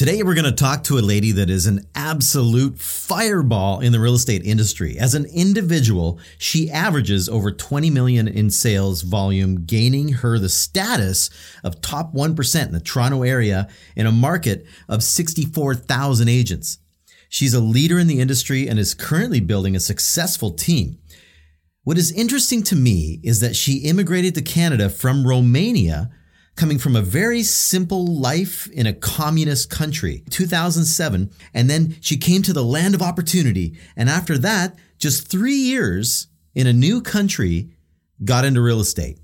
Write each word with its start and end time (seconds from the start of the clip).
Today, 0.00 0.22
we're 0.22 0.32
going 0.32 0.46
to 0.46 0.52
talk 0.52 0.84
to 0.84 0.96
a 0.96 1.00
lady 1.00 1.30
that 1.32 1.50
is 1.50 1.66
an 1.66 1.86
absolute 1.94 2.78
fireball 2.78 3.80
in 3.80 3.92
the 3.92 4.00
real 4.00 4.14
estate 4.14 4.42
industry. 4.46 4.98
As 4.98 5.14
an 5.14 5.26
individual, 5.26 6.18
she 6.38 6.70
averages 6.70 7.28
over 7.28 7.52
20 7.52 7.90
million 7.90 8.26
in 8.26 8.48
sales 8.48 9.02
volume, 9.02 9.66
gaining 9.66 10.08
her 10.08 10.38
the 10.38 10.48
status 10.48 11.28
of 11.62 11.82
top 11.82 12.14
1% 12.14 12.64
in 12.64 12.72
the 12.72 12.80
Toronto 12.80 13.24
area 13.24 13.68
in 13.94 14.06
a 14.06 14.10
market 14.10 14.64
of 14.88 15.02
64,000 15.02 16.30
agents. 16.30 16.78
She's 17.28 17.52
a 17.52 17.60
leader 17.60 17.98
in 17.98 18.06
the 18.06 18.20
industry 18.20 18.68
and 18.68 18.78
is 18.78 18.94
currently 18.94 19.40
building 19.40 19.76
a 19.76 19.80
successful 19.80 20.52
team. 20.52 20.96
What 21.84 21.98
is 21.98 22.10
interesting 22.10 22.62
to 22.62 22.74
me 22.74 23.20
is 23.22 23.40
that 23.40 23.54
she 23.54 23.80
immigrated 23.80 24.34
to 24.36 24.40
Canada 24.40 24.88
from 24.88 25.26
Romania 25.26 26.10
coming 26.60 26.78
from 26.78 26.94
a 26.94 27.00
very 27.00 27.42
simple 27.42 28.06
life 28.06 28.68
in 28.72 28.86
a 28.86 28.92
communist 28.92 29.70
country, 29.70 30.22
2007. 30.28 31.30
And 31.54 31.70
then 31.70 31.96
she 32.02 32.18
came 32.18 32.42
to 32.42 32.52
the 32.52 32.62
land 32.62 32.94
of 32.94 33.00
opportunity. 33.00 33.78
And 33.96 34.10
after 34.10 34.36
that, 34.36 34.78
just 34.98 35.26
three 35.26 35.54
years 35.54 36.26
in 36.54 36.66
a 36.66 36.72
new 36.74 37.00
country, 37.00 37.70
got 38.22 38.44
into 38.44 38.60
real 38.60 38.78
estate. 38.78 39.18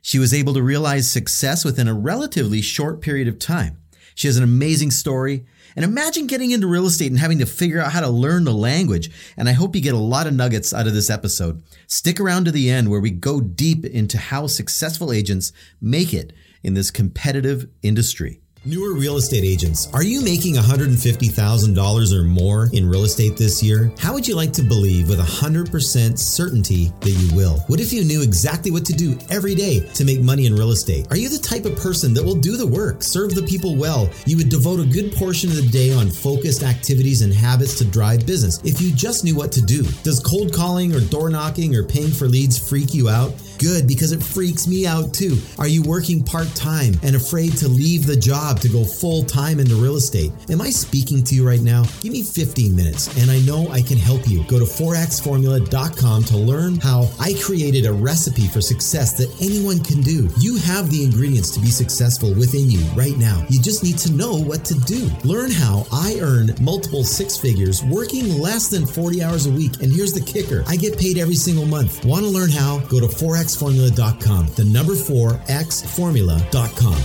She 0.00 0.18
was 0.18 0.34
able 0.34 0.54
to 0.54 0.62
realize 0.62 1.08
success 1.08 1.64
within 1.64 1.86
a 1.86 1.94
relatively 1.94 2.60
short 2.60 3.00
period 3.00 3.28
of 3.28 3.38
time. 3.38 3.78
She 4.16 4.26
has 4.26 4.36
an 4.36 4.42
amazing 4.42 4.90
story. 4.90 5.44
And 5.76 5.84
imagine 5.84 6.26
getting 6.26 6.50
into 6.50 6.66
real 6.66 6.86
estate 6.86 7.12
and 7.12 7.20
having 7.20 7.38
to 7.38 7.46
figure 7.46 7.80
out 7.80 7.92
how 7.92 8.00
to 8.00 8.08
learn 8.08 8.42
the 8.42 8.52
language. 8.52 9.08
And 9.36 9.48
I 9.48 9.52
hope 9.52 9.76
you 9.76 9.80
get 9.80 9.94
a 9.94 9.98
lot 9.98 10.26
of 10.26 10.34
nuggets 10.34 10.74
out 10.74 10.88
of 10.88 10.94
this 10.94 11.10
episode. 11.10 11.62
Stick 11.86 12.18
around 12.18 12.44
to 12.46 12.50
the 12.50 12.68
end 12.68 12.90
where 12.90 13.00
we 13.00 13.10
go 13.12 13.40
deep 13.40 13.84
into 13.84 14.18
how 14.18 14.48
successful 14.48 15.12
agents 15.12 15.52
make 15.80 16.12
it 16.12 16.32
in 16.62 16.74
this 16.74 16.90
competitive 16.90 17.68
industry. 17.82 18.42
Newer 18.64 18.94
real 18.94 19.16
estate 19.16 19.42
agents, 19.42 19.88
are 19.92 20.04
you 20.04 20.22
making 20.22 20.54
$150,000 20.54 22.12
or 22.12 22.22
more 22.22 22.70
in 22.72 22.88
real 22.88 23.02
estate 23.02 23.36
this 23.36 23.60
year? 23.60 23.90
How 23.98 24.12
would 24.12 24.28
you 24.28 24.36
like 24.36 24.52
to 24.52 24.62
believe 24.62 25.08
with 25.08 25.18
100% 25.18 26.16
certainty 26.16 26.92
that 27.00 27.10
you 27.10 27.34
will? 27.34 27.58
What 27.66 27.80
if 27.80 27.92
you 27.92 28.04
knew 28.04 28.22
exactly 28.22 28.70
what 28.70 28.84
to 28.84 28.92
do 28.92 29.18
every 29.30 29.56
day 29.56 29.80
to 29.94 30.04
make 30.04 30.20
money 30.20 30.46
in 30.46 30.54
real 30.54 30.70
estate? 30.70 31.08
Are 31.10 31.16
you 31.16 31.28
the 31.28 31.38
type 31.38 31.64
of 31.64 31.74
person 31.74 32.14
that 32.14 32.22
will 32.22 32.36
do 32.36 32.56
the 32.56 32.64
work, 32.64 33.02
serve 33.02 33.34
the 33.34 33.42
people 33.42 33.74
well? 33.74 34.08
You 34.26 34.36
would 34.36 34.48
devote 34.48 34.78
a 34.78 34.86
good 34.86 35.12
portion 35.12 35.50
of 35.50 35.56
the 35.56 35.68
day 35.68 35.92
on 35.92 36.08
focused 36.08 36.62
activities 36.62 37.22
and 37.22 37.34
habits 37.34 37.76
to 37.78 37.84
drive 37.84 38.26
business 38.26 38.62
if 38.62 38.80
you 38.80 38.92
just 38.92 39.24
knew 39.24 39.34
what 39.34 39.50
to 39.52 39.60
do. 39.60 39.82
Does 40.04 40.20
cold 40.20 40.54
calling 40.54 40.94
or 40.94 41.00
door 41.00 41.30
knocking 41.30 41.74
or 41.74 41.82
paying 41.82 42.12
for 42.12 42.28
leads 42.28 42.56
freak 42.56 42.94
you 42.94 43.08
out? 43.08 43.34
Good, 43.62 43.86
because 43.86 44.10
it 44.10 44.20
freaks 44.20 44.66
me 44.66 44.86
out 44.88 45.14
too. 45.14 45.38
Are 45.56 45.68
you 45.68 45.82
working 45.84 46.24
part 46.24 46.52
time 46.56 46.94
and 47.04 47.14
afraid 47.14 47.56
to 47.58 47.68
leave 47.68 48.06
the 48.06 48.16
job 48.16 48.58
to 48.60 48.68
go 48.68 48.82
full 48.82 49.22
time 49.22 49.60
into 49.60 49.76
real 49.76 49.94
estate? 49.94 50.32
Am 50.50 50.60
I 50.60 50.70
speaking 50.70 51.22
to 51.22 51.36
you 51.36 51.46
right 51.46 51.60
now? 51.60 51.84
Give 52.00 52.12
me 52.12 52.24
15 52.24 52.74
minutes 52.74 53.16
and 53.18 53.30
I 53.30 53.38
know 53.40 53.68
I 53.68 53.80
can 53.80 53.98
help 53.98 54.28
you. 54.28 54.42
Go 54.48 54.58
to 54.58 54.64
4xformula.com 54.64 56.24
to 56.24 56.36
learn 56.36 56.80
how 56.80 57.08
I 57.20 57.34
created 57.40 57.86
a 57.86 57.92
recipe 57.92 58.48
for 58.48 58.60
success 58.60 59.12
that 59.18 59.30
anyone 59.40 59.78
can 59.78 60.00
do. 60.00 60.28
You 60.38 60.56
have 60.56 60.90
the 60.90 61.04
ingredients 61.04 61.50
to 61.52 61.60
be 61.60 61.70
successful 61.70 62.34
within 62.34 62.68
you 62.68 62.80
right 62.96 63.16
now. 63.16 63.46
You 63.48 63.62
just 63.62 63.84
need 63.84 63.98
to 63.98 64.12
know 64.12 64.34
what 64.40 64.64
to 64.64 64.74
do. 64.74 65.08
Learn 65.22 65.52
how 65.52 65.86
I 65.92 66.18
earn 66.20 66.50
multiple 66.60 67.04
six 67.04 67.36
figures 67.36 67.84
working 67.84 68.40
less 68.40 68.68
than 68.68 68.86
40 68.86 69.22
hours 69.22 69.46
a 69.46 69.52
week. 69.52 69.80
And 69.82 69.92
here's 69.92 70.12
the 70.12 70.20
kicker 70.20 70.64
I 70.66 70.74
get 70.74 70.98
paid 70.98 71.16
every 71.18 71.36
single 71.36 71.66
month. 71.66 72.04
Want 72.04 72.24
to 72.24 72.28
learn 72.28 72.50
how? 72.50 72.80
Go 72.88 72.98
to 72.98 73.06
Forex 73.06 73.51
xformula.com. 73.52 74.48
The 74.54 74.64
number 74.64 74.94
four, 74.94 75.32
xformula.com. 75.48 77.02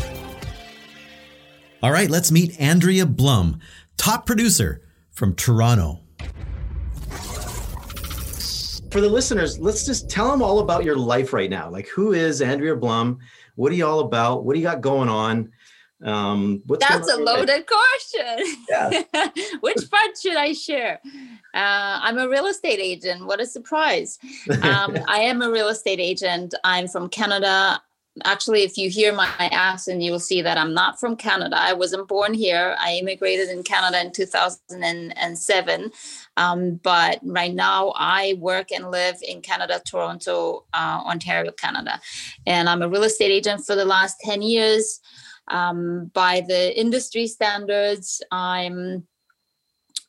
All 1.83 1.91
right, 1.91 2.09
let's 2.09 2.31
meet 2.31 2.59
Andrea 2.59 3.05
Blum, 3.05 3.59
top 3.97 4.25
producer 4.25 4.81
from 5.11 5.35
Toronto. 5.35 6.01
For 8.89 9.01
the 9.01 9.09
listeners, 9.09 9.59
let's 9.59 9.85
just 9.85 10.09
tell 10.09 10.31
them 10.31 10.41
all 10.41 10.59
about 10.59 10.83
your 10.83 10.95
life 10.95 11.33
right 11.33 11.49
now. 11.49 11.69
Like, 11.69 11.87
who 11.87 12.13
is 12.13 12.41
Andrea 12.41 12.75
Blum? 12.75 13.19
What 13.55 13.71
are 13.71 13.75
you 13.75 13.85
all 13.85 13.99
about? 13.99 14.45
What 14.45 14.53
do 14.53 14.59
you 14.59 14.65
got 14.65 14.81
going 14.81 15.09
on? 15.09 15.51
Um, 16.03 16.61
That's 16.67 17.11
a 17.11 17.17
loaded 17.17 17.65
question. 17.65 18.55
Yeah. 18.69 19.03
Which 19.61 19.89
part 19.89 20.17
should 20.21 20.35
I 20.35 20.53
share? 20.53 20.99
Uh, 21.53 21.99
I'm 22.03 22.19
a 22.19 22.29
real 22.29 22.45
estate 22.45 22.79
agent. 22.79 23.25
What 23.25 23.41
a 23.41 23.45
surprise. 23.45 24.19
Um, 24.61 24.97
I 25.07 25.19
am 25.21 25.41
a 25.41 25.49
real 25.49 25.69
estate 25.69 25.99
agent. 25.99 26.53
I'm 26.63 26.87
from 26.87 27.09
Canada. 27.09 27.81
Actually, 28.23 28.63
if 28.63 28.77
you 28.77 28.89
hear 28.89 29.13
my 29.13 29.29
accent, 29.39 30.01
you 30.01 30.11
will 30.11 30.19
see 30.19 30.41
that 30.41 30.57
I'm 30.57 30.73
not 30.73 30.99
from 30.99 31.15
Canada. 31.15 31.55
I 31.59 31.73
wasn't 31.73 32.07
born 32.07 32.33
here. 32.33 32.75
I 32.79 32.95
immigrated 32.95 33.49
in 33.49 33.61
Canada 33.61 34.01
in 34.01 34.11
2007. 34.11 35.91
Um, 36.35 36.75
but 36.83 37.19
right 37.23 37.53
now, 37.53 37.93
I 37.95 38.35
work 38.39 38.71
and 38.71 38.89
live 38.89 39.17
in 39.27 39.41
Canada, 39.41 39.81
Toronto, 39.85 40.65
uh, 40.73 41.01
Ontario, 41.05 41.51
Canada. 41.51 42.01
And 42.47 42.67
I'm 42.67 42.81
a 42.81 42.89
real 42.89 43.03
estate 43.03 43.31
agent 43.31 43.65
for 43.65 43.75
the 43.75 43.85
last 43.85 44.19
10 44.21 44.41
years. 44.41 44.99
Um, 45.47 46.11
by 46.13 46.41
the 46.47 46.77
industry 46.79 47.27
standards, 47.27 48.21
I'm 48.31 49.07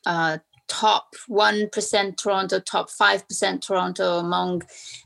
uh, 0.06 0.38
top 0.68 1.14
1% 1.28 2.16
Toronto, 2.16 2.60
top 2.60 2.90
5% 2.90 3.60
Toronto 3.60 4.18
among 4.18 4.62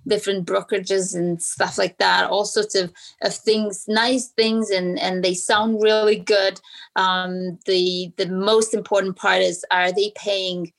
different 0.06 0.46
brokerages 0.46 1.14
and 1.14 1.40
stuff 1.40 1.78
like 1.78 1.98
that. 1.98 2.28
All 2.28 2.44
sorts 2.44 2.74
of, 2.74 2.92
of 3.22 3.34
things, 3.34 3.86
nice 3.88 4.28
things, 4.28 4.70
and, 4.70 4.98
and 4.98 5.24
they 5.24 5.34
sound 5.34 5.80
really 5.82 6.16
good. 6.18 6.60
Um, 6.96 7.58
the, 7.66 8.12
the 8.16 8.28
most 8.28 8.74
important 8.74 9.16
part 9.16 9.40
is 9.40 9.64
are 9.70 9.92
they 9.92 10.12
paying 10.16 10.72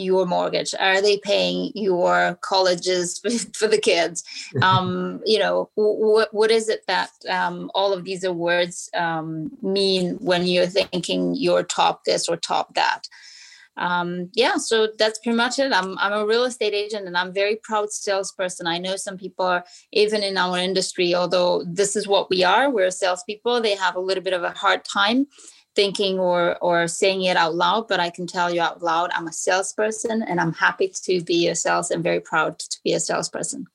your 0.00 0.26
mortgage? 0.26 0.74
Are 0.78 1.00
they 1.00 1.18
paying 1.18 1.72
your 1.74 2.38
colleges 2.40 3.18
for 3.54 3.68
the 3.68 3.78
kids? 3.78 4.24
Um, 4.62 5.20
you 5.24 5.38
know, 5.38 5.70
what 5.74 6.32
what 6.34 6.50
is 6.50 6.68
it 6.68 6.82
that 6.86 7.10
um, 7.28 7.70
all 7.74 7.92
of 7.92 8.04
these 8.04 8.24
awards 8.24 8.90
um, 8.94 9.50
mean 9.62 10.16
when 10.20 10.46
you're 10.46 10.66
thinking 10.66 11.34
you're 11.34 11.62
top 11.62 12.04
this 12.04 12.28
or 12.28 12.36
top 12.36 12.74
that? 12.74 13.02
Um, 13.76 14.30
yeah, 14.34 14.56
so 14.56 14.88
that's 14.98 15.18
pretty 15.20 15.36
much 15.36 15.58
it. 15.58 15.72
I'm 15.72 15.98
I'm 15.98 16.12
a 16.12 16.26
real 16.26 16.44
estate 16.44 16.74
agent 16.74 17.06
and 17.06 17.16
I'm 17.16 17.32
very 17.32 17.56
proud 17.62 17.90
salesperson. 17.90 18.66
I 18.66 18.78
know 18.78 18.96
some 18.96 19.16
people 19.16 19.46
are 19.46 19.64
even 19.92 20.22
in 20.22 20.36
our 20.36 20.58
industry, 20.58 21.14
although 21.14 21.64
this 21.64 21.96
is 21.96 22.06
what 22.06 22.28
we 22.28 22.44
are, 22.44 22.70
we're 22.70 22.90
salespeople. 22.90 23.60
They 23.60 23.76
have 23.76 23.96
a 23.96 24.00
little 24.00 24.22
bit 24.22 24.34
of 24.34 24.42
a 24.42 24.50
hard 24.50 24.84
time 24.84 25.26
thinking 25.76 26.18
or 26.18 26.58
or 26.58 26.88
saying 26.88 27.22
it 27.22 27.36
out 27.36 27.54
loud 27.54 27.86
but 27.88 28.00
i 28.00 28.10
can 28.10 28.26
tell 28.26 28.52
you 28.52 28.60
out 28.60 28.82
loud 28.82 29.10
i'm 29.14 29.28
a 29.28 29.32
salesperson 29.32 30.22
and 30.22 30.40
i'm 30.40 30.52
happy 30.52 30.88
to 30.88 31.22
be 31.22 31.48
a 31.48 31.54
sales 31.54 31.90
and 31.90 32.02
very 32.02 32.20
proud 32.20 32.58
to 32.58 32.78
be 32.84 32.92
a 32.92 33.00
salesperson. 33.00 33.66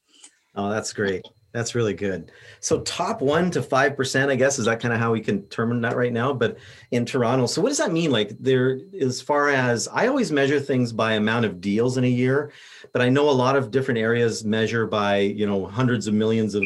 Oh 0.55 0.69
that's 0.69 0.93
great. 0.93 1.25
That's 1.51 1.73
really 1.73 1.93
good. 1.93 2.33
So 2.59 2.81
top 2.81 3.21
one 3.21 3.49
to 3.51 3.61
five 3.61 3.95
percent 3.95 4.31
i 4.31 4.35
guess 4.35 4.59
is 4.59 4.65
that 4.65 4.79
kind 4.79 4.93
of 4.93 4.99
how 4.99 5.11
we 5.11 5.21
can 5.21 5.41
determine 5.41 5.81
that 5.81 5.95
right 5.95 6.13
now 6.13 6.33
but 6.33 6.57
in 6.91 7.05
toronto 7.05 7.45
so 7.45 7.61
what 7.61 7.69
does 7.69 7.77
that 7.77 7.91
mean? 7.91 8.11
Like 8.11 8.31
there 8.39 8.79
as 8.99 9.21
far 9.21 9.49
as 9.49 9.87
i 9.89 10.07
always 10.07 10.31
measure 10.31 10.59
things 10.59 10.91
by 10.91 11.13
amount 11.13 11.45
of 11.45 11.61
deals 11.61 11.97
in 11.97 12.03
a 12.03 12.07
year 12.07 12.51
but 12.93 13.01
i 13.01 13.09
know 13.09 13.29
a 13.29 13.31
lot 13.31 13.55
of 13.55 13.71
different 13.71 13.99
areas 13.99 14.43
measure 14.43 14.85
by 14.85 15.19
you 15.19 15.45
know 15.45 15.65
hundreds 15.65 16.07
of 16.07 16.13
millions 16.13 16.55
of 16.55 16.63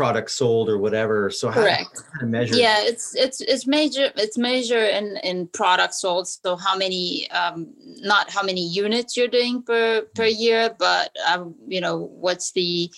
product 0.00 0.30
sold 0.30 0.68
or 0.68 0.78
whatever 0.78 1.30
so 1.30 1.48
how, 1.48 1.60
correct. 1.60 2.02
how 2.18 2.26
measure 2.26 2.56
yeah 2.56 2.76
it's 2.80 3.14
it's 3.14 3.40
it's 3.42 3.66
major 3.66 4.10
it's 4.16 4.38
measure 4.38 4.84
in 4.84 5.16
in 5.22 5.46
products 5.48 6.00
sold 6.00 6.26
so 6.26 6.56
how 6.56 6.76
many 6.76 7.30
um 7.30 7.72
not 8.12 8.30
how 8.30 8.42
many 8.42 8.66
units 8.66 9.16
you're 9.16 9.28
doing 9.28 9.62
per 9.62 10.02
per 10.14 10.24
year 10.24 10.74
but 10.78 11.10
um, 11.30 11.54
you 11.66 11.80
know 11.80 11.96
what's 12.24 12.52
the 12.52 12.90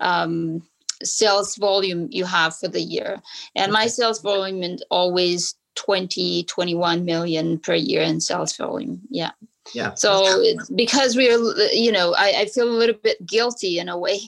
um 0.00 0.62
sales 1.02 1.56
volume 1.56 2.08
you 2.10 2.24
have 2.24 2.56
for 2.56 2.68
the 2.68 2.80
year. 2.80 3.20
And 3.54 3.72
my 3.72 3.86
sales 3.86 4.20
volume 4.20 4.62
is 4.62 4.82
always 4.90 5.54
20 5.76 6.44
21 6.44 7.04
million 7.04 7.58
per 7.58 7.74
year 7.74 8.02
in 8.02 8.20
sales 8.20 8.56
volume 8.56 9.00
yeah. 9.08 9.30
Yeah 9.72 9.94
so 9.94 10.42
because 10.74 11.16
we're 11.16 11.38
you 11.72 11.92
know 11.92 12.12
I, 12.18 12.40
I 12.40 12.46
feel 12.46 12.68
a 12.68 12.74
little 12.74 12.96
bit 13.00 13.24
guilty 13.24 13.78
in 13.78 13.88
a 13.88 13.96
way 13.96 14.18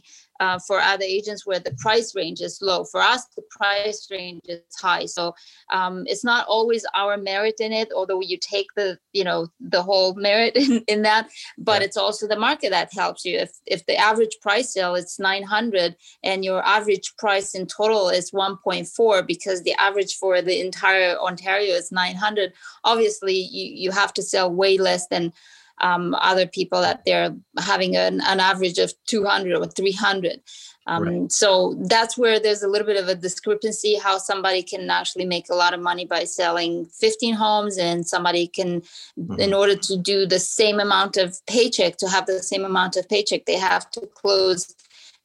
uh, 0.42 0.58
for 0.58 0.80
other 0.80 1.04
agents 1.04 1.46
where 1.46 1.60
the 1.60 1.74
price 1.78 2.16
range 2.16 2.40
is 2.40 2.58
low. 2.60 2.82
For 2.82 3.00
us, 3.00 3.26
the 3.36 3.42
price 3.48 4.08
range 4.10 4.40
is 4.46 4.60
high. 4.80 5.06
So 5.06 5.36
um, 5.72 6.02
it's 6.06 6.24
not 6.24 6.46
always 6.48 6.84
our 6.96 7.16
merit 7.16 7.60
in 7.60 7.72
it, 7.72 7.92
although 7.94 8.20
you 8.20 8.38
take 8.38 8.66
the 8.74 8.98
you 9.12 9.22
know 9.22 9.46
the 9.60 9.82
whole 9.82 10.14
merit 10.14 10.56
in, 10.56 10.82
in 10.88 11.02
that. 11.02 11.28
But 11.56 11.80
yeah. 11.80 11.86
it's 11.86 11.96
also 11.96 12.26
the 12.26 12.44
market 12.48 12.70
that 12.70 12.92
helps 12.92 13.24
you. 13.24 13.38
If 13.38 13.52
if 13.66 13.86
the 13.86 13.96
average 13.96 14.36
price 14.42 14.72
sale 14.72 14.96
is 14.96 15.16
900 15.20 15.94
and 16.24 16.44
your 16.44 16.60
average 16.66 17.14
price 17.18 17.54
in 17.54 17.66
total 17.66 18.08
is 18.08 18.32
1.4 18.32 19.24
because 19.24 19.62
the 19.62 19.74
average 19.74 20.16
for 20.16 20.42
the 20.42 20.60
entire 20.60 21.16
Ontario 21.18 21.74
is 21.74 21.92
900, 21.92 22.52
obviously 22.82 23.36
you 23.36 23.66
you 23.82 23.90
have 23.92 24.12
to 24.14 24.22
sell 24.22 24.52
way 24.52 24.76
less 24.76 25.06
than 25.06 25.32
um, 25.80 26.14
other 26.20 26.46
people 26.46 26.80
that 26.80 27.02
they're 27.04 27.34
having 27.58 27.96
an, 27.96 28.20
an 28.22 28.40
average 28.40 28.78
of 28.78 28.92
200 29.06 29.56
or 29.56 29.66
300 29.66 30.40
um, 30.86 31.02
right. 31.04 31.32
So 31.32 31.76
that's 31.88 32.18
where 32.18 32.40
there's 32.40 32.62
a 32.62 32.68
little 32.68 32.86
bit 32.86 33.00
of 33.00 33.08
a 33.08 33.14
discrepancy 33.14 33.94
how 33.96 34.18
somebody 34.18 34.62
can 34.62 34.90
actually 34.90 35.26
make 35.26 35.48
a 35.48 35.54
lot 35.54 35.74
of 35.74 35.80
money 35.80 36.04
by 36.04 36.24
selling 36.24 36.86
15 36.86 37.34
homes, 37.34 37.78
and 37.78 38.06
somebody 38.06 38.48
can, 38.48 38.80
mm-hmm. 38.80 39.38
in 39.38 39.54
order 39.54 39.76
to 39.76 39.96
do 39.96 40.26
the 40.26 40.40
same 40.40 40.80
amount 40.80 41.16
of 41.16 41.44
paycheck, 41.46 41.96
to 41.98 42.08
have 42.08 42.26
the 42.26 42.42
same 42.42 42.64
amount 42.64 42.96
of 42.96 43.08
paycheck, 43.08 43.44
they 43.46 43.58
have 43.58 43.90
to 43.92 44.00
close 44.14 44.74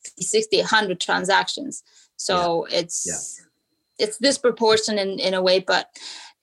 50, 0.06 0.24
60, 0.24 0.58
100 0.58 1.00
transactions. 1.00 1.84
So 2.18 2.68
yeah. 2.70 2.80
it's 2.80 3.06
yeah. 3.08 4.06
it's 4.06 4.18
disproportionate 4.18 5.08
in, 5.08 5.20
in 5.20 5.34
a 5.34 5.42
way, 5.42 5.60
but 5.60 5.90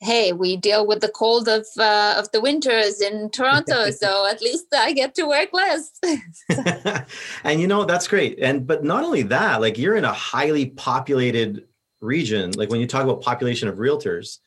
hey, 0.04 0.32
we 0.32 0.56
deal 0.56 0.86
with 0.86 1.00
the 1.00 1.08
cold 1.08 1.48
of 1.48 1.66
uh, 1.78 2.14
of 2.18 2.30
the 2.32 2.40
winters 2.40 3.00
in 3.00 3.30
Toronto, 3.30 3.90
so 4.02 4.26
at 4.26 4.40
least 4.40 4.66
I 4.72 4.92
get 4.92 5.14
to 5.16 5.24
work 5.26 5.48
less. 5.52 5.90
and 7.44 7.60
you 7.60 7.66
know 7.66 7.84
that's 7.84 8.06
great. 8.06 8.38
And 8.40 8.66
but 8.66 8.84
not 8.84 9.02
only 9.02 9.22
that, 9.22 9.60
like 9.60 9.78
you're 9.78 9.96
in 9.96 10.04
a 10.04 10.12
highly 10.12 10.66
populated 10.66 11.66
region. 12.00 12.52
Like 12.52 12.70
when 12.70 12.80
you 12.80 12.86
talk 12.86 13.02
about 13.02 13.22
population 13.22 13.68
of 13.68 13.76
realtors, 13.76 14.38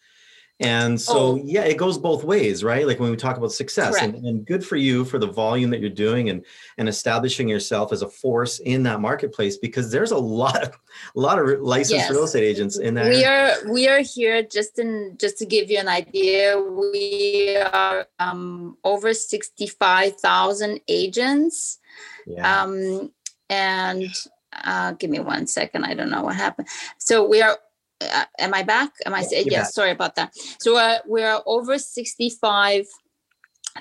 and 0.60 1.00
so, 1.00 1.18
oh. 1.18 1.42
yeah, 1.44 1.66
it 1.66 1.78
goes 1.78 2.00
both 2.00 2.24
ways, 2.24 2.64
right? 2.64 2.88
Like 2.88 3.00
when 3.00 3.12
we 3.12 3.16
talk 3.16 3.38
about 3.38 3.52
success 3.52 4.02
and, 4.02 4.16
and, 4.16 4.44
good 4.44 4.66
for 4.66 4.76
you 4.76 5.06
for 5.06 5.20
the 5.20 5.28
volume 5.28 5.70
that 5.70 5.82
you're 5.82 5.90
doing 5.90 6.30
and, 6.30 6.44
and 6.80 6.90
establishing 6.90 7.48
yourself 7.48 7.94
as 7.94 8.02
a 8.02 8.10
force 8.10 8.58
in 8.60 8.82
that 8.84 9.00
marketplace, 9.00 9.58
because 9.58 9.92
there's 9.92 10.10
a 10.10 10.18
lot 10.18 10.64
of, 10.64 10.70
a 11.16 11.20
lot 11.20 11.38
of 11.38 11.62
licensed 11.62 12.06
yes. 12.06 12.10
real 12.10 12.24
estate 12.24 12.44
agents 12.44 12.80
in 12.80 12.96
there. 12.96 13.10
We 13.10 13.24
are, 13.24 13.72
we 13.72 13.88
are 13.88 14.00
here 14.00 14.42
just 14.42 14.80
in, 14.80 15.16
just 15.20 15.38
to 15.38 15.46
give 15.46 15.70
you 15.70 15.78
an 15.78 15.88
idea, 15.88 16.60
we 16.60 17.56
are 17.72 18.08
um, 18.18 18.78
over 18.84 19.14
65,000 19.14 20.82
agents. 20.88 21.78
Yeah. 22.26 22.64
Um, 22.64 23.12
and 23.50 24.10
uh, 24.54 24.94
give 24.94 25.12
me 25.12 25.20
one 25.20 25.46
second. 25.46 25.84
I 25.84 25.94
don't 25.94 26.10
know 26.10 26.24
what 26.24 26.36
happened. 26.36 26.68
So 26.98 27.28
we 27.28 27.44
are 27.44 27.60
uh, 28.02 28.26
am 28.40 28.54
I 28.54 28.64
back? 28.64 28.92
Am 29.06 29.14
I 29.14 29.22
saying 29.22 29.48
yes? 29.50 29.74
Sorry 29.74 29.92
about 29.92 30.16
that. 30.16 30.34
So 30.60 30.78
uh, 30.78 31.00
we're 31.06 31.40
over 31.46 31.78
sixty-five 31.78 32.86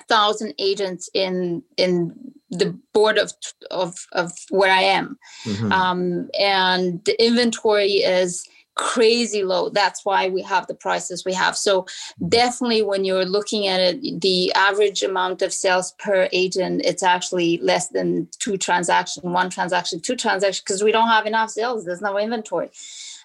thousand 0.07 0.53
agents 0.59 1.09
in 1.13 1.63
in 1.77 2.13
the 2.49 2.77
board 2.93 3.17
of 3.17 3.33
of 3.71 3.95
of 4.13 4.31
where 4.49 4.71
I 4.71 4.81
am, 4.81 5.17
mm-hmm. 5.45 5.71
um, 5.71 6.29
and 6.39 7.03
the 7.05 7.15
inventory 7.23 7.93
is 8.03 8.47
crazy 8.75 9.43
low. 9.43 9.69
That's 9.69 10.05
why 10.05 10.29
we 10.29 10.43
have 10.43 10.67
the 10.67 10.75
prices 10.75 11.25
we 11.25 11.33
have. 11.33 11.57
So 11.57 11.81
mm-hmm. 11.81 12.29
definitely, 12.29 12.83
when 12.83 13.05
you're 13.05 13.25
looking 13.25 13.67
at 13.67 13.79
it, 13.79 14.21
the 14.21 14.53
average 14.53 15.01
amount 15.01 15.41
of 15.41 15.51
sales 15.51 15.93
per 15.97 16.29
agent, 16.31 16.83
it's 16.85 17.03
actually 17.03 17.57
less 17.57 17.87
than 17.89 18.29
two 18.37 18.55
transaction, 18.55 19.33
one 19.33 19.49
transaction, 19.49 19.99
two 19.99 20.15
transactions, 20.15 20.61
because 20.61 20.83
we 20.83 20.91
don't 20.91 21.07
have 21.07 21.25
enough 21.25 21.49
sales. 21.49 21.85
There's 21.85 22.01
no 22.01 22.17
inventory. 22.19 22.69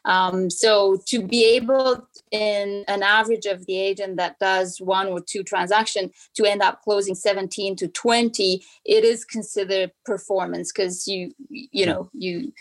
Um, 0.04 0.50
so 0.50 1.00
to 1.06 1.26
be 1.26 1.44
able 1.44 2.06
in 2.30 2.84
an 2.88 3.02
average 3.02 3.46
of 3.46 3.66
the 3.66 3.78
agent 3.78 4.16
that 4.16 4.38
does 4.38 4.80
one 4.80 5.06
or 5.06 5.20
two 5.20 5.42
transaction 5.42 6.10
to 6.34 6.44
end 6.44 6.62
up 6.62 6.82
closing 6.82 7.14
17 7.14 7.76
to 7.76 7.88
20, 7.88 8.64
it 8.84 9.04
is 9.04 9.24
considered 9.24 9.92
performance 10.04 10.72
because 10.72 11.06
you, 11.06 11.32
you 11.48 11.86
know, 11.86 12.10
you 12.12 12.52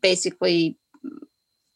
basically 0.00 0.78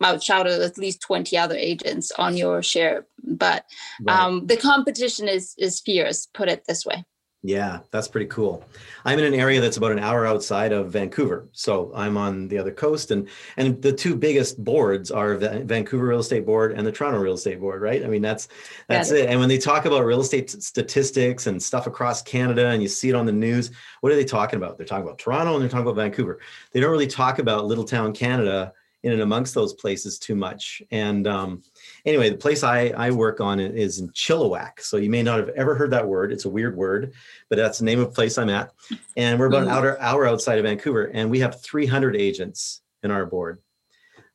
outshouted 0.03 0.61
at 0.61 0.79
least 0.79 1.00
20 1.00 1.37
other 1.37 1.56
agents 1.56 2.12
on 2.12 2.37
your 2.37 2.62
share. 2.62 3.06
But 3.25 3.64
right. 4.03 4.19
um, 4.19 4.47
the 4.47 4.56
competition 4.56 5.29
is 5.29 5.55
is 5.59 5.81
fierce, 5.81 6.26
put 6.26 6.49
it 6.49 6.64
this 6.67 6.87
way. 6.87 7.05
Yeah, 7.43 7.81
that's 7.93 8.08
pretty 8.08 8.26
cool. 8.26 8.64
I'm 9.05 9.20
in 9.20 9.25
an 9.25 9.35
area 9.35 9.61
that's 9.61 9.76
about 9.76 9.93
an 9.93 10.00
hour 10.00 10.26
outside 10.26 10.73
of 10.73 10.90
Vancouver, 10.90 11.49
so 11.52 11.93
I'm 11.94 12.17
on 12.17 12.49
the 12.49 12.58
other 12.58 12.73
coast, 12.73 13.12
and 13.12 13.29
and 13.56 13.81
the 13.81 13.93
two 13.93 14.17
biggest 14.17 14.62
boards 14.62 15.12
are 15.12 15.37
the 15.37 15.61
Vancouver 15.64 16.08
Real 16.08 16.19
Estate 16.19 16.44
Board 16.44 16.73
and 16.73 16.85
the 16.85 16.90
Toronto 16.90 17.20
Real 17.20 17.35
Estate 17.35 17.61
Board, 17.61 17.81
right? 17.81 18.05
I 18.05 18.08
mean, 18.08 18.23
that's 18.23 18.49
that's 18.88 19.12
it. 19.12 19.31
And 19.31 19.38
when 19.38 19.49
they 19.49 19.58
talk 19.58 19.85
about 19.85 20.05
real 20.05 20.20
estate 20.20 20.50
statistics 20.50 21.46
and 21.46 21.62
stuff 21.62 21.87
across 21.87 22.23
Canada, 22.23 22.70
and 22.70 22.82
you 22.82 22.88
see 22.88 23.08
it 23.08 23.14
on 23.14 23.25
the 23.25 23.32
news, 23.32 23.70
what 24.00 24.11
are 24.11 24.17
they 24.17 24.25
talking 24.25 24.56
about? 24.56 24.76
They're 24.76 24.87
talking 24.87 25.06
about 25.06 25.19
Toronto 25.19 25.55
and 25.55 25.62
they're 25.62 25.70
talking 25.70 25.87
about 25.87 25.94
Vancouver. 25.94 26.40
They 26.73 26.81
don't 26.81 26.90
really 26.90 27.06
talk 27.06 27.38
about 27.38 27.67
Little 27.67 27.85
Town 27.85 28.12
Canada 28.12 28.73
in 29.05 29.12
and 29.12 29.23
amongst 29.23 29.55
those 29.55 29.75
places 29.75 30.19
too 30.19 30.35
much. 30.35 30.82
And 30.90 31.26
um, 31.26 31.62
anyway, 32.09 32.31
the 32.31 32.37
place 32.37 32.65
I, 32.65 32.89
I 32.97 33.11
work 33.11 33.41
on 33.41 33.61
is 33.61 33.99
in 33.99 34.09
Chilliwack. 34.11 34.81
So 34.81 34.97
you 34.97 35.11
may 35.11 35.23
not 35.23 35.39
have 35.39 35.51
ever 35.51 35.75
heard 35.75 35.91
that 35.91 36.07
word. 36.07 36.33
It's 36.33 36.47
a 36.47 36.51
weird 36.51 36.77
word, 36.77 37.13
but 37.51 37.57
that's 37.57 37.79
the 37.79 37.85
name 37.85 38.01
of 38.01 38.07
the 38.07 38.15
place 38.15 38.39
I'm 38.39 38.49
at. 38.49 38.73
And 39.17 39.39
we're 39.39 39.47
about 39.47 39.65
an 39.65 39.69
hour, 39.69 40.01
hour 40.01 40.27
outside 40.27 40.59
of 40.59 40.65
Vancouver, 40.65 41.11
and 41.13 41.31
we 41.31 41.41
have 41.41 41.63
300 41.63 42.17
agents 42.17 42.81
in 43.03 43.11
our 43.11 43.27
board. 43.27 43.61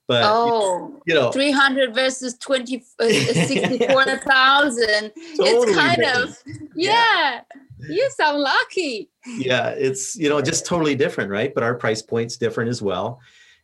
But 0.08 0.24
oh, 0.25 1.02
you 1.06 1.14
know, 1.14 1.31
300 1.31 1.96
versus 1.96 2.38
20, 2.38 2.84
uh, 3.00 3.08
64,000. 3.10 4.86
totally 4.86 5.50
it's 5.50 5.75
kind 5.75 5.98
different. 5.98 6.30
of, 6.30 6.38
yeah. 6.75 6.92
yeah. 6.92 7.42
You 7.90 8.10
sound 8.12 8.40
lucky. 8.40 9.10
Yeah, 9.25 9.70
it's 9.70 10.16
you 10.16 10.30
know 10.30 10.42
just 10.42 10.66
totally 10.66 10.96
different, 10.96 11.31
right? 11.31 11.54
But 11.54 11.64
our 11.64 11.75
price 11.75 12.02
point's 12.02 12.38
different 12.38 12.70
as 12.70 12.81
well 12.81 13.22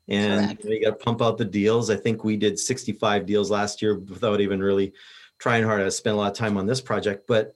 and 0.10 0.58
you, 0.64 0.80
know, 0.82 0.92
got 0.92 1.00
to 1.00 1.04
pump 1.04 1.22
out 1.22 1.38
the 1.38 1.46
deals. 1.46 1.90
I 1.90 1.96
think 1.96 2.24
we 2.24 2.38
did 2.38 2.58
65 2.60 3.26
deals 3.26 3.52
last 3.52 3.82
year 3.82 3.98
without 3.98 4.42
even 4.42 4.62
really 4.62 4.94
trying 5.38 5.64
hard. 5.64 5.82
I 5.82 5.90
spent 5.90 6.16
a 6.16 6.18
lot 6.18 6.32
of 6.32 6.38
time 6.38 6.58
on 6.58 6.66
this 6.66 6.82
project, 6.82 7.28
but 7.28 7.56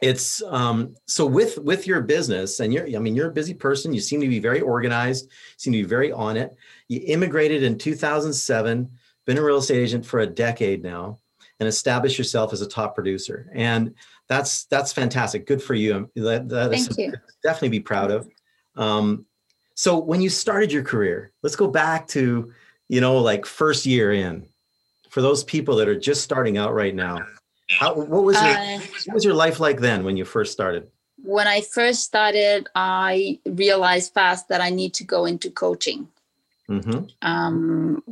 it's 0.00 0.42
um, 0.42 0.94
so 1.06 1.26
with 1.26 1.58
with 1.58 1.86
your 1.86 2.00
business 2.00 2.60
and 2.60 2.72
you're 2.72 2.86
i 2.86 2.98
mean 2.98 3.16
you're 3.16 3.28
a 3.28 3.32
busy 3.32 3.54
person 3.54 3.92
you 3.92 4.00
seem 4.00 4.20
to 4.20 4.28
be 4.28 4.38
very 4.38 4.60
organized 4.60 5.28
seem 5.56 5.72
to 5.72 5.80
be 5.80 5.88
very 5.88 6.12
on 6.12 6.36
it 6.36 6.56
you 6.88 7.00
immigrated 7.06 7.62
in 7.62 7.76
2007 7.76 8.90
been 9.26 9.38
a 9.38 9.42
real 9.42 9.58
estate 9.58 9.82
agent 9.82 10.06
for 10.06 10.20
a 10.20 10.26
decade 10.26 10.82
now 10.82 11.18
and 11.60 11.68
established 11.68 12.16
yourself 12.16 12.52
as 12.52 12.60
a 12.60 12.68
top 12.68 12.94
producer 12.94 13.50
and 13.54 13.94
that's 14.28 14.66
that's 14.66 14.92
fantastic 14.92 15.46
good 15.46 15.62
for 15.62 15.74
you 15.74 16.08
that, 16.14 16.48
that 16.48 16.70
Thank 16.70 16.96
you. 16.96 17.12
definitely 17.42 17.70
be 17.70 17.80
proud 17.80 18.10
of 18.10 18.28
um, 18.76 19.26
so 19.78 19.96
when 19.96 20.20
you 20.20 20.28
started 20.28 20.72
your 20.72 20.82
career, 20.82 21.30
let's 21.44 21.54
go 21.54 21.68
back 21.68 22.08
to, 22.08 22.52
you 22.88 23.00
know, 23.00 23.18
like 23.18 23.46
first 23.46 23.86
year 23.86 24.12
in. 24.12 24.44
For 25.08 25.22
those 25.22 25.44
people 25.44 25.76
that 25.76 25.86
are 25.86 25.96
just 25.96 26.22
starting 26.22 26.58
out 26.58 26.74
right 26.74 26.92
now, 26.92 27.24
how, 27.70 27.94
what 27.94 28.24
was 28.24 28.34
your 28.42 28.56
uh, 28.56 28.80
what 29.06 29.14
was 29.14 29.24
your 29.24 29.34
life 29.34 29.60
like 29.60 29.78
then 29.78 30.02
when 30.02 30.16
you 30.16 30.24
first 30.24 30.50
started? 30.50 30.88
When 31.22 31.46
I 31.46 31.60
first 31.60 32.02
started, 32.02 32.66
I 32.74 33.38
realized 33.46 34.14
fast 34.14 34.48
that 34.48 34.60
I 34.60 34.70
need 34.70 34.94
to 34.94 35.04
go 35.04 35.26
into 35.26 35.48
coaching. 35.48 36.08
Mm-hmm. 36.68 37.04
Um, 37.22 38.02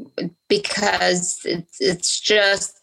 because 0.48 1.40
it's, 1.44 1.80
it's 1.80 2.20
just 2.20 2.76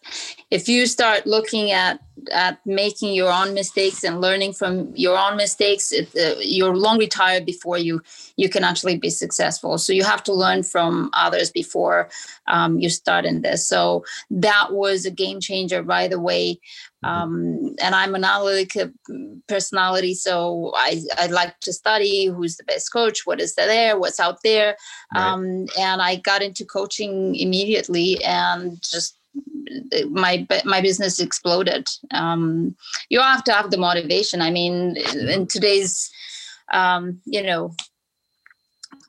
if 0.52 0.68
you 0.68 0.86
start 0.86 1.26
looking 1.26 1.72
at 1.72 2.00
at 2.32 2.60
making 2.66 3.14
your 3.14 3.32
own 3.32 3.54
mistakes 3.54 4.04
and 4.04 4.22
learning 4.22 4.54
from 4.54 4.92
your 4.96 5.18
own 5.18 5.36
mistakes 5.36 5.92
it, 5.92 6.08
uh, 6.16 6.40
you're 6.40 6.76
long 6.76 7.00
retired 7.00 7.46
before 7.46 7.78
you 7.78 8.02
you 8.38 8.48
can 8.48 8.64
actually 8.64 8.98
be 8.98 9.10
successful 9.10 9.78
so 9.78 9.92
you 9.92 10.04
have 10.04 10.24
to 10.24 10.32
learn 10.32 10.62
from 10.62 11.10
others 11.14 11.50
before 11.50 12.08
um, 12.48 12.80
you 12.80 12.90
start 12.90 13.26
in 13.26 13.42
this 13.42 13.68
so 13.68 14.06
that 14.30 14.68
was 14.72 15.06
a 15.06 15.12
game 15.12 15.40
changer 15.40 15.82
right 15.82 16.14
away 16.14 16.60
mm-hmm. 17.04 17.10
um, 17.10 17.76
and 17.82 17.96
i'm 17.96 18.14
an 18.14 18.24
analytic 18.24 18.72
personality 19.48 20.14
so 20.14 20.72
I, 20.76 21.02
I 21.18 21.28
like 21.28 21.60
to 21.62 21.74
study 21.74 22.28
who's 22.28 22.58
the 22.58 22.64
best 22.64 22.94
coach 22.94 23.26
what 23.26 23.42
is 23.42 23.56
there 23.56 23.98
what's 23.98 24.20
out 24.20 24.38
there 24.44 24.78
right. 25.16 25.32
um, 25.32 25.66
and 25.80 26.02
i 26.02 26.18
got 26.18 26.44
into 26.44 26.64
coaching 26.64 27.36
immediately 27.36 27.53
and 28.24 28.82
just 28.82 29.18
my 30.10 30.48
my 30.66 30.82
business 30.82 31.20
exploded. 31.20 31.88
Um, 32.12 32.76
you 33.10 33.22
have 33.22 33.44
to 33.46 33.54
have 33.54 33.72
the 33.72 33.78
motivation. 33.78 34.42
I 34.42 34.52
mean, 34.52 34.98
in 35.16 35.48
today's 35.48 36.12
um, 36.72 37.22
you 37.26 37.42
know 37.42 37.74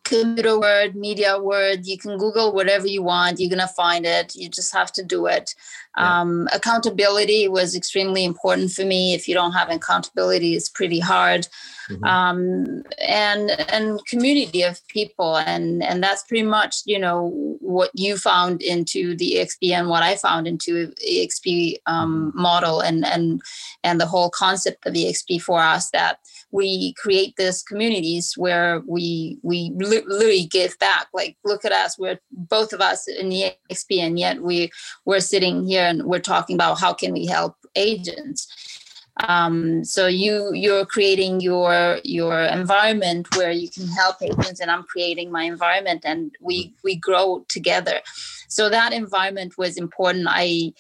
computer 0.04 0.60
word, 0.60 0.94
media 0.94 1.40
word, 1.40 1.86
you 1.86 1.98
can 1.98 2.18
Google 2.18 2.52
whatever 2.52 2.86
you 2.86 3.02
want. 3.02 3.40
You're 3.40 3.50
gonna 3.50 3.68
find 3.68 4.06
it. 4.06 4.34
You 4.34 4.48
just 4.48 4.72
have 4.72 4.92
to 4.92 5.02
do 5.02 5.26
it. 5.26 5.54
Yeah. 5.96 6.20
Um, 6.20 6.48
accountability 6.52 7.48
was 7.48 7.74
extremely 7.74 8.24
important 8.24 8.72
for 8.72 8.84
me. 8.84 9.14
If 9.14 9.28
you 9.28 9.34
don't 9.34 9.52
have 9.52 9.70
accountability, 9.70 10.54
it's 10.54 10.68
pretty 10.68 11.00
hard. 11.00 11.48
Mm-hmm. 11.90 12.04
Um, 12.04 12.82
and 13.06 13.50
and 13.70 14.04
community 14.06 14.62
of 14.62 14.86
people, 14.88 15.36
and 15.36 15.82
and 15.82 16.02
that's 16.02 16.22
pretty 16.24 16.44
much 16.44 16.76
you 16.86 16.98
know 16.98 17.53
what 17.64 17.90
you 17.94 18.16
found 18.18 18.62
into 18.62 19.16
the 19.16 19.37
EXP 19.37 19.71
and 19.71 19.88
what 19.88 20.02
I 20.02 20.16
found 20.16 20.47
into 20.47 20.92
EXP 21.09 21.76
um, 21.87 22.28
mm-hmm. 22.28 22.42
model, 22.42 22.80
and 22.80 23.04
and 23.04 23.40
and 23.83 24.00
the 24.00 24.06
whole 24.06 24.30
concept 24.30 24.87
of 24.87 24.94
EXP 24.94 25.42
for 25.42 25.61
us 25.61 25.90
that 25.90 26.18
we 26.50 26.92
create 26.94 27.35
these 27.37 27.62
communities 27.62 28.35
where 28.37 28.83
we 28.87 29.38
we 29.42 29.73
literally 29.75 30.44
give 30.44 30.78
back. 30.78 31.09
Like 31.12 31.37
look 31.44 31.64
at 31.64 31.73
us, 31.73 31.99
we're 31.99 32.21
both 32.30 32.73
of 32.73 32.80
us 32.80 33.09
in 33.09 33.28
the 33.28 33.52
EXP, 33.71 33.99
and 33.99 34.18
yet 34.18 34.42
we 34.42 34.71
we're 35.04 35.21
sitting 35.21 35.66
here 35.66 35.85
and 35.85 36.04
we're 36.04 36.21
talking 36.21 36.54
about 36.54 36.80
how 36.80 36.92
can 36.92 37.12
we 37.12 37.26
help 37.26 37.56
agents 37.76 38.84
um, 39.21 39.85
so 39.85 40.06
you 40.06 40.52
you're 40.54 40.85
creating 40.87 41.40
your 41.40 42.00
your 42.02 42.40
environment 42.40 43.28
where 43.37 43.52
you 43.52 43.68
can 43.68 43.87
help 43.87 44.16
agents 44.21 44.61
and 44.61 44.71
i'm 44.71 44.83
creating 44.85 45.30
my 45.30 45.44
environment 45.44 46.02
and 46.04 46.33
we 46.40 46.75
we 46.83 46.97
grow 46.97 47.44
together. 47.49 48.00
So 48.49 48.68
that 48.68 48.92
environment 48.92 49.56
was 49.56 49.76
important. 49.76 50.26
I 50.28 50.73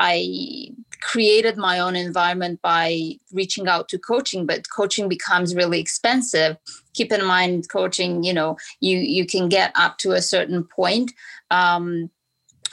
i 0.00 0.68
created 1.00 1.56
my 1.56 1.78
own 1.78 1.94
environment 1.94 2.60
by 2.60 3.12
reaching 3.32 3.68
out 3.68 3.88
to 3.88 3.98
coaching 3.98 4.44
but 4.46 4.68
coaching 4.74 5.08
becomes 5.08 5.54
really 5.54 5.78
expensive. 5.78 6.56
Keep 6.94 7.12
in 7.12 7.24
mind 7.24 7.68
coaching 7.68 8.24
you 8.24 8.34
know 8.34 8.56
you 8.80 8.98
you 8.98 9.26
can 9.26 9.48
get 9.48 9.70
up 9.76 9.98
to 9.98 10.12
a 10.12 10.22
certain 10.22 10.64
point. 10.64 11.12
Um, 11.52 12.10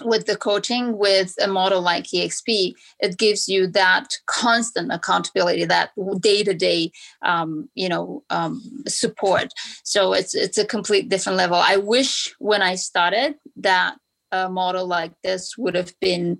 with 0.01 0.25
the 0.25 0.35
coaching 0.35 0.97
with 0.97 1.35
a 1.41 1.47
model 1.47 1.81
like 1.81 2.05
exp 2.05 2.73
it 2.99 3.17
gives 3.17 3.47
you 3.47 3.67
that 3.67 4.07
constant 4.25 4.91
accountability 4.91 5.65
that 5.65 5.91
day-to-day 6.19 6.91
um, 7.23 7.69
you 7.75 7.89
know 7.89 8.23
um, 8.29 8.61
support. 8.87 9.49
So 9.83 10.13
it's 10.13 10.35
it's 10.35 10.57
a 10.57 10.65
complete 10.65 11.09
different 11.09 11.37
level. 11.37 11.57
I 11.57 11.77
wish 11.77 12.33
when 12.39 12.61
i 12.61 12.75
started 12.75 13.35
that 13.57 13.95
a 14.31 14.49
model 14.49 14.87
like 14.87 15.13
this 15.23 15.57
would 15.57 15.75
have 15.75 15.93
been 15.99 16.39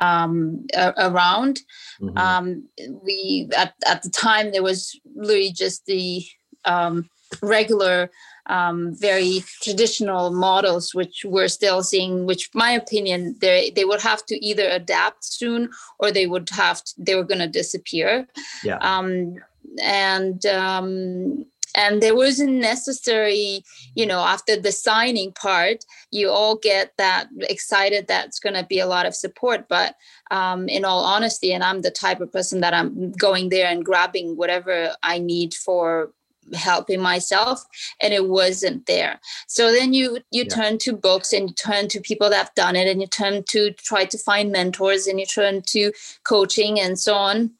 um, 0.00 0.66
around. 0.96 1.60
Mm-hmm. 2.00 2.16
um, 2.16 2.68
we 2.78 3.48
at, 3.56 3.74
at 3.86 4.02
the 4.02 4.10
time 4.10 4.52
there 4.52 4.62
was 4.62 4.98
really 5.16 5.52
just 5.52 5.84
the 5.86 6.24
um, 6.64 7.08
regular 7.42 8.10
um, 8.46 8.94
very 8.94 9.44
traditional 9.62 10.30
models, 10.30 10.94
which 10.94 11.24
we're 11.24 11.48
still 11.48 11.82
seeing. 11.82 12.26
Which, 12.26 12.50
my 12.54 12.70
opinion, 12.70 13.36
they 13.40 13.70
they 13.70 13.84
would 13.84 14.02
have 14.02 14.24
to 14.26 14.44
either 14.44 14.68
adapt 14.68 15.24
soon 15.24 15.70
or 15.98 16.10
they 16.10 16.26
would 16.26 16.50
have 16.50 16.82
to, 16.84 16.94
they 16.98 17.14
were 17.14 17.24
going 17.24 17.40
to 17.40 17.48
disappear. 17.48 18.26
Yeah. 18.64 18.78
Um, 18.78 19.36
and 19.82 20.44
um, 20.46 21.46
and 21.74 22.02
there 22.02 22.14
wasn't 22.14 22.52
necessary 22.52 23.64
you 23.94 24.06
know 24.06 24.20
after 24.20 24.60
the 24.60 24.72
signing 24.72 25.32
part 25.32 25.84
you 26.10 26.28
all 26.28 26.56
get 26.56 26.92
that 26.98 27.28
excited 27.40 28.06
that's 28.06 28.38
going 28.38 28.54
to 28.54 28.64
be 28.64 28.78
a 28.78 28.86
lot 28.86 29.06
of 29.06 29.14
support 29.14 29.68
but 29.68 29.94
um, 30.30 30.68
in 30.68 30.84
all 30.84 31.04
honesty 31.04 31.52
and 31.52 31.64
i'm 31.64 31.82
the 31.82 31.90
type 31.90 32.20
of 32.20 32.32
person 32.32 32.60
that 32.60 32.74
i'm 32.74 33.12
going 33.12 33.48
there 33.48 33.68
and 33.68 33.84
grabbing 33.84 34.36
whatever 34.36 34.94
i 35.02 35.18
need 35.18 35.54
for 35.54 36.12
helping 36.54 37.00
myself 37.00 37.64
and 38.00 38.12
it 38.12 38.28
wasn't 38.28 38.84
there 38.86 39.20
so 39.46 39.72
then 39.72 39.92
you 39.92 40.18
you 40.30 40.44
yeah. 40.44 40.54
turn 40.54 40.78
to 40.78 40.92
books 40.92 41.32
and 41.32 41.50
you 41.50 41.54
turn 41.54 41.88
to 41.88 42.00
people 42.00 42.28
that 42.28 42.36
have 42.36 42.54
done 42.54 42.76
it 42.76 42.88
and 42.88 43.00
you 43.00 43.06
turn 43.06 43.42
to 43.44 43.70
try 43.72 44.04
to 44.04 44.18
find 44.18 44.52
mentors 44.52 45.06
and 45.06 45.18
you 45.18 45.26
turn 45.26 45.62
to 45.62 45.92
coaching 46.24 46.80
and 46.80 46.98
so 46.98 47.14
on 47.14 47.50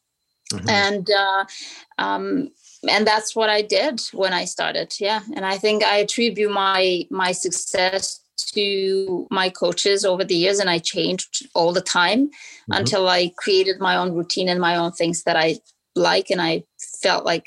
mm-hmm. 0.53 0.69
and 0.69 1.09
uh, 1.11 1.45
um, 1.99 2.51
and 2.89 3.07
that's 3.07 3.37
what 3.37 3.49
i 3.49 3.62
did 3.62 4.01
when 4.12 4.33
i 4.33 4.45
started 4.45 4.93
yeah 4.99 5.21
and 5.35 5.47
i 5.47 5.57
think 5.57 5.83
i 5.85 5.99
attribute 5.99 6.51
my 6.51 7.07
my 7.11 7.33
success 7.33 8.21
to 8.37 9.27
my 9.31 9.49
coaches 9.49 10.05
over 10.05 10.25
the 10.25 10.35
years 10.35 10.59
and 10.59 10.69
i 10.69 10.79
changed 10.79 11.47
all 11.55 11.73
the 11.73 11.81
time 11.81 12.27
mm-hmm. 12.27 12.73
until 12.73 13.09
i 13.09 13.33
created 13.39 13.79
my 13.79 13.97
own 13.97 14.12
routine 14.12 14.49
and 14.49 14.61
my 14.61 14.77
own 14.77 14.93
things 14.93 15.23
that 15.23 15.37
i 15.37 15.57
like 15.95 16.31
and 16.31 16.43
i 16.43 16.62
felt 17.03 17.25
like 17.25 17.47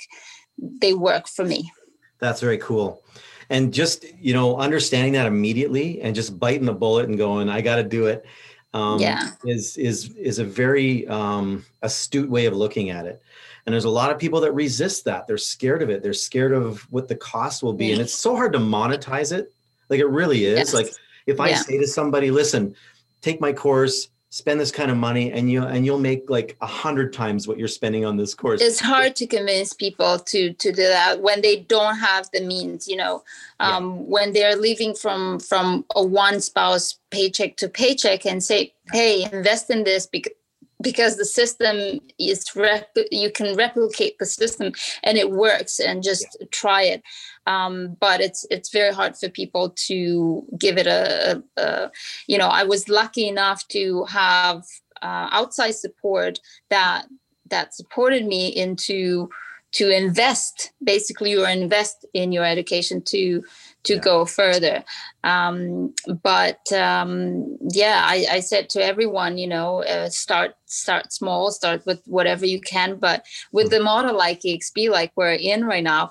they 0.57 0.93
work 0.93 1.27
for 1.27 1.45
me. 1.45 1.71
That's 2.19 2.41
very 2.41 2.57
cool. 2.57 3.03
And 3.49 3.73
just, 3.73 4.05
you 4.19 4.33
know, 4.33 4.57
understanding 4.57 5.13
that 5.13 5.27
immediately 5.27 6.01
and 6.01 6.15
just 6.15 6.39
biting 6.39 6.65
the 6.65 6.73
bullet 6.73 7.07
and 7.07 7.17
going, 7.17 7.49
I 7.49 7.61
got 7.61 7.75
to 7.75 7.83
do 7.83 8.07
it. 8.07 8.25
Um, 8.73 8.99
yeah. 8.99 9.29
is 9.45 9.77
is 9.77 10.09
is 10.17 10.39
a 10.39 10.43
very 10.43 11.07
um, 11.07 11.65
astute 11.81 12.29
way 12.29 12.45
of 12.45 12.53
looking 12.53 12.89
at 12.89 13.05
it. 13.05 13.21
And 13.65 13.73
there's 13.73 13.85
a 13.85 13.89
lot 13.89 14.11
of 14.11 14.19
people 14.19 14.41
that 14.41 14.51
resist 14.51 15.05
that. 15.05 15.27
They're 15.27 15.37
scared 15.37 15.81
of 15.81 15.89
it. 15.89 16.03
They're 16.03 16.13
scared 16.13 16.51
of 16.51 16.81
what 16.91 17.07
the 17.07 17.15
cost 17.15 17.63
will 17.63 17.73
be, 17.73 17.93
and 17.93 18.01
it's 18.01 18.13
so 18.13 18.35
hard 18.35 18.51
to 18.51 18.59
monetize 18.59 19.31
it. 19.31 19.53
Like 19.89 20.01
it 20.01 20.07
really 20.07 20.43
is. 20.43 20.57
Yes. 20.57 20.73
Like 20.73 20.93
if 21.25 21.39
I 21.39 21.49
yeah. 21.49 21.55
say 21.55 21.77
to 21.77 21.87
somebody, 21.87 22.31
"Listen, 22.31 22.75
take 23.21 23.39
my 23.39 23.53
course, 23.53 24.09
spend 24.35 24.59
this 24.59 24.69
kind 24.69 24.91
of 24.91 24.97
money 24.97 25.31
and 25.31 25.49
you 25.49 25.63
and 25.63 25.85
you'll 25.85 25.97
make 25.97 26.29
like 26.29 26.57
a 26.59 26.65
hundred 26.65 27.13
times 27.13 27.47
what 27.47 27.57
you're 27.57 27.69
spending 27.69 28.03
on 28.03 28.17
this 28.17 28.35
course 28.35 28.61
it's 28.61 28.81
hard 28.81 29.15
to 29.15 29.25
convince 29.25 29.71
people 29.71 30.19
to 30.19 30.51
to 30.55 30.73
do 30.73 30.83
that 30.83 31.21
when 31.21 31.41
they 31.41 31.55
don't 31.55 31.95
have 31.95 32.29
the 32.33 32.41
means 32.41 32.85
you 32.85 32.97
know 32.97 33.23
um, 33.61 33.85
yeah. 33.85 34.01
when 34.01 34.33
they're 34.33 34.57
living 34.57 34.93
from 34.93 35.39
from 35.39 35.85
a 35.95 36.05
one 36.05 36.41
spouse 36.41 36.99
paycheck 37.11 37.55
to 37.55 37.69
paycheck 37.69 38.25
and 38.25 38.43
say 38.43 38.73
hey 38.91 39.23
invest 39.31 39.69
in 39.69 39.85
this 39.85 40.05
because 40.05 40.33
because 40.81 41.15
the 41.15 41.25
system 41.25 42.01
is 42.19 42.43
rep- 42.55 42.97
you 43.09 43.31
can 43.31 43.55
replicate 43.55 44.19
the 44.19 44.25
system 44.25 44.73
and 45.03 45.17
it 45.17 45.31
works 45.31 45.79
and 45.79 46.03
just 46.03 46.27
yeah. 46.39 46.47
try 46.51 46.81
it 46.83 47.01
um, 47.47 47.95
but 47.99 48.21
it's 48.21 48.45
it's 48.49 48.69
very 48.69 48.93
hard 48.93 49.15
for 49.17 49.29
people 49.29 49.69
to 49.75 50.43
give 50.57 50.77
it 50.77 50.87
a, 50.87 51.41
a, 51.57 51.91
you 52.27 52.37
know 52.37 52.47
i 52.47 52.63
was 52.63 52.89
lucky 52.89 53.27
enough 53.27 53.67
to 53.67 54.03
have 54.05 54.63
uh, 55.01 55.27
outside 55.31 55.71
support 55.71 56.39
that 56.69 57.05
that 57.49 57.73
supported 57.73 58.25
me 58.25 58.47
into 58.47 59.29
to 59.75 59.89
invest 59.89 60.71
basically 60.81 61.35
or 61.35 61.47
invest 61.49 62.05
in 62.13 62.31
your 62.31 62.45
education 62.45 63.01
to 63.01 63.43
to 63.83 63.95
yeah. 63.95 63.99
go 63.99 64.25
further 64.25 64.83
um, 65.23 65.93
but 66.23 66.71
um, 66.71 67.57
yeah 67.71 68.01
I, 68.05 68.25
I, 68.31 68.39
said 68.39 68.69
to 68.69 68.83
everyone 68.83 69.37
you 69.37 69.47
know 69.47 69.83
uh, 69.83 70.09
start 70.09 70.55
start 70.65 71.11
small 71.11 71.51
start 71.51 71.85
with 71.85 72.01
whatever 72.05 72.45
you 72.45 72.61
can 72.61 72.95
but 72.95 73.25
with 73.51 73.67
mm-hmm. 73.67 73.75
the 73.75 73.83
model 73.83 74.15
like 74.15 74.41
exp 74.41 74.89
like 74.89 75.11
we're 75.15 75.33
in 75.33 75.65
right 75.65 75.83
now 75.83 76.09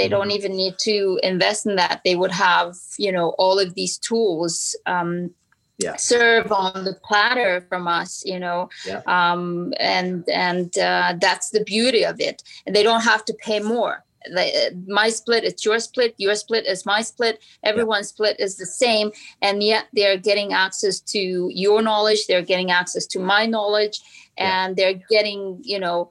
they 0.00 0.08
don't 0.08 0.30
even 0.30 0.56
need 0.56 0.74
to 0.78 1.20
invest 1.22 1.66
in 1.66 1.76
that 1.76 2.00
they 2.04 2.16
would 2.16 2.32
have 2.32 2.74
you 2.98 3.12
know 3.12 3.30
all 3.38 3.58
of 3.58 3.74
these 3.74 3.98
tools 3.98 4.76
um, 4.86 5.30
yeah. 5.78 5.96
serve 5.96 6.50
on 6.52 6.84
the 6.84 6.94
platter 7.04 7.64
from 7.68 7.86
us 7.86 8.22
you 8.24 8.38
know 8.38 8.68
yeah. 8.86 9.02
um, 9.06 9.72
and 9.78 10.28
and 10.28 10.78
uh, 10.78 11.14
that's 11.20 11.50
the 11.50 11.64
beauty 11.64 12.04
of 12.04 12.20
it 12.20 12.42
and 12.66 12.74
they 12.74 12.82
don't 12.82 13.02
have 13.02 13.24
to 13.24 13.34
pay 13.34 13.60
more 13.60 14.04
the, 14.26 14.84
my 14.86 15.08
split 15.08 15.44
it's 15.44 15.64
your 15.64 15.78
split 15.78 16.14
your 16.18 16.34
split 16.34 16.66
is 16.66 16.84
my 16.84 17.00
split 17.00 17.42
everyone's 17.62 18.08
yeah. 18.08 18.14
split 18.14 18.40
is 18.40 18.56
the 18.56 18.66
same 18.66 19.10
and 19.40 19.62
yet 19.62 19.86
they're 19.94 20.18
getting 20.18 20.52
access 20.52 21.00
to 21.00 21.50
your 21.52 21.80
knowledge 21.80 22.26
they're 22.26 22.42
getting 22.42 22.70
access 22.70 23.06
to 23.06 23.18
my 23.18 23.46
knowledge 23.46 24.00
and 24.36 24.76
they're 24.76 25.00
getting 25.08 25.58
you 25.62 25.78
know 25.78 26.10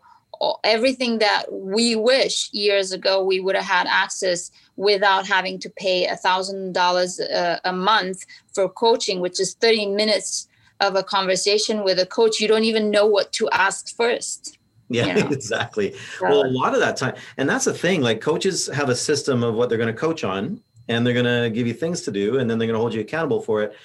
everything 0.63 1.19
that 1.19 1.51
we 1.51 1.96
wish 1.96 2.50
years 2.53 2.91
ago 2.91 3.24
we 3.24 3.39
would 3.39 3.55
have 3.55 3.65
had 3.65 3.88
access 3.88 4.51
without 4.75 5.27
having 5.27 5.60
to 5.60 5.69
pay 5.69 6.05
a 6.05 6.15
thousand 6.15 6.74
dollars 6.74 7.19
uh, 7.19 7.60
a 7.65 7.74
month 7.74 8.25
for 8.53 8.69
coaching 8.69 9.19
which 9.19 9.39
is 9.39 9.53
30 9.55 9.88
minutes 9.88 10.48
of 10.79 10.96
a 10.96 11.03
conversation 11.03 11.84
with 11.84 12.00
a 12.00 12.05
coach 12.05 12.39
you 12.39 12.48
don't 12.48 12.63
even 12.63 12.89
know 12.89 13.05
what 13.05 13.31
to 13.34 13.50
ask 13.50 13.96
first 13.96 14.60
yeah, 14.89 15.05
you 15.05 15.24
know? 15.24 15.29
exactly. 15.31 15.96
well, 16.19 16.46
a 16.46 16.50
lot 16.50 16.74
of 16.74 16.79
that 16.79 16.98
time, 16.98 17.15
and 17.38 17.48
that's 17.48 17.65
the 17.65 17.74
thing. 17.74 18.01
Like 18.01 18.22
coaches 18.22 18.67
have 18.74 18.89
a 18.89 18.96
system 18.96 19.43
of 19.43 19.53
what 19.53 19.69
they're 19.69 19.77
going 19.77 19.93
to 19.93 20.00
coach 20.00 20.24
on, 20.24 20.62
and 20.88 21.05
they're 21.05 21.13
going 21.13 21.25
to 21.25 21.50
give 21.51 21.67
you 21.67 21.74
things 21.74 22.01
to 22.01 22.12
do, 22.12 22.39
and 22.39 22.50
then 22.50 22.58
they're 22.58 22.67
going 22.67 22.75
to 22.75 22.79
hold 22.79 22.93
you 22.93 23.01
accountable 23.01 23.41
for 23.41 23.62
it. 23.62 23.75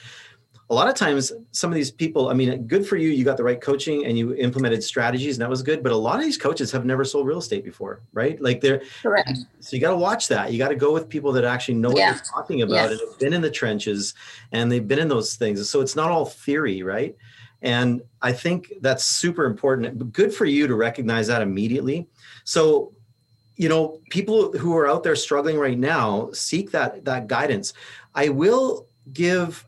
A 0.71 0.75
lot 0.75 0.88
of 0.88 0.94
times, 0.94 1.30
some 1.52 1.71
of 1.71 1.75
these 1.75 1.90
people, 1.90 2.28
I 2.30 2.33
mean, 2.35 2.66
good 2.66 2.87
for 2.87 2.97
you. 2.97 3.11
You 3.11 3.23
got 3.23 3.37
the 3.37 3.44
right 3.44 3.61
coaching 3.61 4.06
and 4.06 4.16
you 4.16 4.35
implemented 4.35 4.83
strategies, 4.83 5.37
and 5.37 5.42
that 5.42 5.50
was 5.50 5.62
good. 5.62 5.83
But 5.83 5.92
a 5.92 5.97
lot 5.97 6.16
of 6.16 6.23
these 6.23 6.38
coaches 6.38 6.73
have 6.73 6.87
never 6.87 7.04
sold 7.04 7.26
real 7.26 7.38
estate 7.38 7.64
before, 7.64 8.00
right? 8.14 8.40
Like 8.40 8.62
they're 8.62 8.83
correct. 9.02 9.38
So 9.61 9.76
you 9.76 9.80
got 9.80 9.90
to 9.90 9.97
watch 9.97 10.28
that. 10.28 10.52
You 10.52 10.59
got 10.59 10.68
to 10.68 10.76
go 10.76 10.92
with 10.92 11.09
people 11.09 11.33
that 11.33 11.44
actually 11.44 11.75
know 11.75 11.92
yeah. 11.94 12.12
what 12.12 12.16
they're 12.16 12.25
talking 12.33 12.62
about 12.62 12.75
yes. 12.75 12.90
and 12.92 13.00
have 13.00 13.18
been 13.18 13.35
in 13.35 13.42
the 13.42 13.50
trenches, 13.50 14.14
and 14.52 14.73
they've 14.73 14.87
been 14.88 14.99
in 14.99 15.09
those 15.09 15.37
things. 15.37 15.68
So 15.68 15.83
it's 15.83 15.97
not 15.97 16.11
all 16.11 16.25
theory, 16.25 16.83
right? 16.83 17.14
And 17.61 18.02
I 18.21 18.33
think 18.33 18.73
that's 18.80 19.04
super 19.04 19.47
important. 19.47 20.12
Good 20.12 20.35
for 20.35 20.44
you 20.44 20.66
to 20.66 20.75
recognize 20.75 21.26
that 21.28 21.40
immediately. 21.40 22.06
So, 22.44 22.92
you 23.56 23.68
know, 23.68 24.00
people 24.11 24.52
who 24.52 24.76
are 24.76 24.87
out 24.87 25.02
there 25.02 25.16
struggling 25.16 25.59
right 25.59 25.78
now 25.78 26.30
seek 26.33 26.71
that 26.73 27.04
that 27.04 27.26
guidance. 27.26 27.73
I 28.14 28.28
will 28.28 28.87
give 29.12 29.66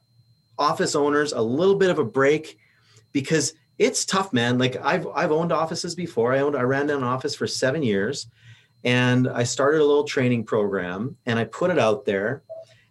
office 0.58 0.94
owners 0.94 1.32
a 1.32 1.40
little 1.40 1.76
bit 1.76 1.90
of 1.90 1.98
a 1.98 2.04
break 2.04 2.58
because 3.12 3.54
it's 3.78 4.04
tough, 4.04 4.32
man. 4.32 4.58
Like 4.58 4.76
I've 4.76 5.06
I've 5.14 5.32
owned 5.32 5.52
offices 5.52 5.94
before. 5.94 6.32
I 6.32 6.40
owned 6.40 6.56
I 6.56 6.62
ran 6.62 6.88
an 6.90 7.02
office 7.02 7.34
for 7.34 7.46
7 7.46 7.82
years 7.82 8.28
and 8.84 9.28
I 9.28 9.42
started 9.42 9.80
a 9.80 9.84
little 9.84 10.04
training 10.04 10.44
program 10.44 11.16
and 11.26 11.38
I 11.38 11.44
put 11.44 11.70
it 11.70 11.78
out 11.78 12.04
there. 12.04 12.42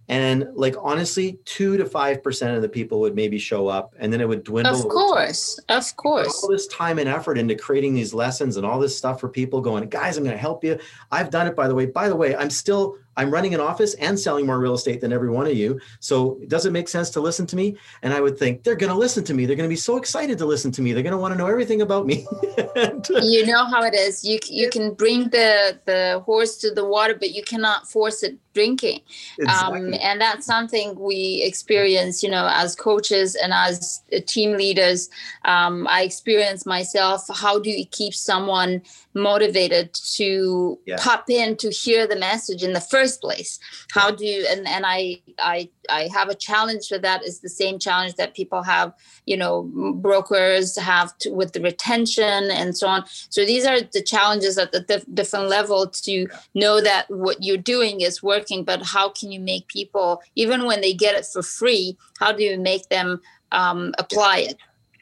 And 0.08 0.50
like 0.54 0.76
honestly 0.80 1.40
two 1.46 1.78
to 1.78 1.86
five 1.86 2.22
percent 2.22 2.56
of 2.56 2.62
the 2.62 2.70
people 2.70 3.00
would 3.00 3.16
maybe 3.16 3.40
show 3.40 3.68
up 3.68 3.96
and 3.98 4.14
then 4.14 4.22
it 4.22 4.28
would 4.28 4.44
dwindle 4.44 4.76
of 4.76 4.88
course. 4.88 5.60
Of 5.88 5.98
course 5.98 6.44
all 6.44 6.52
this 6.52 6.68
time 6.68 7.00
and 7.00 7.10
effort 7.10 7.40
into 7.40 7.56
creating 7.56 7.96
these 7.96 8.14
lessons 8.14 8.58
and 8.58 8.68
all 8.68 8.80
this 8.80 8.96
stuff 8.96 9.20
for 9.20 9.30
people 9.30 9.62
going 9.62 9.90
guys 9.90 10.18
i'm 10.18 10.24
going 10.24 10.36
to 10.36 10.40
help 10.40 10.64
you. 10.64 10.78
I've 11.12 11.32
done 11.32 11.48
it 11.48 11.56
by 11.56 11.68
the 11.68 11.74
way. 11.74 11.88
By 11.88 12.08
the 12.08 12.16
way 12.16 12.36
i'm 12.36 12.52
still 12.52 12.98
I'm 13.18 13.32
running 13.32 13.54
an 13.54 13.60
office 13.60 13.94
and 13.96 14.20
selling 14.20 14.46
more 14.46 14.60
real 14.60 14.74
estate 14.74 15.02
than 15.02 15.14
every 15.14 15.30
one 15.30 15.48
of 15.48 15.54
you. 15.54 15.80
So 16.00 16.40
does 16.48 16.66
it 16.66 16.72
make 16.72 16.88
sense 16.88 17.10
to 17.12 17.22
listen 17.22 17.46
to 17.48 17.56
me? 17.56 17.78
And 18.02 18.14
I 18.14 18.22
would 18.22 18.38
think 18.38 18.64
they're 18.64 18.76
going 18.76 18.92
to 18.92 18.98
listen 18.98 19.24
to 19.26 19.34
me. 19.34 19.46
They're 19.46 19.56
going 19.56 19.70
to 19.70 19.74
be 19.74 19.76
so 19.76 19.98
excited 19.98 20.38
to 20.38 20.46
listen 20.46 20.72
to 20.74 20.82
me. 20.82 20.94
They're 20.94 21.04
going 21.04 21.12
to 21.12 21.18
want 21.18 21.34
to 21.34 21.38
know 21.38 21.48
everything 21.48 21.82
about 21.82 22.06
me. 22.06 22.26
you 23.22 23.46
know 23.46 23.66
how 23.66 23.84
it 23.84 23.94
is. 23.94 24.24
You 24.24 24.40
you 24.50 24.70
can 24.70 24.94
bring 24.94 25.30
the 25.30 25.80
the 25.86 26.22
horse 26.26 26.58
to 26.58 26.72
the 26.72 26.86
water, 26.86 27.14
but 27.14 27.32
you 27.32 27.44
cannot 27.44 27.90
force 27.90 28.24
it 28.24 28.38
drinking. 28.56 29.02
Um, 29.42 29.46
exactly. 29.46 29.80
Um, 29.80 29.94
and 30.02 30.22
that's 30.22 30.46
something 30.48 30.98
we 30.98 31.44
experience, 31.46 32.24
you 32.24 32.30
know, 32.30 32.48
as 32.52 32.76
coaches 32.76 33.36
and 33.36 33.54
as 33.54 34.02
team 34.26 34.58
leaders. 34.58 35.10
Um, 35.44 35.86
I 35.88 36.02
experience 36.02 36.66
myself. 36.66 37.28
How 37.36 37.60
do 37.60 37.70
you 37.70 37.86
keep 37.86 38.16
someone 38.16 38.82
motivated 39.14 39.94
to 39.94 40.80
yeah. 40.86 40.98
pop 41.00 41.30
in 41.30 41.56
to 41.58 41.70
hear 41.70 42.08
the 42.08 42.16
message 42.16 42.64
in 42.64 42.74
the 42.74 42.82
first 42.82 43.05
place? 43.22 43.60
How 43.92 44.12
do 44.12 44.26
you, 44.26 44.46
and, 44.50 44.68
and 44.68 44.86
I, 44.86 45.22
I, 45.40 45.70
I 45.90 46.10
have 46.14 46.30
a 46.30 46.36
challenge 46.36 46.88
for 46.88 46.98
that 47.00 47.24
is 47.24 47.40
the 47.40 47.50
same 47.50 47.80
challenge 47.80 48.16
that 48.16 48.36
people 48.36 48.64
have, 48.64 48.94
you 49.26 49.38
know, 49.38 49.64
brokers 49.96 50.78
have 50.78 51.18
to, 51.20 51.32
with 51.32 51.54
the 51.54 51.62
retention 51.62 52.52
and 52.52 52.78
so 52.78 52.88
on. 52.88 53.04
So 53.30 53.46
these 53.46 53.66
are 53.66 53.82
the 53.82 54.02
challenges 54.02 54.58
at 54.58 54.72
the 54.72 54.82
dif- 54.82 55.06
different 55.14 55.50
level 55.50 55.88
to 55.88 56.28
know 56.54 56.82
that 56.82 57.06
what 57.10 57.38
you're 57.42 57.58
doing 57.58 58.02
is 58.02 58.24
working 58.24 58.36
working 58.36 58.64
but 58.64 58.82
how 58.84 59.10
can 59.10 59.32
you 59.32 59.40
make 59.40 59.68
people 59.68 60.22
even 60.36 60.66
when 60.66 60.82
they 60.82 60.94
get 60.94 61.16
it 61.16 61.26
for 61.26 61.42
free 61.42 61.98
how 62.20 62.32
do 62.32 62.44
you 62.44 62.60
make 62.60 62.88
them 62.90 63.20
um, 63.52 63.94
apply 63.98 64.38
it 64.40 64.58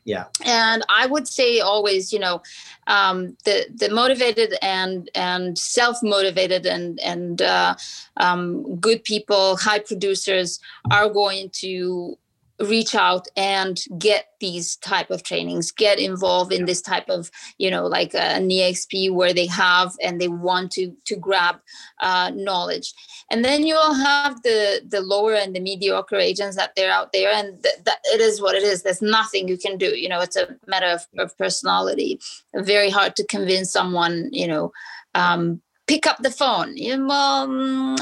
yeah. 0.05 0.25
And 0.45 0.83
i 0.89 1.05
would 1.05 1.27
say 1.27 1.59
always 1.59 2.11
you 2.11 2.19
know 2.19 2.41
um, 2.87 3.37
the 3.45 3.65
the 3.73 3.89
motivated 3.89 4.55
and 4.61 5.09
and 5.15 5.57
self-motivated 5.57 6.65
and 6.65 6.99
and 6.99 7.41
uh, 7.41 7.75
um, 8.17 8.75
good 8.77 9.03
people 9.03 9.57
high 9.57 9.79
producers 9.79 10.59
are 10.91 11.09
going 11.09 11.49
to 11.51 12.17
reach 12.63 12.95
out 12.95 13.27
and 13.35 13.81
get 13.97 14.27
these 14.39 14.75
type 14.77 15.09
of 15.09 15.23
trainings 15.23 15.71
get 15.71 15.99
involved 15.99 16.51
in 16.51 16.65
this 16.65 16.81
type 16.81 17.07
of 17.09 17.31
you 17.57 17.71
know 17.71 17.85
like 17.85 18.13
an 18.13 18.49
exp 18.49 19.11
where 19.11 19.33
they 19.33 19.45
have 19.45 19.93
and 20.01 20.19
they 20.19 20.27
want 20.27 20.71
to 20.71 20.93
to 21.05 21.15
grab 21.15 21.55
uh, 22.01 22.31
knowledge. 22.33 22.93
And 23.31 23.43
then 23.43 23.65
you'll 23.65 23.93
have 23.93 24.41
the 24.43 24.81
the 24.87 25.01
lower 25.01 25.35
and 25.35 25.55
the 25.55 25.59
mediocre 25.59 26.17
agents 26.17 26.55
that 26.55 26.75
they're 26.75 26.91
out 26.91 27.13
there 27.13 27.31
and 27.33 27.61
th- 27.63 27.83
that 27.85 27.99
it 28.05 28.21
is 28.21 28.41
what 28.41 28.55
it 28.55 28.63
is. 28.63 28.83
There's 28.83 29.01
nothing 29.01 29.47
you 29.47 29.57
can 29.57 29.77
do 29.77 29.97
you 29.97 30.09
know 30.09 30.19
it's 30.19 30.35
a 30.35 30.55
matter 30.67 30.87
of, 30.87 31.05
of 31.17 31.37
personality. 31.37 32.19
Very 32.55 32.89
hard 32.89 33.15
to 33.17 33.25
convince 33.25 33.71
someone 33.71 34.29
you 34.31 34.47
know 34.47 34.71
um, 35.15 35.61
pick 35.87 36.07
up 36.07 36.17
the 36.21 36.31
phone. 36.31 36.75
You 36.77 36.97
know, 36.97 37.07
well, 37.07 37.47
mm, 37.47 37.97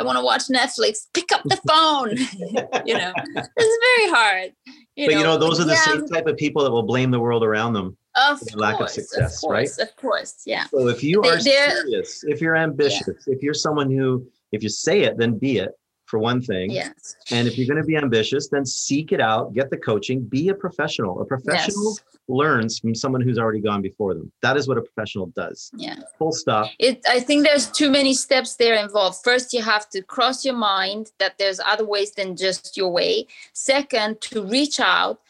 I 0.00 0.02
want 0.02 0.16
to 0.16 0.24
watch 0.24 0.44
Netflix. 0.48 1.06
Pick 1.12 1.30
up 1.30 1.42
the 1.44 1.60
phone. 1.68 2.16
you 2.86 2.94
know, 2.94 3.12
it's 3.16 3.78
very 3.98 4.10
hard. 4.10 4.52
You 4.96 5.06
but 5.06 5.12
know, 5.12 5.18
you 5.18 5.24
know, 5.24 5.36
those 5.36 5.60
are 5.60 5.64
the 5.64 5.72
yeah. 5.72 5.84
same 5.84 6.06
type 6.08 6.26
of 6.26 6.38
people 6.38 6.64
that 6.64 6.70
will 6.70 6.82
blame 6.82 7.10
the 7.10 7.20
world 7.20 7.44
around 7.44 7.74
them 7.74 7.98
of 8.16 8.40
for 8.40 8.58
lack 8.58 8.80
of 8.80 8.88
success, 8.88 9.36
of 9.36 9.40
course, 9.40 9.78
right? 9.78 9.88
Of 9.88 9.96
course, 9.96 10.42
yeah. 10.46 10.64
So 10.68 10.88
if 10.88 11.04
you 11.04 11.20
they, 11.22 11.28
are 11.28 11.40
serious, 11.40 12.24
if 12.24 12.40
you're 12.40 12.56
ambitious, 12.56 13.24
yeah. 13.26 13.34
if 13.34 13.42
you're 13.42 13.54
someone 13.54 13.90
who, 13.90 14.26
if 14.52 14.62
you 14.62 14.70
say 14.70 15.02
it, 15.02 15.18
then 15.18 15.38
be 15.38 15.58
it 15.58 15.72
for 16.10 16.18
one 16.18 16.42
thing. 16.42 16.70
Yes. 16.70 17.16
And 17.30 17.46
if 17.46 17.56
you're 17.56 17.68
going 17.68 17.80
to 17.80 17.86
be 17.86 17.96
ambitious, 17.96 18.48
then 18.48 18.66
seek 18.66 19.12
it 19.12 19.20
out, 19.20 19.54
get 19.54 19.70
the 19.70 19.76
coaching, 19.76 20.22
be 20.22 20.48
a 20.48 20.54
professional. 20.54 21.22
A 21.22 21.24
professional 21.24 21.96
yes. 21.96 22.18
learns 22.28 22.80
from 22.80 22.94
someone 22.94 23.20
who's 23.20 23.38
already 23.38 23.60
gone 23.60 23.80
before 23.80 24.14
them. 24.14 24.30
That 24.42 24.56
is 24.56 24.66
what 24.66 24.76
a 24.76 24.82
professional 24.82 25.26
does. 25.26 25.70
Yeah. 25.74 26.00
Full 26.18 26.32
stop. 26.32 26.68
It 26.78 27.00
I 27.08 27.20
think 27.20 27.46
there's 27.46 27.70
too 27.70 27.90
many 27.90 28.12
steps 28.12 28.56
there 28.56 28.74
involved. 28.74 29.18
First, 29.22 29.52
you 29.52 29.62
have 29.62 29.88
to 29.90 30.02
cross 30.02 30.44
your 30.44 30.56
mind 30.56 31.12
that 31.18 31.38
there's 31.38 31.60
other 31.60 31.86
ways 31.86 32.12
than 32.12 32.36
just 32.36 32.76
your 32.76 32.90
way. 32.90 33.26
Second, 33.52 34.20
to 34.22 34.42
reach 34.44 34.80
out. 34.80 35.20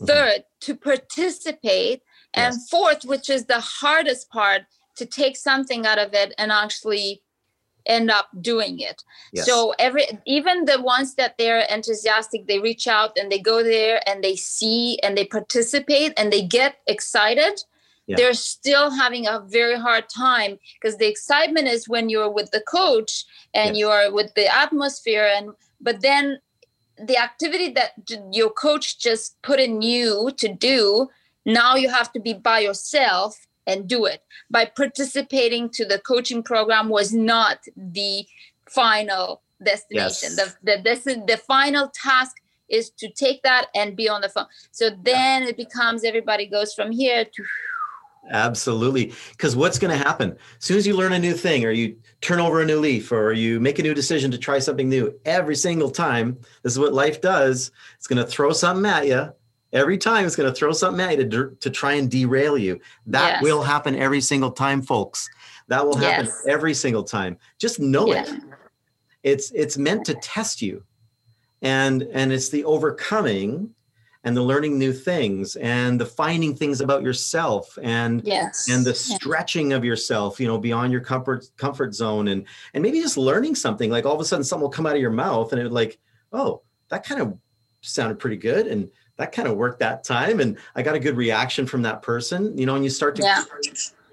Mm-hmm. 0.00 0.06
Third, 0.06 0.44
to 0.62 0.74
participate. 0.74 2.02
And 2.34 2.54
yes. 2.54 2.68
fourth, 2.68 3.04
which 3.04 3.30
is 3.30 3.44
the 3.44 3.60
hardest 3.60 4.30
part, 4.30 4.62
to 4.96 5.06
take 5.06 5.36
something 5.36 5.86
out 5.86 5.98
of 5.98 6.14
it 6.14 6.34
and 6.38 6.50
actually 6.50 7.22
end 7.86 8.10
up 8.10 8.28
doing 8.40 8.80
it 8.80 9.02
yes. 9.32 9.46
so 9.46 9.74
every 9.78 10.04
even 10.26 10.64
the 10.64 10.80
ones 10.80 11.14
that 11.14 11.36
they're 11.38 11.66
enthusiastic 11.70 12.46
they 12.46 12.58
reach 12.58 12.86
out 12.86 13.16
and 13.16 13.30
they 13.30 13.38
go 13.38 13.62
there 13.62 14.00
and 14.08 14.22
they 14.22 14.36
see 14.36 14.98
and 15.02 15.16
they 15.16 15.24
participate 15.24 16.12
and 16.16 16.32
they 16.32 16.42
get 16.42 16.76
excited 16.86 17.62
yeah. 18.06 18.16
they're 18.16 18.34
still 18.34 18.90
having 18.90 19.26
a 19.26 19.44
very 19.46 19.78
hard 19.78 20.08
time 20.08 20.58
because 20.80 20.96
the 20.98 21.08
excitement 21.08 21.66
is 21.66 21.88
when 21.88 22.08
you're 22.08 22.30
with 22.30 22.50
the 22.50 22.60
coach 22.60 23.24
and 23.54 23.76
yes. 23.76 23.78
you're 23.78 24.12
with 24.12 24.32
the 24.34 24.46
atmosphere 24.46 25.28
and 25.36 25.50
but 25.80 26.02
then 26.02 26.38
the 26.98 27.18
activity 27.18 27.70
that 27.70 27.92
your 28.32 28.50
coach 28.50 28.98
just 28.98 29.40
put 29.42 29.60
in 29.60 29.82
you 29.82 30.30
to 30.36 30.48
do 30.48 31.08
now 31.44 31.74
you 31.74 31.90
have 31.90 32.12
to 32.12 32.20
be 32.20 32.32
by 32.32 32.60
yourself 32.60 33.46
and 33.66 33.88
do 33.88 34.04
it. 34.04 34.22
By 34.50 34.64
participating 34.64 35.70
to 35.70 35.84
the 35.84 35.98
coaching 35.98 36.42
program 36.42 36.88
was 36.88 37.12
not 37.12 37.60
the 37.76 38.26
final 38.68 39.42
destination. 39.62 40.30
Yes. 40.36 40.54
the, 40.62 40.76
the, 40.76 40.82
this 40.82 41.06
is 41.06 41.18
the 41.26 41.36
final 41.36 41.88
task 41.88 42.36
is 42.68 42.90
to 42.90 43.08
take 43.08 43.42
that 43.42 43.66
and 43.74 43.96
be 43.96 44.08
on 44.08 44.20
the 44.20 44.28
phone. 44.28 44.46
So 44.72 44.90
then 45.02 45.44
it 45.44 45.56
becomes 45.56 46.04
everybody 46.04 46.46
goes 46.46 46.74
from 46.74 46.90
here 46.90 47.24
to 47.24 47.44
absolutely. 48.30 49.12
Because 49.30 49.54
what's 49.54 49.78
going 49.78 49.96
to 49.96 50.04
happen? 50.04 50.32
As 50.32 50.64
soon 50.64 50.76
as 50.76 50.86
you 50.86 50.96
learn 50.96 51.12
a 51.12 51.18
new 51.18 51.34
thing 51.34 51.64
or 51.64 51.70
you 51.70 51.96
turn 52.20 52.40
over 52.40 52.60
a 52.60 52.66
new 52.66 52.80
leaf 52.80 53.12
or 53.12 53.32
you 53.32 53.60
make 53.60 53.78
a 53.78 53.82
new 53.82 53.94
decision 53.94 54.32
to 54.32 54.38
try 54.38 54.58
something 54.58 54.88
new 54.88 55.14
every 55.24 55.54
single 55.54 55.90
time 55.90 56.38
this 56.62 56.72
is 56.72 56.78
what 56.78 56.92
life 56.92 57.20
does. 57.20 57.70
It's 57.96 58.08
going 58.08 58.24
to 58.24 58.28
throw 58.30 58.52
something 58.52 58.90
at 58.90 59.06
you 59.06 59.32
every 59.76 59.98
time 59.98 60.24
it's 60.24 60.34
going 60.34 60.52
to 60.52 60.58
throw 60.58 60.72
something 60.72 61.04
at 61.04 61.18
you 61.18 61.28
to, 61.28 61.56
to 61.60 61.70
try 61.70 61.92
and 61.92 62.10
derail 62.10 62.56
you. 62.56 62.80
That 63.06 63.34
yes. 63.34 63.42
will 63.42 63.62
happen 63.62 63.94
every 63.94 64.20
single 64.20 64.50
time 64.50 64.82
folks. 64.82 65.28
That 65.68 65.86
will 65.86 65.96
happen 65.96 66.26
yes. 66.26 66.44
every 66.48 66.74
single 66.74 67.04
time. 67.04 67.36
Just 67.58 67.78
know 67.78 68.06
yeah. 68.06 68.24
it 68.24 68.42
it's 69.26 69.50
it's 69.50 69.76
meant 69.76 70.06
to 70.06 70.14
test 70.14 70.62
you. 70.62 70.84
And 71.60 72.02
and 72.12 72.32
it's 72.32 72.48
the 72.48 72.64
overcoming 72.64 73.74
and 74.22 74.36
the 74.36 74.42
learning 74.42 74.78
new 74.78 74.92
things 74.92 75.56
and 75.56 76.00
the 76.00 76.06
finding 76.06 76.54
things 76.54 76.80
about 76.80 77.02
yourself 77.02 77.76
and 77.82 78.22
yes. 78.24 78.68
and 78.70 78.84
the 78.84 78.94
stretching 78.94 79.72
of 79.72 79.84
yourself 79.84 80.40
you 80.40 80.46
know 80.46 80.58
beyond 80.58 80.92
your 80.92 81.00
comfort 81.00 81.46
comfort 81.56 81.94
zone 81.94 82.28
and 82.28 82.44
and 82.72 82.82
maybe 82.82 83.00
just 83.00 83.16
learning 83.16 83.56
something. 83.56 83.90
Like 83.90 84.06
all 84.06 84.14
of 84.14 84.20
a 84.20 84.24
sudden 84.24 84.44
something 84.44 84.62
will 84.62 84.70
come 84.70 84.86
out 84.86 84.94
of 84.94 85.00
your 85.00 85.10
mouth 85.10 85.52
and 85.52 85.60
it 85.60 85.72
like 85.72 85.98
oh 86.32 86.62
that 86.88 87.04
kind 87.04 87.20
of 87.20 87.36
sounded 87.80 88.20
pretty 88.20 88.36
good. 88.36 88.68
And 88.68 88.90
that 89.16 89.32
kind 89.32 89.48
of 89.48 89.56
worked 89.56 89.78
that 89.78 90.04
time 90.04 90.40
and 90.40 90.56
i 90.74 90.82
got 90.82 90.94
a 90.94 91.00
good 91.00 91.16
reaction 91.16 91.66
from 91.66 91.82
that 91.82 92.02
person 92.02 92.56
you 92.56 92.66
know 92.66 92.74
and 92.74 92.84
you 92.84 92.90
start 92.90 93.16
to 93.16 93.22
yeah. 93.22 93.44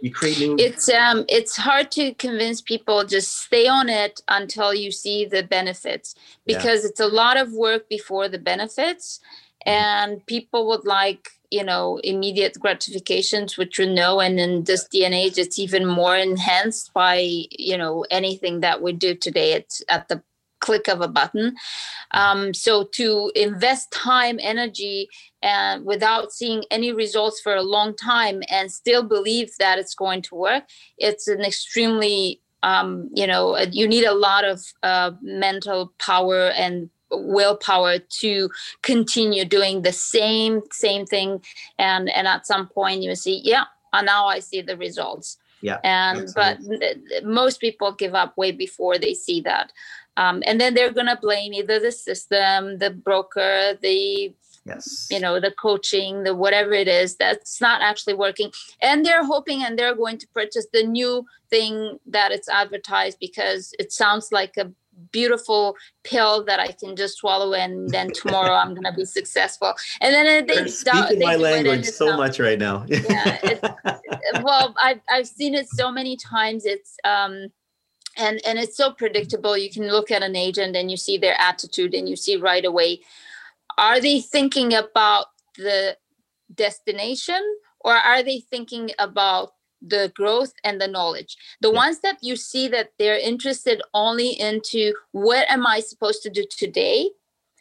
you 0.01 0.11
create 0.11 0.39
new 0.39 0.55
it's 0.59 0.89
um 0.89 1.25
it's 1.27 1.55
hard 1.55 1.91
to 1.91 2.13
convince 2.15 2.61
people 2.61 3.03
just 3.03 3.41
stay 3.41 3.67
on 3.67 3.89
it 3.89 4.21
until 4.27 4.73
you 4.73 4.91
see 4.91 5.25
the 5.25 5.43
benefits 5.43 6.15
because 6.45 6.83
yeah. 6.83 6.89
it's 6.89 6.99
a 6.99 7.07
lot 7.07 7.37
of 7.37 7.51
work 7.53 7.87
before 7.89 8.27
the 8.27 8.39
benefits 8.39 9.19
mm-hmm. 9.67 9.71
and 9.71 10.25
people 10.25 10.67
would 10.67 10.85
like 10.85 11.29
you 11.51 11.63
know 11.63 11.99
immediate 12.03 12.57
gratifications 12.59 13.57
which 13.57 13.77
you 13.77 13.85
know 13.85 14.19
and 14.19 14.39
in 14.39 14.63
this 14.63 14.87
day 14.87 15.05
and 15.05 15.13
age 15.13 15.37
it's 15.37 15.59
even 15.59 15.85
more 15.85 16.15
enhanced 16.15 16.91
by 16.93 17.17
you 17.51 17.77
know 17.77 18.03
anything 18.09 18.61
that 18.61 18.81
we 18.81 18.91
do 18.91 19.13
today 19.13 19.53
it's 19.53 19.83
at 19.87 20.07
the 20.07 20.21
click 20.63 20.87
of 20.87 21.01
a 21.01 21.07
button. 21.07 21.55
Um, 22.11 22.53
so 22.53 22.85
to 22.93 23.31
invest 23.35 23.91
time, 23.91 24.39
energy, 24.41 25.09
and 25.41 25.85
without 25.85 26.31
seeing 26.31 26.63
any 26.71 26.93
results 26.93 27.41
for 27.41 27.53
a 27.53 27.69
long 27.75 27.95
time 27.95 28.41
and 28.49 28.71
still 28.71 29.03
believe 29.03 29.49
that 29.59 29.77
it's 29.77 29.93
going 29.93 30.21
to 30.23 30.35
work, 30.35 30.63
it's 30.97 31.27
an 31.27 31.41
extremely 31.41 32.39
um, 32.63 33.09
you 33.13 33.27
know 33.27 33.57
you 33.71 33.87
need 33.87 34.05
a 34.05 34.13
lot 34.13 34.45
of 34.45 34.61
uh, 34.83 35.11
mental 35.21 35.93
power 35.99 36.47
and 36.51 36.89
willpower 37.11 37.99
to 37.99 38.49
continue 38.81 39.45
doing 39.45 39.81
the 39.81 39.91
same 39.91 40.61
same 40.71 41.05
thing 41.05 41.43
and 41.77 42.09
and 42.09 42.27
at 42.27 42.47
some 42.47 42.67
point 42.67 43.03
you 43.03 43.13
see 43.15 43.39
yeah 43.43 43.65
and 43.91 44.07
now 44.07 44.25
i 44.25 44.39
see 44.39 44.61
the 44.61 44.75
results 44.77 45.37
yeah 45.61 45.77
and 45.83 46.21
absolutely. 46.21 46.95
but 47.13 47.23
most 47.23 47.61
people 47.61 47.91
give 47.91 48.15
up 48.15 48.35
way 48.35 48.51
before 48.51 48.97
they 48.97 49.13
see 49.13 49.41
that 49.41 49.71
um, 50.17 50.43
and 50.45 50.59
then 50.59 50.73
they're 50.73 50.93
going 50.93 51.07
to 51.07 51.17
blame 51.21 51.53
either 51.53 51.79
the 51.79 51.91
system 51.91 52.77
the 52.77 52.89
broker 52.89 53.77
the 53.81 54.33
yes 54.65 55.07
you 55.11 55.19
know 55.19 55.39
the 55.39 55.51
coaching 55.51 56.23
the 56.23 56.33
whatever 56.33 56.71
it 56.71 56.87
is 56.87 57.15
that's 57.17 57.59
not 57.59 57.81
actually 57.81 58.13
working 58.13 58.51
and 58.81 59.05
they're 59.05 59.25
hoping 59.25 59.63
and 59.63 59.77
they're 59.77 59.95
going 59.95 60.17
to 60.17 60.27
purchase 60.29 60.67
the 60.71 60.83
new 60.83 61.25
thing 61.49 61.99
that 62.05 62.31
it's 62.31 62.47
advertised 62.47 63.17
because 63.19 63.73
it 63.79 63.91
sounds 63.91 64.31
like 64.31 64.55
a 64.57 64.71
beautiful 65.11 65.75
pill 66.03 66.43
that 66.45 66.59
I 66.59 66.71
can 66.71 66.95
just 66.95 67.17
swallow 67.17 67.53
and 67.53 67.89
then 67.89 68.11
tomorrow 68.13 68.53
I'm 68.53 68.73
gonna 68.73 68.93
be 68.93 69.05
successful. 69.05 69.73
And 70.01 70.13
then 70.13 70.45
they 70.47 70.55
You're 70.55 70.67
speaking 70.67 71.19
they 71.19 71.25
my 71.25 71.35
language 71.35 71.85
so 71.85 72.07
not, 72.07 72.19
much 72.19 72.39
right 72.39 72.59
now. 72.59 72.85
yeah. 72.87 73.57
well, 74.43 74.73
I've 74.81 75.01
I've 75.09 75.27
seen 75.27 75.55
it 75.55 75.67
so 75.69 75.91
many 75.91 76.17
times. 76.17 76.65
It's 76.65 76.95
um 77.03 77.47
and 78.17 78.41
and 78.45 78.59
it's 78.59 78.77
so 78.77 78.91
predictable. 78.91 79.57
You 79.57 79.69
can 79.69 79.87
look 79.87 80.11
at 80.11 80.23
an 80.23 80.35
agent 80.35 80.75
and 80.75 80.89
you 80.91 80.97
see 80.97 81.17
their 81.17 81.39
attitude 81.39 81.93
and 81.93 82.07
you 82.07 82.15
see 82.15 82.35
right 82.35 82.65
away 82.65 83.01
are 83.77 83.99
they 83.99 84.19
thinking 84.19 84.73
about 84.73 85.27
the 85.57 85.97
destination 86.53 87.41
or 87.81 87.93
are 87.93 88.23
they 88.23 88.39
thinking 88.39 88.91
about 88.99 89.51
the 89.81 90.11
growth 90.15 90.53
and 90.63 90.79
the 90.79 90.87
knowledge? 90.87 91.35
The 91.61 91.69
yeah. 91.69 91.75
ones 91.75 91.99
that 92.01 92.17
you 92.21 92.35
see 92.35 92.67
that 92.69 92.91
they're 92.97 93.17
interested 93.19 93.81
only 93.93 94.29
into 94.39 94.93
what 95.11 95.49
am 95.49 95.65
i 95.67 95.79
supposed 95.79 96.23
to 96.23 96.29
do 96.29 96.45
today? 96.49 97.09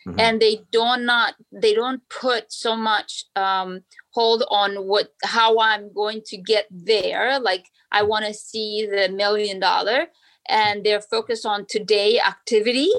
Mm-hmm. 0.05 0.19
and 0.19 0.43
they 0.43 0.65
don't 0.73 1.07
not 1.07 1.35
they 1.53 1.75
don't 1.75 2.03
put 2.09 2.53
so 2.53 2.75
much 2.75 3.27
um, 3.37 3.83
hold 4.11 4.43
on 4.51 4.88
what 4.88 5.15
how 5.23 5.61
i'm 5.61 5.93
going 5.93 6.23
to 6.27 6.37
get 6.37 6.67
there. 6.73 7.38
Like 7.38 7.67
i 7.93 8.03
want 8.03 8.25
to 8.25 8.35
see 8.35 8.85
the 8.85 9.09
million 9.11 9.61
dollar 9.61 10.09
and 10.49 10.85
they're 10.85 11.01
focused 11.01 11.47
on 11.47 11.67
today 11.69 12.21
activity. 12.21 12.91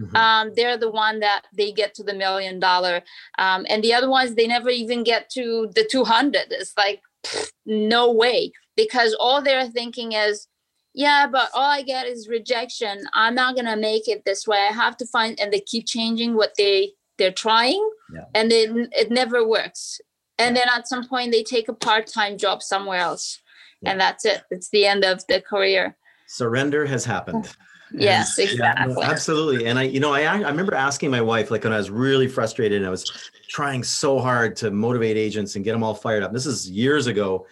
Mm-hmm. 0.00 0.16
um, 0.16 0.52
they're 0.56 0.78
the 0.78 0.90
one 0.90 1.20
that 1.20 1.42
they 1.54 1.72
get 1.72 1.94
to 1.94 2.02
the 2.02 2.14
million 2.14 2.58
dollar 2.58 3.02
um, 3.38 3.66
and 3.68 3.84
the 3.84 3.92
other 3.92 4.08
ones 4.08 4.34
they 4.34 4.46
never 4.46 4.70
even 4.70 5.02
get 5.02 5.28
to 5.30 5.70
the 5.74 5.86
200 5.90 6.46
it's 6.50 6.72
like 6.78 7.02
pff, 7.24 7.50
no 7.66 8.10
way. 8.10 8.52
Because 8.76 9.14
all 9.14 9.42
they're 9.42 9.66
thinking 9.66 10.12
is 10.12 10.46
yeah 10.94 11.26
but 11.26 11.50
all 11.54 11.70
i 11.70 11.82
get 11.82 12.06
is 12.06 12.28
rejection. 12.28 13.04
I'm 13.12 13.34
not 13.34 13.56
gonna 13.56 13.76
make 13.76 14.08
it 14.08 14.24
this 14.24 14.46
way. 14.46 14.58
I 14.58 14.72
have 14.72 14.96
to 14.98 15.06
find 15.06 15.38
and 15.38 15.52
they 15.52 15.60
keep 15.60 15.86
changing 15.86 16.34
what 16.34 16.52
they 16.56 16.92
they're 17.18 17.32
trying 17.32 17.90
yeah. 18.14 18.24
and 18.34 18.50
then 18.50 18.88
it 18.92 19.10
never 19.10 19.46
works. 19.46 20.00
And 20.38 20.56
then 20.56 20.68
at 20.74 20.88
some 20.88 21.06
point 21.06 21.32
they 21.32 21.42
take 21.42 21.68
a 21.68 21.74
part-time 21.74 22.38
job 22.38 22.62
somewhere 22.62 23.00
else 23.00 23.42
yeah. 23.82 23.90
and 23.90 24.00
that's 24.00 24.24
it. 24.24 24.42
It's 24.50 24.70
the 24.70 24.86
end 24.86 25.04
of 25.04 25.26
the 25.26 25.42
career 25.42 25.96
surrender 26.30 26.86
has 26.86 27.04
happened. 27.04 27.52
Yes 27.92 28.38
and, 28.38 28.48
exactly 28.48 28.94
yeah, 28.96 29.10
absolutely. 29.10 29.66
And 29.66 29.76
i 29.76 29.82
you 29.82 29.98
know 29.98 30.12
I, 30.12 30.22
I 30.22 30.48
remember 30.48 30.74
asking 30.74 31.10
my 31.10 31.20
wife 31.20 31.50
like 31.50 31.64
when 31.64 31.72
i 31.72 31.76
was 31.76 31.90
really 31.90 32.28
frustrated 32.28 32.78
and 32.78 32.86
i 32.86 32.90
was 32.90 33.04
trying 33.48 33.82
so 33.82 34.20
hard 34.20 34.54
to 34.56 34.70
motivate 34.70 35.16
agents 35.16 35.56
and 35.56 35.64
get 35.64 35.72
them 35.72 35.82
all 35.82 35.94
fired 35.94 36.22
up. 36.22 36.32
This 36.32 36.46
is 36.46 36.70
years 36.70 37.08
ago. 37.08 37.46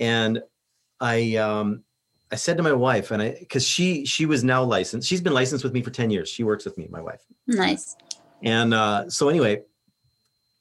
And 0.00 0.42
i 1.00 1.36
um 1.36 1.84
i 2.32 2.34
said 2.34 2.56
to 2.56 2.64
my 2.64 2.72
wife 2.72 3.12
and 3.12 3.22
i 3.22 3.36
because 3.38 3.64
she 3.64 4.04
she 4.04 4.26
was 4.26 4.42
now 4.42 4.62
licensed 4.62 5.08
she's 5.08 5.20
been 5.20 5.32
licensed 5.32 5.62
with 5.62 5.72
me 5.72 5.80
for 5.80 5.90
10 5.90 6.10
years. 6.10 6.28
She 6.28 6.42
works 6.42 6.64
with 6.64 6.76
me 6.76 6.88
my 6.90 7.00
wife. 7.00 7.24
Nice. 7.46 7.96
And 8.42 8.74
uh 8.74 9.08
so 9.08 9.28
anyway 9.28 9.62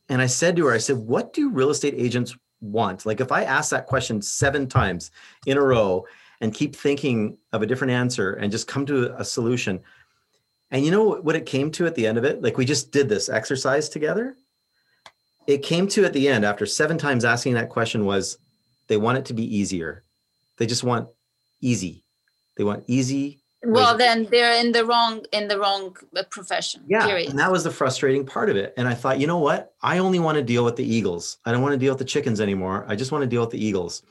and 0.08 0.22
i 0.22 0.28
said 0.28 0.56
to 0.56 0.68
her 0.68 0.74
i 0.74 0.78
said 0.78 0.98
what 0.98 1.34
do 1.34 1.50
real 1.50 1.72
estate 1.72 1.96
agents 1.98 2.38
want? 2.62 3.08
Like 3.08 3.22
if 3.22 3.32
i 3.32 3.44
ask 3.44 3.72
that 3.72 3.88
question 3.88 4.22
seven 4.22 4.68
times 4.68 5.10
in 5.48 5.58
a 5.58 5.64
row 5.64 6.06
and 6.41 6.54
keep 6.54 6.75
thinking 6.75 7.38
of 7.52 7.62
a 7.62 7.65
different 7.65 7.91
answer 7.91 8.34
and 8.34 8.52
just 8.52 8.67
come 8.67 8.86
to 8.86 9.15
a 9.19 9.25
solution. 9.25 9.80
And 10.71 10.86
you 10.86 10.91
know 10.91 11.15
what 11.21 11.36
it 11.36 11.45
came 11.45 11.71
to 11.71 11.86
at 11.86 11.95
the 11.95 12.08
end 12.08 12.17
of 12.17 12.23
it? 12.23 12.41
Like 12.41 12.58
we 12.58 12.65
just 12.65 12.91
did 12.91 13.10
this 13.10 13.30
exercise 13.30 13.89
together. 13.89 14.36
It 15.47 15.63
came 15.63 15.88
to 15.89 16.06
at 16.06 16.13
the 16.13 16.28
end 16.28 16.45
after 16.45 16.65
seven 16.65 16.97
times 16.97 17.25
asking 17.25 17.56
that 17.56 17.69
question 17.69 18.06
was 18.06 18.38
they 18.88 18.97
want 18.97 19.17
it 19.17 19.25
to 19.25 19.34
be 19.34 19.43
easier. 19.56 20.04
They 20.58 20.67
just 20.67 20.84
want 20.84 21.10
easy. 21.62 22.04
They 22.56 22.63
want 22.63 22.84
easy. 22.88 23.41
Well, 23.63 23.97
then 23.97 24.28
they're 24.32 24.58
in 24.60 24.71
the 24.71 24.86
wrong 24.86 25.25
in 25.34 25.49
the 25.49 25.60
wrong 25.60 25.95
uh, 26.15 26.23
profession. 26.30 26.84
Yeah, 26.88 27.06
period. 27.06 27.30
and 27.30 27.39
that 27.39 27.52
was 27.52 27.65
the 27.65 27.71
frustrating 27.71 28.25
part 28.25 28.49
of 28.49 28.56
it. 28.56 28.73
And 28.78 28.88
I 28.88 28.93
thought, 28.93 29.19
you 29.19 29.28
know 29.28 29.39
what? 29.39 29.73
I 29.82 29.97
only 29.97 30.19
want 30.19 30.38
to 30.38 30.43
deal 30.43 30.63
with 30.63 30.78
the 30.78 30.86
eagles. 30.86 31.39
I 31.45 31.52
don't 31.52 31.62
want 31.62 31.73
to 31.73 31.78
deal 31.78 31.91
with 31.91 31.99
the 31.99 32.06
chickens 32.06 32.39
anymore. 32.39 32.86
I 32.88 32.95
just 32.95 33.12
want 33.12 33.23
to 33.23 33.28
deal 33.28 33.41
with 33.41 33.49
the 33.49 33.63
eagles. 33.63 34.04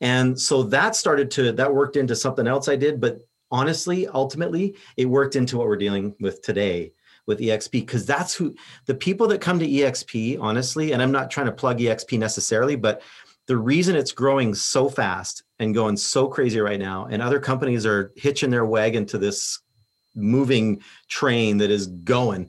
And 0.00 0.38
so 0.38 0.64
that 0.64 0.96
started 0.96 1.30
to, 1.32 1.52
that 1.52 1.74
worked 1.74 1.96
into 1.96 2.16
something 2.16 2.46
else 2.46 2.68
I 2.68 2.76
did. 2.76 3.00
But 3.00 3.20
honestly, 3.50 4.06
ultimately, 4.08 4.76
it 4.96 5.06
worked 5.06 5.36
into 5.36 5.58
what 5.58 5.66
we're 5.66 5.76
dealing 5.76 6.14
with 6.20 6.42
today 6.42 6.92
with 7.26 7.40
EXP 7.40 7.70
because 7.70 8.04
that's 8.04 8.34
who 8.34 8.54
the 8.86 8.94
people 8.94 9.26
that 9.28 9.40
come 9.40 9.58
to 9.58 9.66
EXP, 9.66 10.38
honestly, 10.40 10.92
and 10.92 11.02
I'm 11.02 11.12
not 11.12 11.30
trying 11.30 11.46
to 11.46 11.52
plug 11.52 11.78
EXP 11.78 12.18
necessarily, 12.18 12.76
but 12.76 13.02
the 13.46 13.56
reason 13.56 13.96
it's 13.96 14.12
growing 14.12 14.54
so 14.54 14.88
fast 14.88 15.42
and 15.58 15.74
going 15.74 15.96
so 15.96 16.26
crazy 16.26 16.60
right 16.60 16.78
now, 16.78 17.06
and 17.10 17.22
other 17.22 17.40
companies 17.40 17.86
are 17.86 18.12
hitching 18.16 18.50
their 18.50 18.64
wagon 18.64 19.06
to 19.06 19.18
this 19.18 19.60
moving 20.14 20.82
train 21.08 21.58
that 21.58 21.70
is 21.70 21.86
going. 21.86 22.48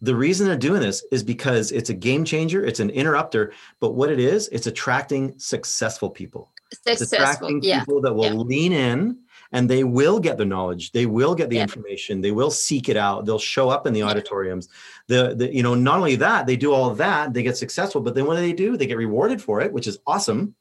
The 0.00 0.16
reason 0.16 0.46
they're 0.46 0.56
doing 0.56 0.80
this 0.80 1.04
is 1.12 1.22
because 1.22 1.70
it's 1.70 1.90
a 1.90 1.94
game 1.94 2.24
changer, 2.24 2.64
it's 2.64 2.80
an 2.80 2.90
interrupter, 2.90 3.52
but 3.78 3.94
what 3.94 4.10
it 4.10 4.18
is, 4.18 4.48
it's 4.48 4.66
attracting 4.66 5.38
successful 5.38 6.10
people 6.10 6.52
successful 6.72 7.58
yeah. 7.62 7.80
people 7.80 8.00
that 8.00 8.14
will 8.14 8.24
yeah. 8.24 8.32
lean 8.32 8.72
in 8.72 9.18
and 9.52 9.68
they 9.68 9.84
will 9.84 10.18
get 10.18 10.38
the 10.38 10.44
knowledge 10.44 10.92
they 10.92 11.06
will 11.06 11.34
get 11.34 11.50
the 11.50 11.56
yeah. 11.56 11.62
information 11.62 12.20
they 12.20 12.30
will 12.30 12.50
seek 12.50 12.88
it 12.88 12.96
out 12.96 13.24
they'll 13.24 13.38
show 13.38 13.68
up 13.68 13.86
in 13.86 13.92
the 13.92 14.02
auditoriums 14.02 14.68
the, 15.08 15.34
the 15.34 15.54
you 15.54 15.62
know 15.62 15.74
not 15.74 15.98
only 15.98 16.16
that 16.16 16.46
they 16.46 16.56
do 16.56 16.72
all 16.72 16.94
that 16.94 17.32
they 17.32 17.42
get 17.42 17.56
successful 17.56 18.00
but 18.00 18.14
then 18.14 18.26
what 18.26 18.36
do 18.36 18.40
they 18.40 18.52
do 18.52 18.76
they 18.76 18.86
get 18.86 18.96
rewarded 18.96 19.40
for 19.40 19.60
it 19.60 19.72
which 19.72 19.86
is 19.86 19.98
awesome 20.06 20.54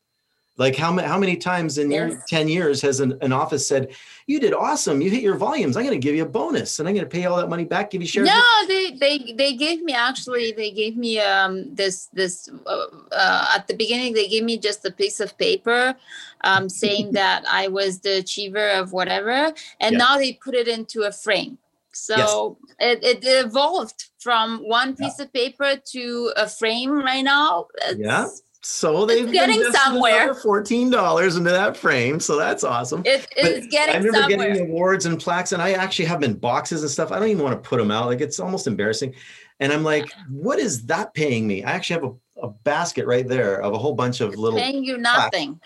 like 0.61 0.75
how, 0.75 0.95
how 0.99 1.17
many 1.17 1.35
times 1.35 1.79
in 1.79 1.89
yes. 1.89 2.11
your 2.11 2.23
10 2.29 2.47
years 2.47 2.83
has 2.83 2.99
an, 2.99 3.17
an, 3.21 3.33
office 3.33 3.67
said, 3.67 3.91
you 4.27 4.39
did 4.39 4.53
awesome. 4.53 5.01
You 5.01 5.09
hit 5.09 5.23
your 5.23 5.35
volumes. 5.35 5.75
I'm 5.75 5.83
going 5.83 5.99
to 5.99 6.07
give 6.07 6.13
you 6.13 6.21
a 6.21 6.29
bonus 6.29 6.77
and 6.77 6.87
I'm 6.87 6.93
going 6.93 7.03
to 7.03 7.09
pay 7.09 7.25
all 7.25 7.37
that 7.37 7.49
money 7.49 7.65
back, 7.65 7.89
give 7.89 7.99
you 7.99 8.07
shares. 8.07 8.27
No, 8.27 8.43
they, 8.67 8.91
they, 8.91 9.33
they 9.33 9.55
gave 9.55 9.81
me 9.81 9.93
actually, 9.93 10.51
they 10.51 10.69
gave 10.69 10.97
me 10.97 11.19
um, 11.19 11.73
this, 11.73 12.09
this 12.13 12.47
uh, 12.67 12.85
uh, 13.11 13.55
at 13.55 13.65
the 13.65 13.73
beginning, 13.73 14.13
they 14.13 14.27
gave 14.27 14.43
me 14.43 14.59
just 14.59 14.85
a 14.85 14.91
piece 14.91 15.19
of 15.19 15.35
paper 15.39 15.95
um, 16.43 16.69
saying 16.69 17.11
that 17.21 17.43
I 17.49 17.67
was 17.67 18.01
the 18.01 18.19
achiever 18.19 18.69
of 18.69 18.93
whatever. 18.93 19.51
And 19.79 19.93
yeah. 19.93 19.97
now 19.97 20.17
they 20.17 20.33
put 20.33 20.53
it 20.53 20.67
into 20.67 21.01
a 21.01 21.11
frame. 21.11 21.57
So 21.91 22.59
yes. 22.79 22.99
it, 23.01 23.25
it 23.25 23.45
evolved 23.47 24.09
from 24.19 24.59
one 24.59 24.95
piece 24.95 25.15
yeah. 25.17 25.25
of 25.25 25.33
paper 25.33 25.75
to 25.93 26.33
a 26.37 26.47
frame 26.47 27.01
right 27.03 27.23
now. 27.23 27.65
It's, 27.81 27.99
yeah 27.99 28.27
so 28.61 29.05
they've 29.05 29.23
it's 29.23 29.31
getting 29.31 29.63
somewhere. 29.71 30.35
Fourteen 30.35 30.91
dollars 30.91 31.35
into 31.35 31.49
that 31.49 31.75
frame, 31.75 32.19
so 32.19 32.37
that's 32.37 32.63
awesome. 32.63 33.01
It 33.05 33.27
is 33.35 33.65
getting. 33.67 33.95
I 33.95 33.97
remember 33.97 34.21
somewhere. 34.21 34.53
getting 34.53 34.69
awards 34.69 35.05
and 35.07 35.19
plaques, 35.19 35.51
and 35.51 35.61
I 35.61 35.71
actually 35.71 36.05
have 36.05 36.19
been 36.19 36.35
boxes 36.35 36.83
and 36.83 36.91
stuff. 36.91 37.11
I 37.11 37.17
don't 37.17 37.29
even 37.29 37.43
want 37.43 37.61
to 37.61 37.67
put 37.67 37.77
them 37.77 37.89
out; 37.89 38.05
like 38.05 38.21
it's 38.21 38.39
almost 38.39 38.67
embarrassing. 38.67 39.15
And 39.59 39.73
I'm 39.73 39.83
like, 39.83 40.11
what 40.29 40.59
is 40.59 40.85
that 40.85 41.13
paying 41.13 41.47
me? 41.47 41.63
I 41.63 41.71
actually 41.71 42.01
have 42.01 42.03
a, 42.03 42.47
a 42.47 42.49
basket 42.49 43.05
right 43.05 43.27
there 43.27 43.61
of 43.61 43.73
a 43.73 43.77
whole 43.77 43.93
bunch 43.93 44.21
of 44.21 44.29
it's 44.29 44.37
little. 44.37 44.59
Paying 44.59 44.83
you 44.83 44.97
nothing. 44.97 45.59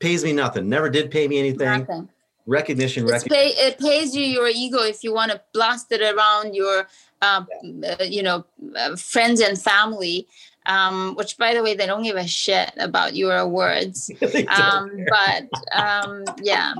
Pays 0.00 0.24
me 0.24 0.32
nothing. 0.32 0.68
Never 0.68 0.90
did 0.90 1.10
pay 1.10 1.26
me 1.28 1.38
anything. 1.38 1.80
Nothing. 1.80 2.08
Recognition. 2.46 3.04
recognition. 3.04 3.28
Pay, 3.28 3.48
it 3.66 3.78
pays 3.78 4.14
you 4.14 4.24
your 4.24 4.48
ego 4.48 4.78
if 4.78 5.02
you 5.02 5.12
want 5.12 5.32
to 5.32 5.40
blast 5.52 5.90
it 5.90 6.00
around 6.00 6.54
your, 6.54 6.86
um, 7.22 7.48
yeah. 7.62 7.96
uh, 7.98 8.04
you 8.04 8.22
know, 8.22 8.44
uh, 8.76 8.94
friends 8.94 9.40
and 9.40 9.60
family 9.60 10.28
um, 10.66 11.14
which 11.16 11.36
by 11.36 11.54
the 11.54 11.62
way 11.62 11.74
they 11.74 11.86
don't 11.86 12.02
give 12.02 12.16
a 12.16 12.26
shit 12.26 12.72
about 12.78 13.14
your 13.16 13.36
awards 13.36 14.10
um, 14.48 14.90
but 15.08 15.48
um, 15.74 16.24
yeah. 16.42 16.74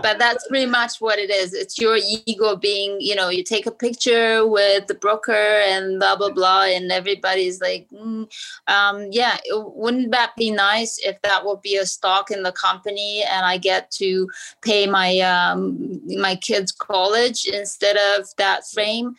But 0.00 0.18
that's 0.18 0.48
pretty 0.48 0.70
much 0.70 1.02
what 1.02 1.18
it 1.18 1.28
is. 1.28 1.52
It's 1.52 1.78
your 1.78 1.98
ego 2.26 2.56
being 2.56 2.96
you 2.98 3.14
know 3.14 3.28
you 3.28 3.44
take 3.44 3.66
a 3.66 3.70
picture 3.70 4.46
with 4.46 4.86
the 4.86 4.94
broker 4.94 5.32
and 5.32 5.98
blah 5.98 6.16
blah 6.16 6.30
blah 6.30 6.62
and 6.62 6.90
everybody's 6.90 7.60
like 7.60 7.88
mm, 7.90 8.26
um, 8.68 9.08
yeah 9.10 9.36
wouldn't 9.50 10.12
that 10.12 10.32
be 10.38 10.50
nice 10.50 10.98
if 11.04 11.20
that 11.20 11.44
would 11.44 11.60
be 11.60 11.76
a 11.76 11.84
stock 11.84 12.30
in 12.30 12.42
the 12.42 12.52
company 12.52 13.22
and 13.28 13.44
i 13.44 13.58
get 13.58 13.90
to 13.90 14.28
pay 14.62 14.86
my 14.86 15.18
um, 15.20 16.00
my 16.06 16.36
kids 16.36 16.72
college 16.72 17.46
instead 17.46 17.96
of 17.96 18.28
that 18.38 18.66
frame? 18.66 19.16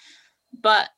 But 0.62 0.90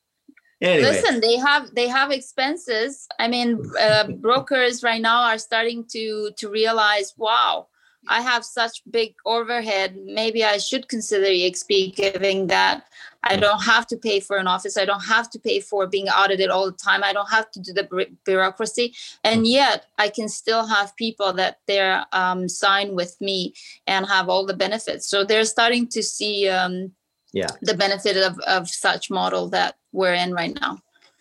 Anyway. 0.60 0.90
Listen, 0.90 1.20
they 1.20 1.36
have 1.36 1.74
they 1.74 1.88
have 1.88 2.10
expenses. 2.10 3.06
I 3.18 3.28
mean, 3.28 3.62
uh, 3.78 4.08
brokers 4.16 4.82
right 4.82 5.02
now 5.02 5.22
are 5.24 5.38
starting 5.38 5.84
to 5.92 6.30
to 6.36 6.48
realize, 6.48 7.12
wow, 7.16 7.68
I 8.08 8.22
have 8.22 8.44
such 8.44 8.82
big 8.90 9.14
overhead. 9.26 9.96
Maybe 10.04 10.44
I 10.44 10.58
should 10.58 10.88
consider 10.88 11.26
EXP, 11.26 11.94
giving 11.94 12.46
that 12.46 12.84
I 13.22 13.36
don't 13.36 13.62
have 13.64 13.86
to 13.88 13.96
pay 13.96 14.20
for 14.20 14.36
an 14.36 14.46
office. 14.46 14.78
I 14.78 14.84
don't 14.84 15.04
have 15.04 15.28
to 15.30 15.38
pay 15.38 15.60
for 15.60 15.86
being 15.86 16.08
audited 16.08 16.48
all 16.48 16.66
the 16.66 16.76
time. 16.76 17.02
I 17.04 17.12
don't 17.12 17.30
have 17.30 17.50
to 17.50 17.60
do 17.60 17.72
the 17.72 18.06
bureaucracy, 18.24 18.94
and 19.24 19.46
yet 19.46 19.86
I 19.98 20.08
can 20.08 20.28
still 20.28 20.66
have 20.66 20.96
people 20.96 21.34
that 21.34 21.58
they're 21.66 22.06
um, 22.12 22.48
sign 22.48 22.94
with 22.94 23.20
me 23.20 23.52
and 23.86 24.06
have 24.06 24.30
all 24.30 24.46
the 24.46 24.56
benefits. 24.56 25.06
So 25.06 25.24
they're 25.24 25.44
starting 25.44 25.86
to 25.88 26.02
see. 26.02 26.48
Um, 26.48 26.92
yeah 27.32 27.48
the 27.60 27.74
benefit 27.74 28.16
of, 28.16 28.38
of 28.46 28.68
such 28.68 29.10
model 29.10 29.48
that 29.48 29.74
we're 29.96 30.14
in 30.14 30.32
right 30.32 30.58
now 30.60 30.78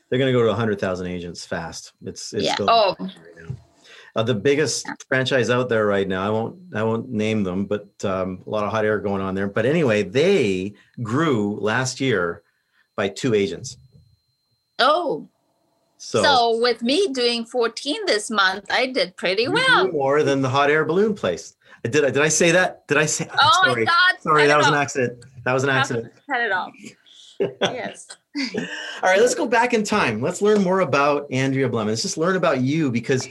they're 0.09 0.19
going 0.19 0.31
to 0.31 0.37
go 0.37 0.43
to 0.43 0.49
100000 0.49 1.07
agents 1.07 1.45
fast 1.45 1.93
it's, 2.05 2.33
it's 2.33 2.43
yeah 2.43 2.55
oh 2.59 2.95
right 2.99 3.09
uh, 4.15 4.23
the 4.23 4.33
biggest 4.33 4.85
yeah. 4.87 4.93
franchise 5.07 5.49
out 5.49 5.67
there 5.67 5.85
right 5.85 6.07
now 6.07 6.25
i 6.25 6.29
won't 6.29 6.57
i 6.73 6.83
won't 6.83 7.09
name 7.09 7.43
them 7.43 7.65
but 7.65 7.87
um, 8.05 8.41
a 8.45 8.49
lot 8.49 8.63
of 8.63 8.71
hot 8.71 8.85
air 8.85 8.99
going 8.99 9.21
on 9.21 9.35
there 9.35 9.47
but 9.47 9.65
anyway 9.65 10.03
they 10.03 10.73
grew 11.01 11.57
last 11.59 11.99
year 11.99 12.43
by 12.95 13.07
two 13.09 13.33
agents 13.33 13.77
oh 14.79 15.27
So, 15.97 16.21
so 16.21 16.59
with 16.61 16.83
me 16.83 17.07
doing 17.13 17.45
14 17.45 18.05
this 18.05 18.29
month, 18.29 18.65
I 18.69 18.87
did 18.87 19.15
pretty 19.15 19.47
well. 19.47 19.87
More 19.91 20.23
than 20.23 20.41
the 20.41 20.49
hot 20.49 20.69
air 20.69 20.83
balloon 20.85 21.15
place. 21.15 21.55
I 21.85 21.87
did 21.87 22.03
I 22.03 22.09
did 22.11 22.21
I 22.21 22.29
say 22.29 22.51
that? 22.51 22.87
Did 22.87 22.97
I 22.97 23.05
say? 23.05 23.27
Oh 23.41 23.61
sorry. 23.63 23.85
my 23.85 23.91
God! 23.91 24.21
Sorry, 24.21 24.47
that 24.47 24.57
was 24.57 24.67
off. 24.67 24.73
an 24.73 24.79
accident. 24.79 25.25
That 25.45 25.53
was 25.53 25.63
an 25.63 25.69
accident. 25.69 26.11
Cut 26.29 26.41
it 26.41 26.51
off. 26.51 26.73
Yes. 27.39 28.07
All 28.57 28.63
right, 29.03 29.19
let's 29.19 29.35
go 29.35 29.47
back 29.47 29.73
in 29.73 29.83
time. 29.83 30.21
Let's 30.21 30.41
learn 30.41 30.63
more 30.63 30.81
about 30.81 31.31
Andrea 31.31 31.69
Blum. 31.69 31.87
Let's 31.87 32.01
just 32.01 32.17
learn 32.17 32.35
about 32.35 32.61
you 32.61 32.91
because 32.91 33.27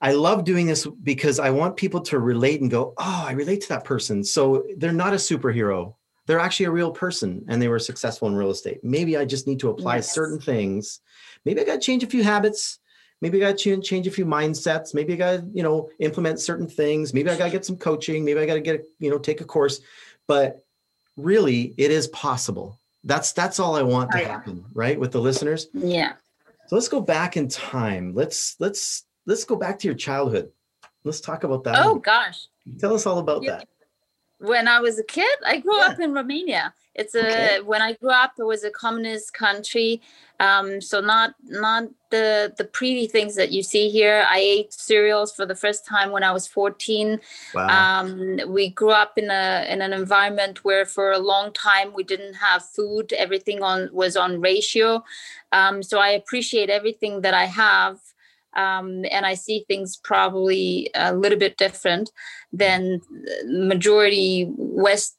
I 0.00 0.12
love 0.12 0.44
doing 0.44 0.66
this 0.66 0.86
because 1.02 1.38
I 1.40 1.50
want 1.50 1.76
people 1.76 2.00
to 2.02 2.18
relate 2.18 2.60
and 2.60 2.70
go, 2.70 2.94
oh, 2.98 3.24
I 3.26 3.32
relate 3.32 3.62
to 3.62 3.68
that 3.70 3.84
person. 3.84 4.22
So 4.22 4.64
they're 4.76 4.92
not 4.92 5.12
a 5.12 5.16
superhero. 5.16 5.94
They're 6.26 6.38
actually 6.38 6.66
a 6.66 6.70
real 6.70 6.92
person 6.92 7.44
and 7.48 7.60
they 7.60 7.68
were 7.68 7.78
successful 7.78 8.28
in 8.28 8.36
real 8.36 8.50
estate. 8.50 8.84
Maybe 8.84 9.16
I 9.16 9.24
just 9.24 9.46
need 9.46 9.60
to 9.60 9.70
apply 9.70 9.96
yes. 9.96 10.12
certain 10.12 10.40
things. 10.40 11.00
Maybe 11.44 11.60
I 11.60 11.64
got 11.64 11.74
to 11.74 11.80
change 11.80 12.04
a 12.04 12.08
few 12.08 12.22
habits. 12.22 12.78
Maybe 13.20 13.38
I 13.38 13.48
got 13.48 13.58
to 13.58 13.80
change 13.80 14.06
a 14.06 14.10
few 14.10 14.26
mindsets. 14.26 14.94
Maybe 14.94 15.14
I 15.14 15.16
got 15.16 15.30
to, 15.32 15.50
you 15.52 15.62
know, 15.62 15.90
implement 15.98 16.38
certain 16.38 16.68
things. 16.68 17.12
Maybe 17.12 17.30
I 17.30 17.36
got 17.36 17.46
to 17.46 17.50
get 17.50 17.64
some 17.64 17.76
coaching. 17.76 18.24
Maybe 18.24 18.38
I 18.38 18.46
got 18.46 18.54
to 18.54 18.60
get, 18.60 18.84
you 19.00 19.10
know, 19.10 19.18
take 19.18 19.40
a 19.40 19.44
course. 19.44 19.80
But 20.28 20.64
really, 21.16 21.74
it 21.76 21.90
is 21.90 22.06
possible. 22.08 22.78
That's 23.04 23.32
that's 23.32 23.60
all 23.60 23.76
I 23.76 23.82
want 23.82 24.10
to 24.12 24.18
happen, 24.18 24.64
right? 24.74 24.98
With 24.98 25.12
the 25.12 25.20
listeners. 25.20 25.68
Yeah. 25.72 26.14
So 26.66 26.76
let's 26.76 26.88
go 26.88 27.00
back 27.00 27.36
in 27.36 27.48
time. 27.48 28.14
Let's 28.14 28.56
let's 28.58 29.04
let's 29.26 29.44
go 29.44 29.56
back 29.56 29.78
to 29.80 29.88
your 29.88 29.94
childhood. 29.94 30.50
Let's 31.04 31.20
talk 31.20 31.44
about 31.44 31.64
that. 31.64 31.84
Oh 31.84 31.96
gosh. 31.96 32.48
Tell 32.78 32.94
us 32.94 33.06
all 33.06 33.18
about 33.18 33.44
that. 33.46 33.68
When 34.40 34.68
I 34.68 34.80
was 34.80 34.98
a 34.98 35.04
kid, 35.04 35.36
I 35.46 35.58
grew 35.58 35.76
yeah. 35.76 35.86
up 35.86 36.00
in 36.00 36.12
Romania. 36.12 36.72
It's 36.94 37.14
a 37.14 37.20
okay. 37.20 37.60
when 37.60 37.80
I 37.80 37.92
grew 37.92 38.10
up, 38.10 38.32
it 38.38 38.42
was 38.42 38.64
a 38.64 38.70
communist 38.70 39.32
country. 39.32 40.02
Um, 40.40 40.80
so 40.80 41.00
not 41.00 41.34
not 41.44 41.84
the 42.10 42.52
the 42.58 42.64
pretty 42.64 43.06
things 43.06 43.36
that 43.36 43.52
you 43.52 43.62
see 43.62 43.88
here. 43.88 44.26
I 44.28 44.38
ate 44.38 44.72
cereals 44.72 45.32
for 45.32 45.46
the 45.46 45.54
first 45.54 45.86
time 45.86 46.10
when 46.10 46.24
I 46.24 46.32
was 46.32 46.48
14. 46.48 47.20
Wow. 47.54 48.00
Um, 48.00 48.40
we 48.48 48.70
grew 48.70 48.90
up 48.90 49.16
in 49.16 49.30
a 49.30 49.66
in 49.68 49.80
an 49.80 49.92
environment 49.92 50.64
where 50.64 50.84
for 50.84 51.12
a 51.12 51.18
long 51.18 51.52
time 51.52 51.92
we 51.94 52.02
didn't 52.02 52.34
have 52.34 52.64
food. 52.64 53.12
Everything 53.12 53.62
on 53.62 53.90
was 53.92 54.16
on 54.16 54.40
ratio. 54.40 55.04
Um, 55.52 55.82
so 55.84 56.00
I 56.00 56.08
appreciate 56.10 56.68
everything 56.68 57.20
that 57.22 57.34
I 57.34 57.44
have 57.44 57.98
um, 58.58 59.04
and 59.12 59.24
I 59.24 59.34
see 59.34 59.64
things 59.68 59.96
probably 60.02 60.90
a 60.94 61.14
little 61.14 61.38
bit 61.38 61.56
different 61.56 62.10
than 62.52 63.00
majority 63.46 64.46
West 64.56 65.16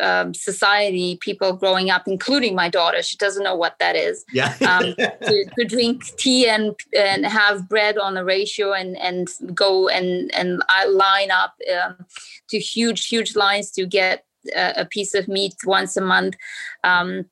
um, 0.00 0.32
society 0.32 1.16
people 1.20 1.54
growing 1.54 1.90
up, 1.90 2.06
including 2.06 2.54
my 2.54 2.68
daughter. 2.68 3.02
She 3.02 3.16
doesn't 3.16 3.42
know 3.42 3.56
what 3.56 3.78
that 3.80 3.96
is. 3.96 4.24
Yeah. 4.32 4.54
um, 4.60 4.94
to, 4.96 5.44
to, 5.58 5.64
drink 5.64 6.04
tea 6.16 6.48
and 6.48 6.74
and 6.96 7.26
have 7.26 7.68
bread 7.68 7.98
on 7.98 8.16
a 8.16 8.24
ratio 8.24 8.72
and 8.72 8.96
and 8.98 9.28
go 9.54 9.88
and 9.88 10.32
and 10.34 10.62
line 10.88 11.30
up 11.30 11.54
um, 11.74 11.96
to 12.50 12.58
huge 12.58 13.06
huge 13.06 13.34
lines 13.34 13.70
to 13.72 13.86
get 13.86 14.24
a, 14.54 14.82
a, 14.82 14.84
piece 14.84 15.14
of 15.14 15.26
meat 15.26 15.54
once 15.64 15.96
a 15.96 16.02
month. 16.02 16.36
Um, 16.84 17.24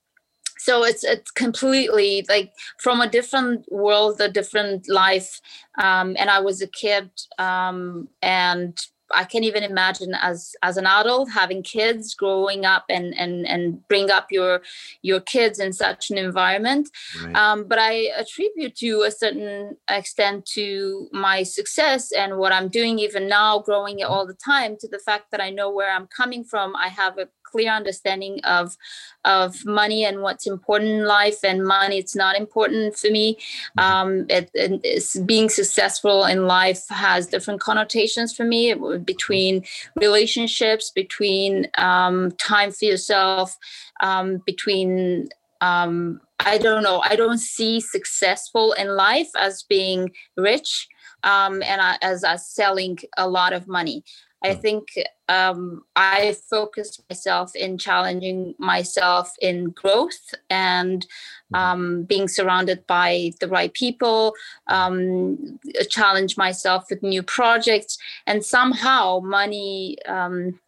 so 0.58 0.84
it's 0.84 1.04
it's 1.04 1.30
completely 1.30 2.24
like 2.28 2.52
from 2.78 3.00
a 3.00 3.08
different 3.08 3.64
world 3.70 4.20
a 4.20 4.28
different 4.28 4.88
life 4.88 5.40
um, 5.78 6.16
and 6.18 6.30
i 6.30 6.40
was 6.40 6.62
a 6.62 6.66
kid 6.66 7.10
um, 7.38 8.08
and 8.22 8.78
I 9.14 9.24
can't 9.24 9.44
even 9.44 9.62
imagine 9.62 10.14
as 10.14 10.54
as 10.62 10.76
an 10.76 10.86
adult 10.86 11.30
having 11.30 11.62
kids 11.62 12.14
growing 12.14 12.64
up 12.64 12.84
and 12.88 13.14
and 13.16 13.46
and 13.46 13.86
bring 13.88 14.10
up 14.10 14.26
your 14.30 14.62
your 15.02 15.20
kids 15.20 15.58
in 15.58 15.72
such 15.72 16.10
an 16.10 16.18
environment. 16.18 16.90
Right. 17.22 17.36
Um, 17.36 17.64
but 17.64 17.78
I 17.78 18.10
attribute 18.16 18.76
to 18.76 19.02
a 19.02 19.10
certain 19.10 19.76
extent 19.88 20.46
to 20.54 21.08
my 21.12 21.42
success 21.42 22.12
and 22.12 22.38
what 22.38 22.52
I'm 22.52 22.68
doing 22.68 22.98
even 22.98 23.28
now, 23.28 23.60
growing 23.60 24.00
it 24.00 24.04
all 24.04 24.26
the 24.26 24.34
time, 24.34 24.76
to 24.80 24.88
the 24.88 24.98
fact 24.98 25.30
that 25.30 25.40
I 25.40 25.50
know 25.50 25.70
where 25.70 25.92
I'm 25.92 26.08
coming 26.08 26.44
from. 26.44 26.74
I 26.74 26.88
have 26.88 27.18
a 27.18 27.28
clear 27.50 27.72
understanding 27.72 28.40
of 28.44 28.76
of 29.24 29.64
money 29.64 30.04
and 30.04 30.22
what's 30.22 30.46
important 30.46 30.90
in 30.90 31.04
life 31.04 31.42
and 31.44 31.64
money 31.64 31.98
it's 31.98 32.16
not 32.16 32.36
important 32.36 32.96
for 32.96 33.10
me 33.10 33.34
mm-hmm. 33.34 33.80
um, 33.80 34.26
it, 34.28 34.50
it's 34.54 35.16
being 35.20 35.48
successful 35.48 36.24
in 36.24 36.46
life 36.46 36.84
has 36.88 37.26
different 37.26 37.60
connotations 37.60 38.34
for 38.34 38.44
me 38.44 38.74
between 39.04 39.64
relationships 39.96 40.90
between 40.90 41.68
um, 41.78 42.30
time 42.32 42.70
for 42.70 42.84
yourself 42.84 43.56
um, 44.00 44.42
between 44.46 45.28
um, 45.60 46.20
i 46.40 46.58
don't 46.58 46.82
know 46.82 47.00
i 47.04 47.16
don't 47.16 47.38
see 47.38 47.80
successful 47.80 48.72
in 48.72 48.88
life 48.88 49.30
as 49.38 49.62
being 49.62 50.10
rich 50.36 50.88
um, 51.22 51.62
and 51.62 51.80
I, 51.80 51.96
as, 52.02 52.22
as 52.22 52.46
selling 52.46 52.98
a 53.16 53.28
lot 53.28 53.52
of 53.52 53.66
money 53.66 54.04
I 54.46 54.54
think 54.54 54.88
um, 55.28 55.84
I 55.96 56.36
focused 56.48 57.02
myself 57.10 57.54
in 57.56 57.78
challenging 57.78 58.54
myself 58.58 59.34
in 59.40 59.70
growth 59.70 60.34
and 60.50 61.06
mm-hmm. 61.52 61.54
um, 61.54 62.02
being 62.04 62.28
surrounded 62.28 62.86
by 62.86 63.32
the 63.40 63.48
right 63.48 63.72
people, 63.72 64.34
um, 64.68 65.58
challenge 65.90 66.36
myself 66.36 66.84
with 66.90 67.02
new 67.02 67.22
projects, 67.22 67.98
and 68.26 68.44
somehow 68.44 69.20
money 69.20 69.98
um, 70.06 70.58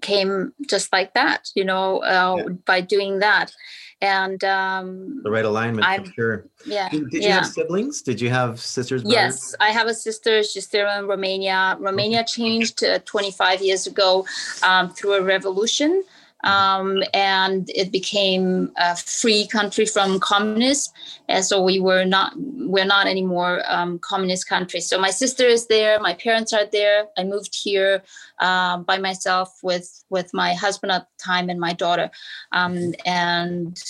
came 0.00 0.52
just 0.68 0.92
like 0.92 1.14
that, 1.14 1.50
you 1.54 1.64
know, 1.64 1.98
uh, 1.98 2.36
yeah. 2.36 2.52
by 2.64 2.80
doing 2.80 3.20
that 3.20 3.52
and 4.00 4.42
um, 4.44 5.20
the 5.22 5.30
right 5.30 5.44
alignment 5.44 5.86
I'm, 5.86 6.04
for 6.04 6.12
sure. 6.12 6.44
Yeah. 6.64 6.88
Did, 6.88 7.10
did 7.10 7.22
yeah. 7.22 7.28
you 7.28 7.34
have 7.34 7.46
siblings? 7.46 8.02
Did 8.02 8.20
you 8.20 8.30
have 8.30 8.60
sisters? 8.60 9.02
Brothers? 9.02 9.14
Yes, 9.14 9.54
I 9.60 9.70
have 9.70 9.88
a 9.88 9.94
sister. 9.94 10.42
She's 10.42 10.64
still 10.64 10.88
in 10.98 11.06
Romania. 11.06 11.76
Romania 11.80 12.24
changed 12.24 12.84
uh, 12.84 13.00
25 13.04 13.62
years 13.62 13.86
ago 13.86 14.26
um, 14.62 14.90
through 14.90 15.14
a 15.14 15.22
revolution 15.22 16.04
um, 16.44 17.02
and 17.14 17.70
it 17.74 17.90
became 17.90 18.72
a 18.76 18.96
free 18.96 19.46
country 19.46 19.86
from 19.86 20.20
communists. 20.20 20.92
And 21.28 21.44
so 21.44 21.62
we 21.62 21.80
were 21.80 22.04
not 22.04 22.32
we're 22.36 22.84
not 22.84 23.06
anymore 23.06 23.62
um, 23.66 23.98
communist 23.98 24.48
country. 24.48 24.80
So 24.80 24.98
my 24.98 25.10
sister 25.10 25.44
is 25.44 25.66
there, 25.66 25.98
my 26.00 26.14
parents 26.14 26.52
are 26.52 26.66
there. 26.66 27.06
I 27.16 27.24
moved 27.24 27.54
here 27.54 28.02
uh, 28.38 28.78
by 28.78 28.98
myself 28.98 29.58
with 29.62 30.04
with 30.10 30.32
my 30.32 30.54
husband 30.54 30.92
at 30.92 31.08
the 31.08 31.22
time 31.22 31.50
and 31.50 31.60
my 31.60 31.72
daughter, 31.72 32.10
um, 32.52 32.94
and 33.04 33.82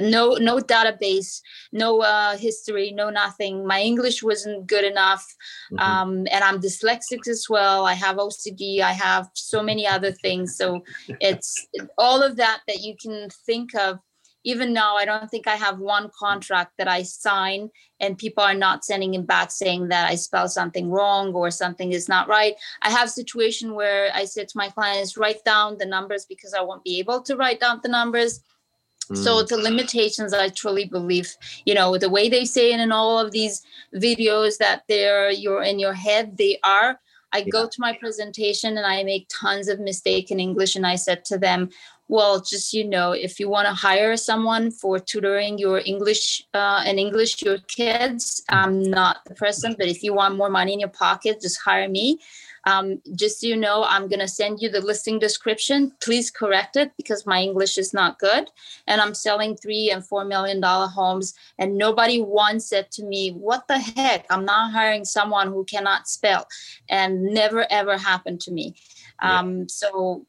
no 0.00 0.34
no 0.34 0.58
database 0.58 1.40
no 1.72 2.00
uh, 2.00 2.36
history 2.36 2.92
no 2.92 3.10
nothing. 3.10 3.66
My 3.66 3.80
english 3.80 4.22
wasn't 4.22 4.66
good 4.66 4.84
enough 4.84 5.24
mm-hmm. 5.72 5.78
um, 5.78 6.10
and 6.30 6.42
i'm 6.44 6.60
dyslexic 6.60 7.26
as 7.28 7.46
well. 7.48 7.86
I 7.86 7.94
have 7.94 8.16
ocd 8.16 8.80
i 8.80 8.92
have 8.92 9.30
so 9.34 9.62
many 9.62 9.86
other 9.86 10.12
things. 10.12 10.56
So 10.56 10.82
it's 11.20 11.66
all 11.98 12.22
of 12.22 12.36
that 12.36 12.60
that 12.66 12.80
you 12.80 12.94
can 13.00 13.28
think 13.46 13.74
of. 13.74 13.98
Even 14.44 14.72
now 14.72 14.94
i 14.94 15.04
don't 15.04 15.28
think 15.28 15.48
i 15.48 15.56
have 15.56 15.80
one 15.80 16.08
contract 16.16 16.72
that 16.78 16.86
i 16.86 17.02
sign 17.02 17.68
and 17.98 18.16
people 18.16 18.44
are 18.44 18.54
not 18.54 18.84
sending 18.84 19.14
it 19.14 19.26
back 19.26 19.50
saying 19.50 19.88
that 19.88 20.08
i 20.08 20.14
spelled 20.14 20.52
something 20.52 20.88
wrong 20.88 21.32
or 21.34 21.50
something 21.50 21.90
is 21.90 22.08
not 22.08 22.28
right. 22.28 22.54
I 22.80 22.90
have 22.90 23.10
situation 23.10 23.74
where 23.74 24.08
i 24.14 24.24
said 24.24 24.46
to 24.48 24.58
my 24.62 24.68
clients 24.68 25.16
write 25.16 25.42
down 25.44 25.78
the 25.78 25.86
numbers 25.86 26.26
because 26.28 26.54
i 26.54 26.62
won't 26.62 26.84
be 26.84 27.00
able 27.00 27.22
to 27.22 27.36
write 27.36 27.58
down 27.58 27.80
the 27.82 27.88
numbers 27.88 28.40
so 29.14 29.42
mm. 29.42 29.48
the 29.48 29.56
limitations, 29.56 30.32
I 30.34 30.48
truly 30.48 30.84
believe, 30.84 31.36
you 31.64 31.74
know, 31.74 31.96
the 31.96 32.10
way 32.10 32.28
they 32.28 32.44
say 32.44 32.72
it 32.72 32.80
in 32.80 32.92
all 32.92 33.18
of 33.18 33.30
these 33.30 33.62
videos 33.94 34.58
that 34.58 34.82
they're 34.88 35.30
you're 35.30 35.62
in 35.62 35.78
your 35.78 35.94
head, 35.94 36.36
they 36.36 36.58
are. 36.64 36.98
I 37.32 37.38
yeah. 37.38 37.50
go 37.50 37.68
to 37.68 37.80
my 37.80 37.92
presentation 37.92 38.76
and 38.76 38.86
I 38.86 39.02
make 39.02 39.28
tons 39.28 39.68
of 39.68 39.80
mistake 39.80 40.30
in 40.30 40.40
English, 40.40 40.76
and 40.76 40.86
I 40.86 40.96
said 40.96 41.24
to 41.26 41.38
them, 41.38 41.70
"Well, 42.08 42.40
just 42.40 42.72
you 42.72 42.84
know, 42.84 43.12
if 43.12 43.38
you 43.38 43.48
want 43.48 43.68
to 43.68 43.74
hire 43.74 44.16
someone 44.16 44.70
for 44.70 44.98
tutoring 44.98 45.58
your 45.58 45.82
English 45.84 46.42
uh, 46.54 46.82
and 46.86 46.98
English 46.98 47.42
your 47.42 47.58
kids, 47.68 48.42
I'm 48.48 48.82
not 48.82 49.18
the 49.26 49.34
person. 49.34 49.74
But 49.78 49.88
if 49.88 50.02
you 50.02 50.14
want 50.14 50.36
more 50.36 50.50
money 50.50 50.72
in 50.72 50.80
your 50.80 50.88
pocket, 50.88 51.40
just 51.40 51.60
hire 51.60 51.88
me." 51.88 52.18
Um, 52.66 53.00
just 53.14 53.40
so 53.40 53.46
you 53.46 53.56
know, 53.56 53.84
I'm 53.84 54.08
going 54.08 54.20
to 54.20 54.28
send 54.28 54.60
you 54.60 54.68
the 54.68 54.80
listing 54.80 55.18
description. 55.18 55.92
Please 56.02 56.30
correct 56.30 56.76
it 56.76 56.92
because 56.96 57.24
my 57.24 57.40
English 57.40 57.78
is 57.78 57.94
not 57.94 58.18
good. 58.18 58.50
And 58.86 59.00
I'm 59.00 59.14
selling 59.14 59.56
three 59.56 59.90
and 59.90 60.04
four 60.04 60.24
million 60.24 60.60
dollar 60.60 60.88
homes. 60.88 61.34
And 61.58 61.78
nobody 61.78 62.20
once 62.20 62.66
said 62.68 62.90
to 62.92 63.04
me, 63.04 63.30
What 63.30 63.68
the 63.68 63.78
heck? 63.78 64.26
I'm 64.30 64.44
not 64.44 64.72
hiring 64.72 65.04
someone 65.04 65.48
who 65.48 65.64
cannot 65.64 66.08
spell. 66.08 66.48
And 66.88 67.22
never 67.22 67.66
ever 67.70 67.96
happened 67.96 68.40
to 68.42 68.50
me. 68.50 68.74
Um, 69.20 69.60
yeah. 69.60 69.64
So. 69.68 70.26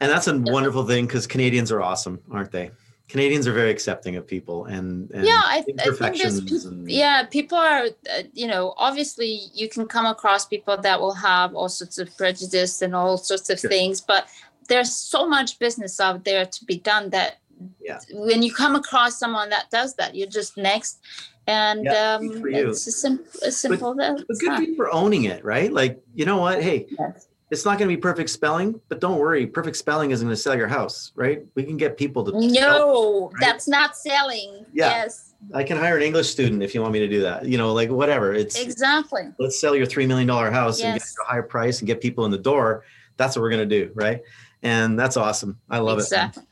And 0.00 0.10
that's 0.10 0.26
a 0.26 0.36
wonderful 0.36 0.84
thing 0.84 1.06
because 1.06 1.28
Canadians 1.28 1.70
are 1.70 1.80
awesome, 1.80 2.20
aren't 2.30 2.50
they? 2.50 2.72
Canadians 3.12 3.46
are 3.46 3.52
very 3.52 3.70
accepting 3.70 4.16
of 4.16 4.26
people 4.26 4.64
and, 4.64 5.10
and 5.10 5.26
yeah, 5.26 5.42
I, 5.44 5.58
I 5.58 5.60
think 5.60 5.76
there's 5.76 6.40
pe- 6.40 6.68
and... 6.68 6.90
yeah, 6.90 7.26
people 7.26 7.58
are 7.58 7.84
uh, 7.84 8.22
you 8.32 8.46
know 8.46 8.72
obviously 8.78 9.30
you 9.52 9.68
can 9.68 9.86
come 9.86 10.06
across 10.06 10.46
people 10.46 10.78
that 10.78 10.98
will 10.98 11.12
have 11.12 11.54
all 11.54 11.68
sorts 11.68 11.98
of 11.98 12.16
prejudice 12.16 12.80
and 12.80 12.96
all 12.96 13.18
sorts 13.18 13.50
of 13.50 13.58
sure. 13.60 13.68
things, 13.68 14.00
but 14.00 14.28
there's 14.68 14.90
so 14.90 15.28
much 15.28 15.58
business 15.58 16.00
out 16.00 16.24
there 16.24 16.46
to 16.46 16.64
be 16.64 16.78
done 16.78 17.10
that 17.10 17.36
yeah. 17.82 17.98
when 18.12 18.42
you 18.42 18.50
come 18.50 18.74
across 18.76 19.18
someone 19.18 19.50
that 19.50 19.70
does 19.70 19.94
that, 19.96 20.14
you're 20.14 20.34
just 20.40 20.56
next. 20.56 21.00
And 21.46 21.84
yeah, 21.84 22.14
um, 22.14 22.42
it's 22.46 22.86
a, 22.86 22.92
sim- 22.92 23.26
a 23.42 23.50
simple. 23.50 23.94
But, 23.94 24.24
but 24.26 24.38
good 24.38 24.68
for 24.68 24.74
for 24.76 24.94
owning 24.94 25.24
it, 25.24 25.44
right? 25.44 25.70
Like, 25.70 26.00
you 26.14 26.24
know 26.24 26.38
what? 26.38 26.62
Hey, 26.62 26.86
yes. 26.98 27.28
It's 27.52 27.66
not 27.66 27.78
going 27.78 27.86
to 27.86 27.94
be 27.94 28.00
perfect 28.00 28.30
spelling, 28.30 28.80
but 28.88 28.98
don't 28.98 29.18
worry. 29.18 29.46
Perfect 29.46 29.76
spelling 29.76 30.10
isn't 30.10 30.26
going 30.26 30.34
to 30.34 30.40
sell 30.40 30.56
your 30.56 30.68
house, 30.68 31.12
right? 31.14 31.44
We 31.54 31.64
can 31.64 31.76
get 31.76 31.98
people 31.98 32.24
to. 32.24 32.32
No, 32.32 32.48
sell, 32.48 33.24
right? 33.26 33.40
that's 33.40 33.68
not 33.68 33.94
selling. 33.94 34.64
Yeah. 34.72 34.88
Yes. 34.88 35.34
I 35.52 35.62
can 35.62 35.76
hire 35.76 35.98
an 35.98 36.02
English 36.02 36.30
student 36.30 36.62
if 36.62 36.74
you 36.74 36.80
want 36.80 36.94
me 36.94 37.00
to 37.00 37.08
do 37.08 37.20
that. 37.20 37.44
You 37.44 37.58
know, 37.58 37.74
like 37.74 37.90
whatever. 37.90 38.32
It's 38.32 38.58
exactly. 38.58 39.24
Let's 39.38 39.60
sell 39.60 39.76
your 39.76 39.84
three 39.84 40.06
million 40.06 40.26
dollar 40.26 40.50
house 40.50 40.80
yes. 40.80 40.86
and 40.86 40.94
get 40.94 41.06
a 41.26 41.30
higher 41.30 41.42
price 41.42 41.80
and 41.80 41.86
get 41.86 42.00
people 42.00 42.24
in 42.24 42.30
the 42.30 42.38
door. 42.38 42.84
That's 43.18 43.36
what 43.36 43.42
we're 43.42 43.50
gonna 43.50 43.66
do, 43.66 43.90
right? 43.94 44.22
And 44.62 44.98
that's 44.98 45.18
awesome. 45.18 45.58
I 45.68 45.78
love 45.80 45.98
exactly. 45.98 46.44
it. 46.44 46.48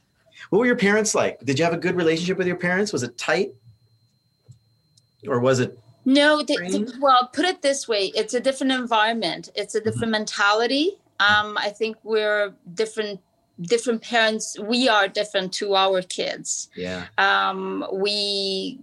What 0.51 0.59
were 0.59 0.67
your 0.67 0.77
parents 0.77 1.15
like? 1.15 1.41
Did 1.41 1.59
you 1.59 1.65
have 1.65 1.73
a 1.73 1.79
good 1.79 1.95
relationship 1.95 2.37
with 2.37 2.47
your 2.47 2.57
parents? 2.57 2.93
Was 2.93 3.05
it 3.05 3.17
tight, 3.17 3.55
or 5.27 5.41
was 5.41 5.61
it? 5.61 5.79
No. 6.05 6.43
The, 6.43 6.57
the, 6.57 6.99
well, 7.01 7.31
put 7.33 7.45
it 7.45 7.63
this 7.63 7.87
way: 7.89 8.13
it's 8.15 8.35
a 8.35 8.41
different 8.41 8.73
environment. 8.73 9.51
It's 9.55 9.75
a 9.75 9.79
mm-hmm. 9.79 9.89
different 9.89 10.05
mm-hmm. 10.05 10.11
mentality. 10.13 10.99
Um, 11.21 11.59
I 11.59 11.69
think 11.71 11.97
we're 12.03 12.55
different 12.75 13.21
different 13.61 14.03
parents 14.03 14.59
we 14.59 14.89
are 14.89 15.07
different 15.07 15.53
to 15.53 15.75
our 15.75 16.01
kids 16.01 16.71
yeah 16.75 17.07
um 17.19 17.85
we 17.93 18.79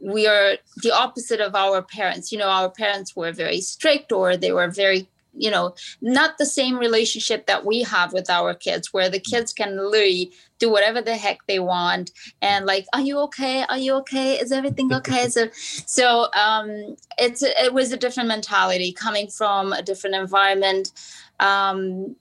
we 0.00 0.26
are 0.26 0.56
the 0.82 0.90
opposite 0.90 1.40
of 1.40 1.54
our 1.54 1.82
parents 1.82 2.32
you 2.32 2.38
know 2.38 2.48
our 2.48 2.70
parents 2.70 3.14
were 3.14 3.32
very 3.32 3.60
strict 3.60 4.12
or 4.12 4.36
they 4.36 4.52
were 4.52 4.70
very 4.70 5.06
you 5.34 5.50
know 5.50 5.74
not 6.00 6.38
the 6.38 6.46
same 6.46 6.78
relationship 6.78 7.46
that 7.46 7.64
we 7.64 7.82
have 7.82 8.12
with 8.12 8.30
our 8.30 8.54
kids 8.54 8.92
where 8.92 9.10
the 9.10 9.20
kids 9.20 9.52
can 9.52 9.76
literally 9.76 10.32
do 10.58 10.70
whatever 10.70 11.02
the 11.02 11.16
heck 11.16 11.38
they 11.46 11.58
want 11.58 12.10
and 12.42 12.66
like 12.66 12.86
are 12.92 13.00
you 13.00 13.18
okay? 13.20 13.64
Are 13.68 13.78
you 13.78 13.94
okay? 13.94 14.38
Is 14.38 14.52
everything 14.52 14.92
okay? 15.00 15.28
So 15.28 15.48
so 15.52 16.28
um 16.34 16.96
it's 17.18 17.42
it 17.42 17.72
was 17.72 17.92
a 17.92 17.96
different 17.96 18.28
mentality 18.28 18.92
coming 18.92 19.28
from 19.28 19.72
a 19.72 19.82
different 19.82 20.16
environment. 20.16 20.92
Um 21.40 22.16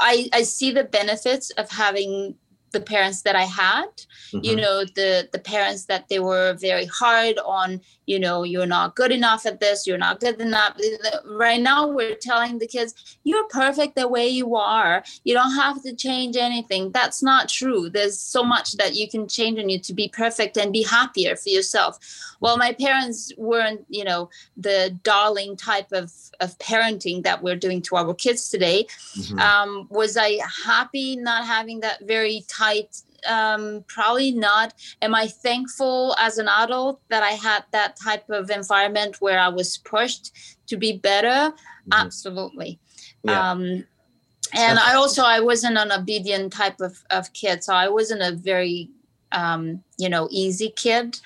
I, 0.00 0.28
I 0.32 0.42
see 0.42 0.72
the 0.72 0.84
benefits 0.84 1.50
of 1.50 1.70
having 1.70 2.34
the 2.72 2.80
parents 2.80 3.22
that 3.22 3.36
I 3.36 3.44
had, 3.44 3.86
mm-hmm. 4.32 4.44
you 4.44 4.56
know, 4.56 4.84
the 4.84 5.28
the 5.32 5.38
parents 5.38 5.86
that 5.86 6.08
they 6.08 6.18
were 6.18 6.54
very 6.54 6.86
hard 6.86 7.38
on, 7.44 7.80
you 8.06 8.18
know, 8.18 8.42
you're 8.44 8.66
not 8.66 8.94
good 8.94 9.12
enough 9.12 9.46
at 9.46 9.60
this, 9.60 9.86
you're 9.86 9.98
not 9.98 10.20
good 10.20 10.40
enough. 10.40 10.78
Right 11.24 11.60
now 11.60 11.88
we're 11.88 12.14
telling 12.14 12.58
the 12.58 12.66
kids, 12.66 13.18
you're 13.24 13.46
perfect 13.48 13.96
the 13.96 14.08
way 14.08 14.28
you 14.28 14.56
are. 14.56 15.04
You 15.24 15.34
don't 15.34 15.54
have 15.54 15.82
to 15.82 15.94
change 15.94 16.36
anything. 16.36 16.92
That's 16.92 17.22
not 17.22 17.48
true. 17.48 17.90
There's 17.90 18.18
so 18.18 18.42
much 18.42 18.72
that 18.72 18.94
you 18.94 19.08
can 19.08 19.28
change 19.28 19.58
in 19.58 19.68
you 19.68 19.78
to 19.80 19.92
be 19.92 20.08
perfect 20.08 20.56
and 20.56 20.72
be 20.72 20.82
happier 20.82 21.36
for 21.36 21.48
yourself. 21.48 21.98
Well, 22.40 22.56
my 22.56 22.72
parents 22.72 23.32
weren't, 23.36 23.84
you 23.88 24.04
know, 24.04 24.30
the 24.56 24.98
darling 25.02 25.56
type 25.56 25.92
of 25.92 26.12
of 26.40 26.58
parenting 26.58 27.22
that 27.22 27.42
we're 27.42 27.56
doing 27.56 27.80
to 27.82 27.96
our 27.96 28.14
kids 28.14 28.50
today. 28.50 28.86
Mm-hmm. 29.16 29.38
Um, 29.38 29.86
was 29.90 30.16
I 30.16 30.38
happy 30.64 31.16
not 31.16 31.46
having 31.46 31.80
that 31.80 32.06
very 32.06 32.44
tight 32.48 33.02
um, 33.26 33.84
probably 33.88 34.32
not. 34.32 34.74
Am 35.02 35.14
I 35.14 35.26
thankful 35.26 36.14
as 36.18 36.38
an 36.38 36.48
adult 36.48 37.00
that 37.08 37.22
I 37.22 37.30
had 37.30 37.64
that 37.72 37.96
type 38.02 38.28
of 38.30 38.50
environment 38.50 39.16
where 39.20 39.38
I 39.38 39.48
was 39.48 39.78
pushed 39.78 40.32
to 40.68 40.76
be 40.76 40.96
better? 40.98 41.52
Mm-hmm. 41.52 41.92
Absolutely. 41.92 42.78
Yeah. 43.22 43.50
Um, 43.50 43.84
and 44.54 44.78
I 44.78 44.94
also 44.94 45.22
I 45.22 45.40
wasn't 45.40 45.76
an 45.76 45.92
obedient 45.92 46.52
type 46.52 46.80
of, 46.80 47.02
of 47.10 47.32
kid, 47.32 47.64
so 47.64 47.74
I 47.74 47.88
wasn't 47.88 48.22
a 48.22 48.32
very 48.32 48.90
um, 49.32 49.82
you 49.98 50.08
know 50.08 50.28
easy 50.30 50.70
kid. 50.70 51.20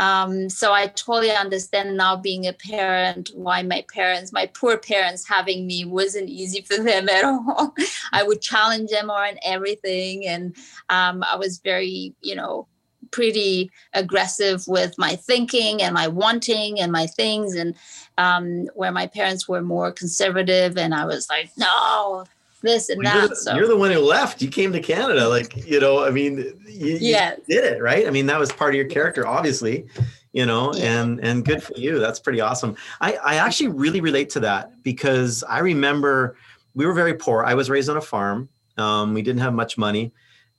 Um, 0.00 0.48
so 0.48 0.72
I 0.72 0.86
totally 0.86 1.30
understand 1.30 1.94
now 1.94 2.16
being 2.16 2.46
a 2.46 2.54
parent 2.54 3.30
why 3.34 3.62
my 3.62 3.84
parents, 3.94 4.32
my 4.32 4.46
poor 4.46 4.78
parents, 4.78 5.28
having 5.28 5.66
me 5.66 5.84
wasn't 5.84 6.30
easy 6.30 6.62
for 6.62 6.76
them 6.82 7.10
at 7.10 7.22
all. 7.22 7.74
I 8.10 8.22
would 8.22 8.40
challenge 8.40 8.90
them 8.90 9.10
on 9.10 9.34
everything, 9.44 10.26
and 10.26 10.56
um, 10.88 11.22
I 11.22 11.36
was 11.36 11.58
very, 11.58 12.14
you 12.22 12.34
know, 12.34 12.66
pretty 13.10 13.70
aggressive 13.92 14.66
with 14.66 14.94
my 14.96 15.16
thinking 15.16 15.82
and 15.82 15.92
my 15.92 16.08
wanting 16.08 16.80
and 16.80 16.90
my 16.90 17.06
things, 17.06 17.54
and 17.54 17.74
um, 18.16 18.68
where 18.74 18.92
my 18.92 19.06
parents 19.06 19.46
were 19.46 19.60
more 19.60 19.92
conservative, 19.92 20.78
and 20.78 20.94
I 20.94 21.04
was 21.04 21.28
like, 21.28 21.50
no, 21.58 22.24
this 22.62 22.88
and 22.88 23.02
well, 23.02 23.12
that. 23.12 23.18
You're 23.20 23.28
the, 23.28 23.36
so 23.36 23.54
you're 23.56 23.68
the 23.68 23.76
one 23.76 23.90
who 23.90 24.00
left. 24.00 24.42
You 24.42 24.48
came 24.48 24.72
to 24.72 24.80
Canada, 24.80 25.28
like 25.28 25.66
you 25.66 25.80
know. 25.80 26.04
I 26.04 26.10
mean, 26.10 26.38
you, 26.66 26.98
yeah. 27.00 27.36
You 27.46 27.60
did 27.60 27.72
it 27.72 27.82
right. 27.82 28.06
I 28.06 28.10
mean, 28.10 28.26
that 28.26 28.38
was 28.38 28.52
part 28.52 28.74
of 28.74 28.76
your 28.76 28.86
character, 28.86 29.26
obviously. 29.26 29.86
You 30.32 30.46
know, 30.46 30.72
yeah. 30.74 31.00
and 31.00 31.20
and 31.20 31.44
good 31.44 31.62
for 31.62 31.74
you. 31.76 31.98
That's 31.98 32.20
pretty 32.20 32.40
awesome. 32.40 32.76
I 33.00 33.14
I 33.14 33.34
actually 33.36 33.68
really 33.68 34.00
relate 34.00 34.30
to 34.30 34.40
that 34.40 34.82
because 34.82 35.42
I 35.44 35.58
remember 35.58 36.36
we 36.74 36.86
were 36.86 36.94
very 36.94 37.14
poor. 37.14 37.44
I 37.44 37.54
was 37.54 37.68
raised 37.68 37.88
on 37.88 37.96
a 37.96 38.02
farm. 38.02 38.48
Um, 38.78 39.12
we 39.12 39.22
didn't 39.22 39.40
have 39.40 39.54
much 39.54 39.76
money, 39.76 40.12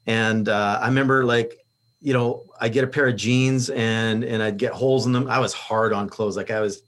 and 0.06 0.50
uh, 0.50 0.80
I 0.82 0.88
remember 0.88 1.24
like 1.24 1.58
you 2.02 2.14
know 2.14 2.46
I 2.60 2.68
get 2.68 2.84
a 2.84 2.88
pair 2.88 3.08
of 3.08 3.16
jeans 3.16 3.70
and 3.70 4.24
and 4.24 4.44
I'd 4.44 4.58
get 4.58 4.74
holes 4.74 5.06
in 5.06 5.14
them. 5.14 5.28
I 5.30 5.40
was 5.40 5.54
hard 5.54 5.94
on 5.94 6.10
clothes. 6.10 6.36
Like 6.36 6.52
I 6.52 6.60
was 6.60 6.82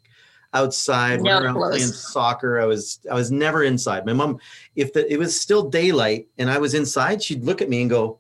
outside 0.54 1.22
no 1.22 1.40
around 1.40 1.56
playing 1.56 1.88
soccer. 1.88 2.60
I 2.60 2.66
was 2.66 3.00
I 3.10 3.16
was 3.16 3.32
never 3.32 3.64
inside. 3.64 4.06
My 4.06 4.14
mom, 4.14 4.40
if 4.76 4.94
the, 4.94 5.12
it 5.12 5.18
was 5.18 5.40
still 5.40 5.70
daylight 5.70 6.28
and 6.38 6.50
I 6.50 6.58
was 6.58 6.74
inside, 6.74 7.22
she'd 7.22 7.44
look 7.44 7.62
at 7.62 7.70
me 7.70 7.82
and 7.82 7.90
go, 7.90 8.20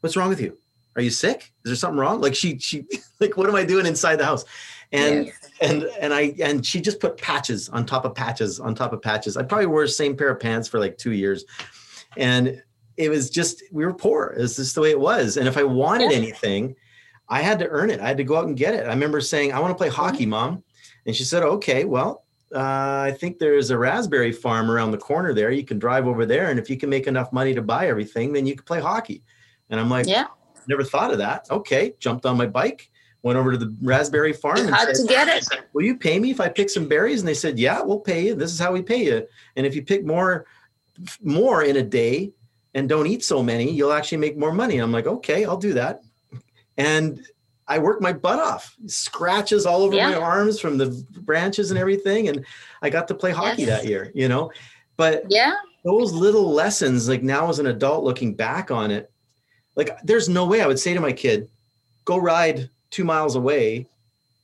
"What's 0.00 0.16
wrong 0.16 0.28
with 0.28 0.40
you? 0.40 0.58
Are 0.96 1.02
you 1.02 1.10
sick? 1.10 1.52
Is 1.64 1.70
there 1.70 1.76
something 1.76 1.98
wrong?" 1.98 2.20
Like 2.20 2.34
she 2.34 2.58
she 2.58 2.86
like, 3.20 3.36
"What 3.36 3.48
am 3.48 3.54
I 3.54 3.64
doing 3.64 3.86
inside 3.86 4.16
the 4.16 4.24
house?" 4.24 4.44
And 4.92 5.26
yes. 5.26 5.50
and 5.60 5.84
and 6.00 6.12
I 6.12 6.34
and 6.42 6.64
she 6.64 6.80
just 6.80 7.00
put 7.00 7.16
patches 7.16 7.68
on 7.70 7.86
top 7.86 8.04
of 8.04 8.14
patches 8.14 8.60
on 8.60 8.74
top 8.74 8.92
of 8.92 9.00
patches. 9.00 9.36
I 9.36 9.42
probably 9.42 9.66
wore 9.66 9.82
the 9.82 9.88
same 9.88 10.16
pair 10.16 10.30
of 10.30 10.40
pants 10.40 10.68
for 10.68 10.78
like 10.78 10.98
two 10.98 11.12
years, 11.12 11.44
and 12.16 12.62
it 12.98 13.08
was 13.08 13.30
just 13.30 13.62
we 13.72 13.86
were 13.86 13.94
poor. 13.94 14.34
It's 14.36 14.56
just 14.56 14.74
the 14.74 14.82
way 14.82 14.90
it 14.90 15.00
was. 15.00 15.38
And 15.38 15.48
if 15.48 15.56
I 15.56 15.62
wanted 15.62 16.10
yeah. 16.10 16.18
anything, 16.18 16.76
I 17.30 17.40
had 17.40 17.58
to 17.60 17.68
earn 17.68 17.88
it. 17.88 18.00
I 18.00 18.08
had 18.08 18.18
to 18.18 18.24
go 18.24 18.36
out 18.36 18.46
and 18.46 18.56
get 18.56 18.74
it. 18.74 18.84
I 18.84 18.90
remember 18.90 19.22
saying, 19.22 19.54
"I 19.54 19.60
want 19.60 19.70
to 19.70 19.78
play 19.78 19.88
hockey, 19.88 20.26
mom." 20.26 20.62
And 21.06 21.14
she 21.14 21.24
said, 21.24 21.42
okay, 21.42 21.84
well, 21.84 22.24
uh, 22.54 23.00
I 23.06 23.16
think 23.18 23.38
there's 23.38 23.70
a 23.70 23.78
raspberry 23.78 24.32
farm 24.32 24.70
around 24.70 24.90
the 24.90 24.98
corner 24.98 25.32
there. 25.32 25.50
You 25.50 25.64
can 25.64 25.78
drive 25.78 26.06
over 26.06 26.26
there. 26.26 26.50
And 26.50 26.58
if 26.58 26.68
you 26.68 26.76
can 26.76 26.90
make 26.90 27.06
enough 27.06 27.32
money 27.32 27.54
to 27.54 27.62
buy 27.62 27.88
everything, 27.88 28.32
then 28.32 28.46
you 28.46 28.54
can 28.54 28.64
play 28.64 28.80
hockey. 28.80 29.22
And 29.70 29.80
I'm 29.80 29.88
like, 29.88 30.06
yeah, 30.06 30.26
never 30.68 30.84
thought 30.84 31.10
of 31.10 31.18
that. 31.18 31.46
Okay. 31.50 31.94
Jumped 31.98 32.26
on 32.26 32.36
my 32.36 32.46
bike, 32.46 32.90
went 33.22 33.38
over 33.38 33.52
to 33.52 33.56
the 33.56 33.74
raspberry 33.80 34.32
farm. 34.32 34.58
and 34.58 34.74
said, 34.76 34.94
to 34.96 35.06
get 35.08 35.28
it. 35.28 35.48
Will 35.72 35.84
you 35.84 35.96
pay 35.96 36.18
me 36.18 36.30
if 36.30 36.40
I 36.40 36.48
pick 36.48 36.68
some 36.68 36.86
berries? 36.88 37.20
And 37.20 37.28
they 37.28 37.34
said, 37.34 37.58
yeah, 37.58 37.80
we'll 37.80 38.00
pay 38.00 38.26
you. 38.26 38.34
This 38.34 38.52
is 38.52 38.58
how 38.58 38.72
we 38.72 38.82
pay 38.82 39.04
you. 39.04 39.26
And 39.56 39.66
if 39.66 39.74
you 39.74 39.82
pick 39.82 40.04
more, 40.04 40.46
more 41.22 41.62
in 41.64 41.76
a 41.76 41.82
day 41.82 42.32
and 42.74 42.88
don't 42.88 43.06
eat 43.06 43.24
so 43.24 43.42
many, 43.42 43.70
you'll 43.70 43.92
actually 43.92 44.18
make 44.18 44.36
more 44.36 44.52
money. 44.52 44.78
I'm 44.78 44.92
like, 44.92 45.06
okay, 45.06 45.44
I'll 45.44 45.56
do 45.56 45.72
that. 45.72 46.02
And 46.76 47.26
I 47.68 47.78
worked 47.78 48.02
my 48.02 48.12
butt 48.12 48.38
off, 48.38 48.76
scratches 48.86 49.66
all 49.66 49.82
over 49.82 49.94
yeah. 49.94 50.10
my 50.10 50.16
arms 50.16 50.58
from 50.58 50.78
the 50.78 51.04
branches 51.20 51.70
and 51.70 51.78
everything. 51.78 52.28
And 52.28 52.44
I 52.82 52.90
got 52.90 53.08
to 53.08 53.14
play 53.14 53.30
hockey 53.30 53.62
yes. 53.62 53.80
that 53.80 53.88
year, 53.88 54.10
you 54.14 54.28
know. 54.28 54.50
But 54.96 55.24
yeah, 55.28 55.54
those 55.84 56.12
little 56.12 56.52
lessons, 56.52 57.08
like 57.08 57.22
now 57.22 57.48
as 57.48 57.58
an 57.58 57.66
adult 57.66 58.04
looking 58.04 58.34
back 58.34 58.70
on 58.70 58.90
it, 58.90 59.10
like 59.76 59.96
there's 60.02 60.28
no 60.28 60.44
way 60.44 60.60
I 60.60 60.66
would 60.66 60.78
say 60.78 60.92
to 60.94 61.00
my 61.00 61.12
kid, 61.12 61.48
go 62.04 62.18
ride 62.18 62.68
two 62.90 63.04
miles 63.04 63.36
away 63.36 63.86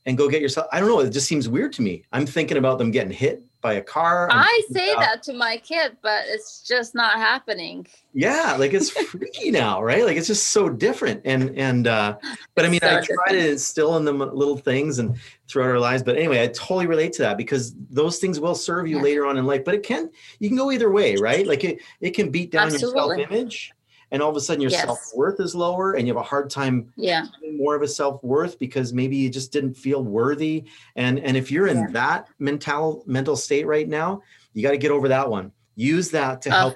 and 0.05 0.17
go 0.17 0.29
get 0.29 0.41
yourself. 0.41 0.67
I 0.71 0.79
don't 0.79 0.89
know. 0.89 0.99
It 0.99 1.11
just 1.11 1.27
seems 1.27 1.47
weird 1.47 1.73
to 1.73 1.81
me. 1.81 2.03
I'm 2.11 2.25
thinking 2.25 2.57
about 2.57 2.77
them 2.77 2.91
getting 2.91 3.11
hit 3.11 3.43
by 3.61 3.73
a 3.73 3.81
car. 3.81 4.29
I 4.31 4.61
say 4.71 4.93
that 4.95 5.21
to 5.23 5.33
my 5.33 5.57
kid, 5.57 5.97
but 6.01 6.23
it's 6.27 6.61
just 6.61 6.95
not 6.95 7.17
happening. 7.17 7.87
Yeah, 8.13 8.55
like 8.57 8.73
it's 8.73 8.89
freaky 9.09 9.51
now, 9.51 9.81
right? 9.83 10.05
Like 10.05 10.17
it's 10.17 10.27
just 10.27 10.49
so 10.49 10.69
different. 10.69 11.21
And 11.25 11.57
and 11.57 11.87
uh 11.87 12.17
but 12.55 12.65
I 12.65 12.69
mean, 12.69 12.79
so 12.81 12.87
I 12.87 13.01
try 13.01 13.33
to 13.33 13.49
instill 13.49 13.97
in 13.97 14.05
them 14.05 14.19
little 14.19 14.57
things 14.57 14.99
and 14.99 15.17
throughout 15.47 15.69
our 15.69 15.79
lives. 15.79 16.03
But 16.03 16.17
anyway, 16.17 16.43
I 16.43 16.47
totally 16.47 16.87
relate 16.87 17.13
to 17.13 17.23
that 17.23 17.37
because 17.37 17.75
those 17.89 18.19
things 18.19 18.39
will 18.39 18.55
serve 18.55 18.87
you 18.87 18.97
yeah. 18.97 19.03
later 19.03 19.25
on 19.25 19.37
in 19.37 19.45
life. 19.45 19.65
But 19.65 19.75
it 19.75 19.83
can 19.83 20.09
you 20.39 20.49
can 20.49 20.57
go 20.57 20.71
either 20.71 20.91
way, 20.91 21.15
right? 21.15 21.45
Like 21.45 21.63
it 21.63 21.81
it 21.99 22.11
can 22.11 22.31
beat 22.31 22.51
down 22.51 22.67
Absolutely. 22.67 22.99
your 22.99 23.27
self-image 23.27 23.73
and 24.11 24.21
all 24.21 24.29
of 24.29 24.35
a 24.35 24.41
sudden 24.41 24.61
your 24.61 24.71
yes. 24.71 24.83
self-worth 24.83 25.39
is 25.39 25.55
lower 25.55 25.93
and 25.93 26.07
you 26.07 26.13
have 26.13 26.21
a 26.21 26.25
hard 26.25 26.49
time 26.49 26.91
yeah 26.95 27.25
more 27.57 27.75
of 27.75 27.81
a 27.81 27.87
self-worth 27.87 28.57
because 28.59 28.93
maybe 28.93 29.15
you 29.15 29.29
just 29.29 29.51
didn't 29.51 29.73
feel 29.73 30.03
worthy 30.03 30.65
and 30.95 31.19
and 31.19 31.37
if 31.37 31.51
you're 31.51 31.67
in 31.67 31.77
yeah. 31.77 31.87
that 31.91 32.27
mental 32.39 33.03
mental 33.05 33.35
state 33.35 33.65
right 33.65 33.87
now 33.87 34.21
you 34.53 34.63
got 34.63 34.71
to 34.71 34.77
get 34.77 34.91
over 34.91 35.07
that 35.07 35.29
one 35.29 35.51
use 35.75 36.11
that 36.11 36.41
to 36.41 36.51
help 36.51 36.75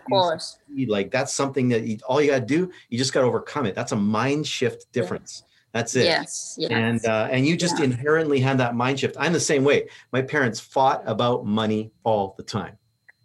you 0.74 0.88
like 0.88 1.12
that's 1.12 1.34
something 1.34 1.68
that 1.68 1.84
you, 1.84 1.98
all 2.08 2.22
you 2.22 2.32
got 2.32 2.40
to 2.40 2.46
do 2.46 2.72
you 2.90 2.98
just 2.98 3.14
got 3.14 3.22
to 3.22 3.28
overcome 3.28 3.66
it 3.66 3.76
that's 3.76 3.92
a 3.92 3.96
mind 3.96 4.46
shift 4.48 4.92
difference 4.92 5.44
yeah. 5.44 5.50
That's 5.74 5.96
it. 5.96 6.06
Yes. 6.06 6.56
yes. 6.60 6.70
And 6.72 7.04
uh, 7.08 7.28
and 7.32 7.48
you 7.48 7.58
just 7.58 7.80
yeah. 7.80 7.86
inherently 7.86 8.40
had 8.40 8.60
that 8.60 8.76
mind 8.76 9.00
shift. 9.00 9.18
I'm 9.20 9.34
the 9.34 9.40
same 9.40 9.64
way. 9.64 9.90
My 10.12 10.22
parents 10.22 10.60
fought 10.60 11.02
about 11.08 11.48
money 11.48 11.92
all 12.04 12.36
the 12.38 12.44
time, 12.44 12.78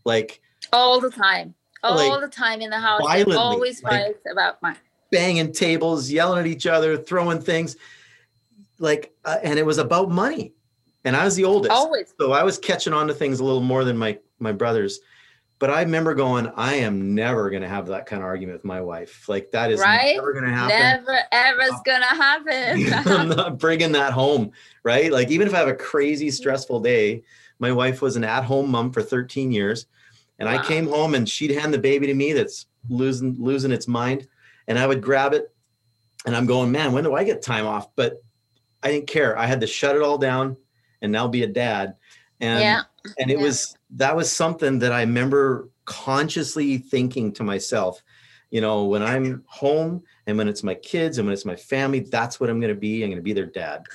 like 0.06 0.40
all 0.72 0.98
the 0.98 1.10
time 1.10 1.54
all 1.82 1.96
like, 1.96 2.20
the 2.20 2.28
time 2.28 2.60
in 2.60 2.70
the 2.70 2.78
house. 2.78 3.02
Always 3.04 3.82
like, 3.82 4.06
fights 4.06 4.20
about 4.30 4.60
money. 4.62 4.76
banging 5.10 5.52
tables, 5.52 6.10
yelling 6.10 6.40
at 6.40 6.46
each 6.46 6.66
other, 6.66 6.96
throwing 6.96 7.40
things. 7.40 7.76
Like, 8.78 9.12
uh, 9.24 9.38
and 9.42 9.58
it 9.58 9.66
was 9.66 9.78
about 9.78 10.10
money. 10.10 10.54
And 11.04 11.16
I 11.16 11.24
was 11.24 11.36
the 11.36 11.44
oldest. 11.44 11.72
Always. 11.72 12.14
So 12.20 12.32
I 12.32 12.42
was 12.42 12.58
catching 12.58 12.92
on 12.92 13.06
to 13.08 13.14
things 13.14 13.40
a 13.40 13.44
little 13.44 13.62
more 13.62 13.84
than 13.84 13.96
my 13.96 14.18
my 14.38 14.52
brothers. 14.52 15.00
But 15.58 15.70
I 15.70 15.82
remember 15.82 16.14
going, 16.14 16.52
I 16.54 16.74
am 16.74 17.16
never 17.16 17.50
going 17.50 17.62
to 17.62 17.68
have 17.68 17.88
that 17.88 18.06
kind 18.06 18.22
of 18.22 18.26
argument 18.26 18.58
with 18.58 18.64
my 18.64 18.80
wife. 18.80 19.28
Like 19.28 19.50
that 19.50 19.72
is 19.72 19.80
right? 19.80 20.14
never 20.14 20.32
going 20.32 20.44
to 20.44 20.50
happen. 20.50 20.78
Never, 20.78 21.18
ever's 21.32 21.80
going 21.84 22.00
to 22.00 22.06
happen. 22.06 22.92
I'm 23.12 23.28
not 23.36 23.58
bringing 23.58 23.92
that 23.92 24.12
home, 24.12 24.52
right? 24.84 25.10
Like 25.10 25.30
even 25.30 25.48
if 25.48 25.54
I 25.54 25.58
have 25.58 25.68
a 25.68 25.74
crazy 25.74 26.30
stressful 26.30 26.80
day, 26.80 27.24
my 27.58 27.72
wife 27.72 28.00
was 28.00 28.14
an 28.14 28.22
at-home 28.22 28.70
mom 28.70 28.92
for 28.92 29.02
13 29.02 29.50
years, 29.50 29.86
and 30.38 30.48
wow. 30.48 30.58
I 30.58 30.64
came 30.64 30.86
home 30.86 31.14
and 31.14 31.28
she'd 31.28 31.50
hand 31.50 31.72
the 31.72 31.78
baby 31.78 32.06
to 32.06 32.14
me 32.14 32.32
that's 32.32 32.66
losing 32.88 33.36
losing 33.38 33.72
its 33.72 33.88
mind, 33.88 34.26
and 34.66 34.78
I 34.78 34.86
would 34.86 35.02
grab 35.02 35.34
it, 35.34 35.52
and 36.26 36.36
I'm 36.36 36.46
going, 36.46 36.70
man, 36.72 36.92
when 36.92 37.04
do 37.04 37.14
I 37.14 37.24
get 37.24 37.42
time 37.42 37.66
off? 37.66 37.94
But 37.96 38.22
I 38.82 38.90
didn't 38.90 39.08
care. 39.08 39.36
I 39.36 39.46
had 39.46 39.60
to 39.60 39.66
shut 39.66 39.96
it 39.96 40.02
all 40.02 40.18
down 40.18 40.56
and 41.02 41.12
now 41.12 41.28
be 41.28 41.42
a 41.42 41.46
dad. 41.46 41.94
And 42.40 42.60
yeah. 42.60 42.82
and 43.18 43.30
it 43.30 43.38
yeah. 43.38 43.44
was 43.44 43.76
that 43.90 44.14
was 44.14 44.30
something 44.30 44.78
that 44.80 44.92
I 44.92 45.00
remember 45.00 45.68
consciously 45.84 46.78
thinking 46.78 47.32
to 47.32 47.42
myself, 47.42 48.02
you 48.50 48.60
know, 48.60 48.84
when 48.84 49.02
I'm 49.02 49.42
home 49.46 50.02
and 50.28 50.36
when 50.36 50.46
it's 50.46 50.62
my 50.62 50.74
kids 50.74 51.16
and 51.16 51.26
when 51.26 51.32
it's 51.32 51.46
my 51.46 51.56
family, 51.56 52.00
that's 52.00 52.38
what 52.38 52.50
I'm 52.50 52.60
going 52.60 52.72
to 52.72 52.78
be. 52.78 53.02
I'm 53.02 53.08
going 53.08 53.16
to 53.16 53.22
be 53.22 53.32
their 53.32 53.46
dad. 53.46 53.86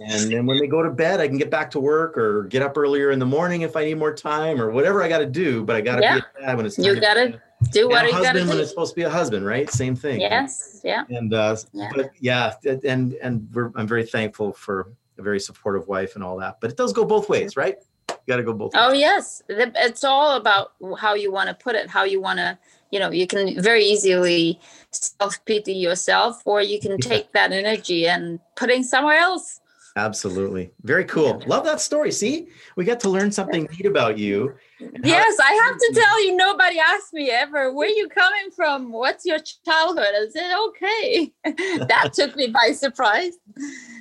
And 0.00 0.32
then 0.32 0.46
when 0.46 0.56
they 0.56 0.66
go 0.66 0.82
to 0.82 0.88
bed, 0.88 1.20
I 1.20 1.28
can 1.28 1.36
get 1.36 1.50
back 1.50 1.70
to 1.72 1.80
work 1.80 2.16
or 2.16 2.44
get 2.44 2.62
up 2.62 2.78
earlier 2.78 3.10
in 3.10 3.18
the 3.18 3.26
morning 3.26 3.60
if 3.60 3.76
I 3.76 3.84
need 3.84 3.98
more 3.98 4.14
time 4.14 4.58
or 4.58 4.70
whatever 4.70 5.02
I 5.02 5.08
got 5.08 5.18
to 5.18 5.26
do. 5.26 5.62
But 5.62 5.76
I 5.76 5.82
got 5.82 5.96
to 5.96 6.02
yeah. 6.02 6.14
be 6.14 6.20
a 6.20 6.46
dad 6.46 6.56
when 6.56 6.64
it's 6.64 6.78
you 6.78 6.98
got 6.98 7.14
to 7.14 7.38
do 7.70 7.90
what 7.90 8.06
you 8.06 8.12
got 8.12 8.32
to 8.32 8.42
do. 8.42 8.48
When 8.48 8.58
it's 8.58 8.70
supposed 8.70 8.92
to 8.92 8.96
be 8.96 9.02
a 9.02 9.10
husband, 9.10 9.44
right? 9.44 9.68
Same 9.70 9.94
thing. 9.94 10.22
Yes. 10.22 10.80
Yeah. 10.82 11.04
And 11.10 11.34
uh, 11.34 11.56
yeah. 11.74 11.90
but 11.94 12.10
yeah, 12.20 12.54
and 12.64 13.12
and 13.12 13.46
I'm 13.76 13.86
very 13.86 14.06
thankful 14.06 14.54
for 14.54 14.94
a 15.18 15.22
very 15.22 15.40
supportive 15.40 15.88
wife 15.88 16.14
and 16.14 16.24
all 16.24 16.38
that. 16.38 16.56
But 16.62 16.70
it 16.70 16.78
does 16.78 16.94
go 16.94 17.04
both 17.04 17.28
ways, 17.28 17.54
right? 17.54 17.76
You 18.08 18.16
got 18.26 18.36
to 18.38 18.44
go 18.44 18.54
both. 18.54 18.72
Oh 18.74 18.92
yes, 18.92 19.42
it's 19.50 20.04
all 20.04 20.36
about 20.36 20.72
how 20.98 21.12
you 21.12 21.30
want 21.30 21.48
to 21.48 21.54
put 21.54 21.74
it, 21.74 21.90
how 21.90 22.04
you 22.04 22.22
want 22.22 22.38
to. 22.38 22.58
You 22.92 23.00
know, 23.00 23.10
you 23.10 23.26
can 23.26 23.60
very 23.60 23.84
easily 23.84 24.60
self 24.92 25.44
pity 25.44 25.72
yourself, 25.72 26.42
or 26.44 26.62
you 26.62 26.78
can 26.78 26.98
take 26.98 27.32
that 27.32 27.50
energy 27.50 28.06
and 28.06 28.38
putting 28.54 28.84
somewhere 28.84 29.18
else. 29.18 29.60
Absolutely. 29.96 30.70
Very 30.82 31.04
cool. 31.04 31.38
Yeah. 31.40 31.48
Love 31.48 31.64
that 31.64 31.80
story. 31.80 32.12
See, 32.12 32.48
we 32.76 32.84
got 32.84 33.00
to 33.00 33.10
learn 33.10 33.30
something 33.30 33.68
neat 33.72 33.84
about 33.84 34.16
you. 34.16 34.54
Yes, 35.02 35.36
I 35.38 35.52
have 35.66 35.76
to 35.76 35.92
tell 36.00 36.24
you, 36.24 36.36
nobody 36.36 36.78
asked 36.78 37.12
me 37.12 37.30
ever, 37.30 37.72
where 37.72 37.88
you 37.88 38.08
coming 38.08 38.50
from? 38.56 38.90
What's 38.90 39.26
your 39.26 39.38
childhood? 39.64 40.06
I 40.14 40.26
said, 40.30 40.54
okay. 40.68 41.32
that 41.88 42.10
took 42.14 42.36
me 42.36 42.48
by 42.48 42.72
surprise. 42.72 43.34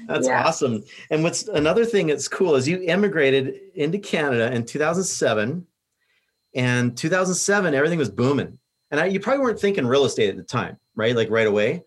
That's 0.08 0.28
yeah. 0.28 0.46
awesome. 0.46 0.84
And 1.10 1.24
what's 1.24 1.48
another 1.50 1.86
thing 1.86 2.08
that's 2.08 2.28
cool 2.28 2.56
is 2.56 2.68
you 2.68 2.82
immigrated 2.84 3.60
into 3.76 4.00
Canada 4.00 4.52
in 4.54 4.66
2007. 4.66 5.66
And 6.54 6.98
2007, 6.98 7.74
everything 7.74 8.00
was 8.00 8.10
booming. 8.10 8.58
And 8.92 9.00
I, 9.00 9.06
you 9.06 9.20
probably 9.20 9.42
weren't 9.42 9.60
thinking 9.60 9.88
real 9.88 10.06
estate 10.06 10.30
at 10.30 10.38
the 10.38 10.44
time, 10.44 10.78
right? 10.96 11.16
Like 11.16 11.30
right 11.30 11.48
away. 11.48 11.84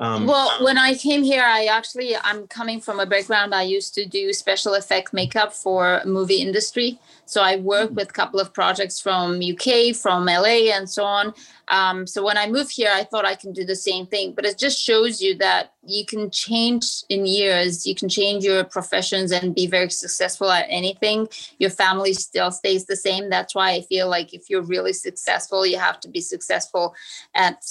Um, 0.00 0.26
well, 0.28 0.64
when 0.64 0.78
I 0.78 0.94
came 0.94 1.24
here, 1.24 1.42
I 1.44 1.64
actually 1.64 2.14
I'm 2.16 2.46
coming 2.46 2.80
from 2.80 3.00
a 3.00 3.06
background. 3.06 3.52
I 3.52 3.62
used 3.62 3.94
to 3.94 4.06
do 4.06 4.32
special 4.32 4.74
effect 4.74 5.12
makeup 5.12 5.52
for 5.52 6.00
movie 6.06 6.40
industry. 6.40 7.00
So 7.24 7.42
I 7.42 7.56
work 7.56 7.90
hmm. 7.90 7.96
with 7.96 8.10
a 8.10 8.12
couple 8.12 8.38
of 8.38 8.54
projects 8.54 9.00
from 9.00 9.40
UK, 9.42 9.94
from 9.96 10.26
LA, 10.26 10.72
and 10.72 10.88
so 10.88 11.04
on. 11.04 11.34
Um, 11.66 12.06
so 12.06 12.24
when 12.24 12.38
I 12.38 12.48
moved 12.48 12.74
here, 12.74 12.90
I 12.94 13.02
thought 13.02 13.24
I 13.24 13.34
can 13.34 13.52
do 13.52 13.64
the 13.64 13.76
same 13.76 14.06
thing. 14.06 14.34
But 14.34 14.46
it 14.46 14.56
just 14.56 14.80
shows 14.80 15.20
you 15.20 15.36
that 15.38 15.74
you 15.88 16.04
can 16.04 16.30
change 16.30 17.02
in 17.08 17.26
years. 17.26 17.86
You 17.86 17.94
can 17.94 18.08
change 18.08 18.44
your 18.44 18.64
professions 18.64 19.32
and 19.32 19.54
be 19.54 19.66
very 19.66 19.90
successful 19.90 20.50
at 20.50 20.66
anything. 20.68 21.28
Your 21.58 21.70
family 21.70 22.12
still 22.12 22.50
stays 22.50 22.86
the 22.86 22.96
same. 22.96 23.30
That's 23.30 23.54
why 23.54 23.70
I 23.72 23.82
feel 23.82 24.08
like 24.08 24.34
if 24.34 24.48
you're 24.48 24.62
really 24.62 24.92
successful, 24.92 25.66
you 25.66 25.78
have 25.78 26.00
to 26.00 26.08
be 26.08 26.20
successful 26.20 26.94
at 27.34 27.64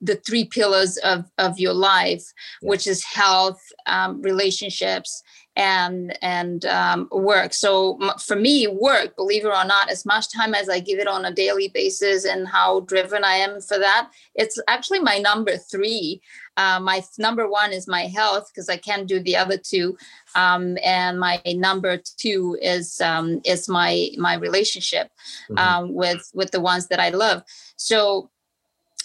the 0.00 0.16
three 0.16 0.44
pillars 0.44 0.96
of 0.98 1.30
of 1.38 1.58
your 1.58 1.74
life, 1.74 2.24
which 2.60 2.86
is 2.86 3.04
health, 3.04 3.60
um, 3.86 4.22
relationships, 4.22 5.22
and 5.56 6.16
and 6.22 6.64
um, 6.64 7.08
work 7.10 7.52
so 7.52 7.98
for 8.18 8.36
me 8.36 8.66
work 8.66 9.14
believe 9.16 9.44
it 9.44 9.48
or 9.48 9.64
not 9.64 9.90
as 9.90 10.06
much 10.06 10.32
time 10.32 10.54
as 10.54 10.68
i 10.70 10.80
give 10.80 10.98
it 10.98 11.06
on 11.06 11.26
a 11.26 11.32
daily 11.32 11.68
basis 11.68 12.24
and 12.24 12.48
how 12.48 12.80
driven 12.80 13.22
i 13.22 13.34
am 13.34 13.60
for 13.60 13.78
that 13.78 14.10
it's 14.34 14.58
actually 14.68 14.98
my 14.98 15.18
number 15.18 15.58
three 15.58 16.20
uh, 16.56 16.78
my 16.80 17.02
number 17.18 17.48
one 17.48 17.72
is 17.72 17.88
my 17.88 18.02
health 18.02 18.48
because 18.48 18.68
i 18.68 18.76
can't 18.76 19.08
do 19.08 19.20
the 19.20 19.36
other 19.36 19.56
two 19.56 19.96
um, 20.34 20.76
and 20.84 21.18
my 21.18 21.40
number 21.46 22.00
two 22.18 22.56
is 22.60 23.00
um, 23.00 23.40
is 23.44 23.68
my 23.68 24.08
my 24.18 24.34
relationship 24.34 25.10
mm-hmm. 25.50 25.58
Um, 25.58 25.94
with 25.94 26.30
with 26.34 26.50
the 26.50 26.60
ones 26.60 26.88
that 26.88 27.00
i 27.00 27.10
love 27.10 27.42
so 27.76 28.30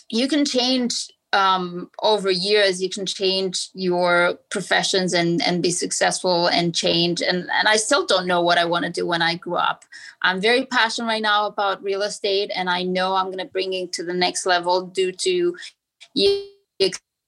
you 0.10 0.28
can 0.28 0.46
change 0.46 1.08
um, 1.34 1.92
over 2.02 2.32
years 2.32 2.82
you 2.82 2.90
can 2.90 3.06
change 3.06 3.70
your 3.74 4.36
professions 4.50 5.14
and 5.14 5.42
and 5.42 5.62
be 5.62 5.72
successful 5.72 6.48
and 6.48 6.74
change 6.74 7.22
and 7.22 7.50
and 7.52 7.68
I 7.68 7.76
still 7.76 8.06
don't 8.06 8.28
know 8.28 8.42
what 8.42 8.58
I 8.58 8.66
want 8.66 8.86
to 8.86 8.92
do 8.92 9.06
when 9.06 9.22
I 9.22 9.36
grow 9.36 9.58
up. 9.58 9.84
I'm 10.22 10.40
very 10.40 10.66
passionate 10.66 11.08
right 11.08 11.22
now 11.22 11.46
about 11.46 11.84
real 11.84 12.02
estate 12.04 12.50
and 12.56 12.70
I 12.70 12.84
know 12.84 13.14
I'm 13.14 13.26
going 13.26 13.40
to 13.40 13.46
bring 13.46 13.74
it 13.74 13.92
to 13.94 14.04
the 14.04 14.14
next 14.14 14.46
level 14.46 14.88
due 14.88 15.12
to 15.12 15.56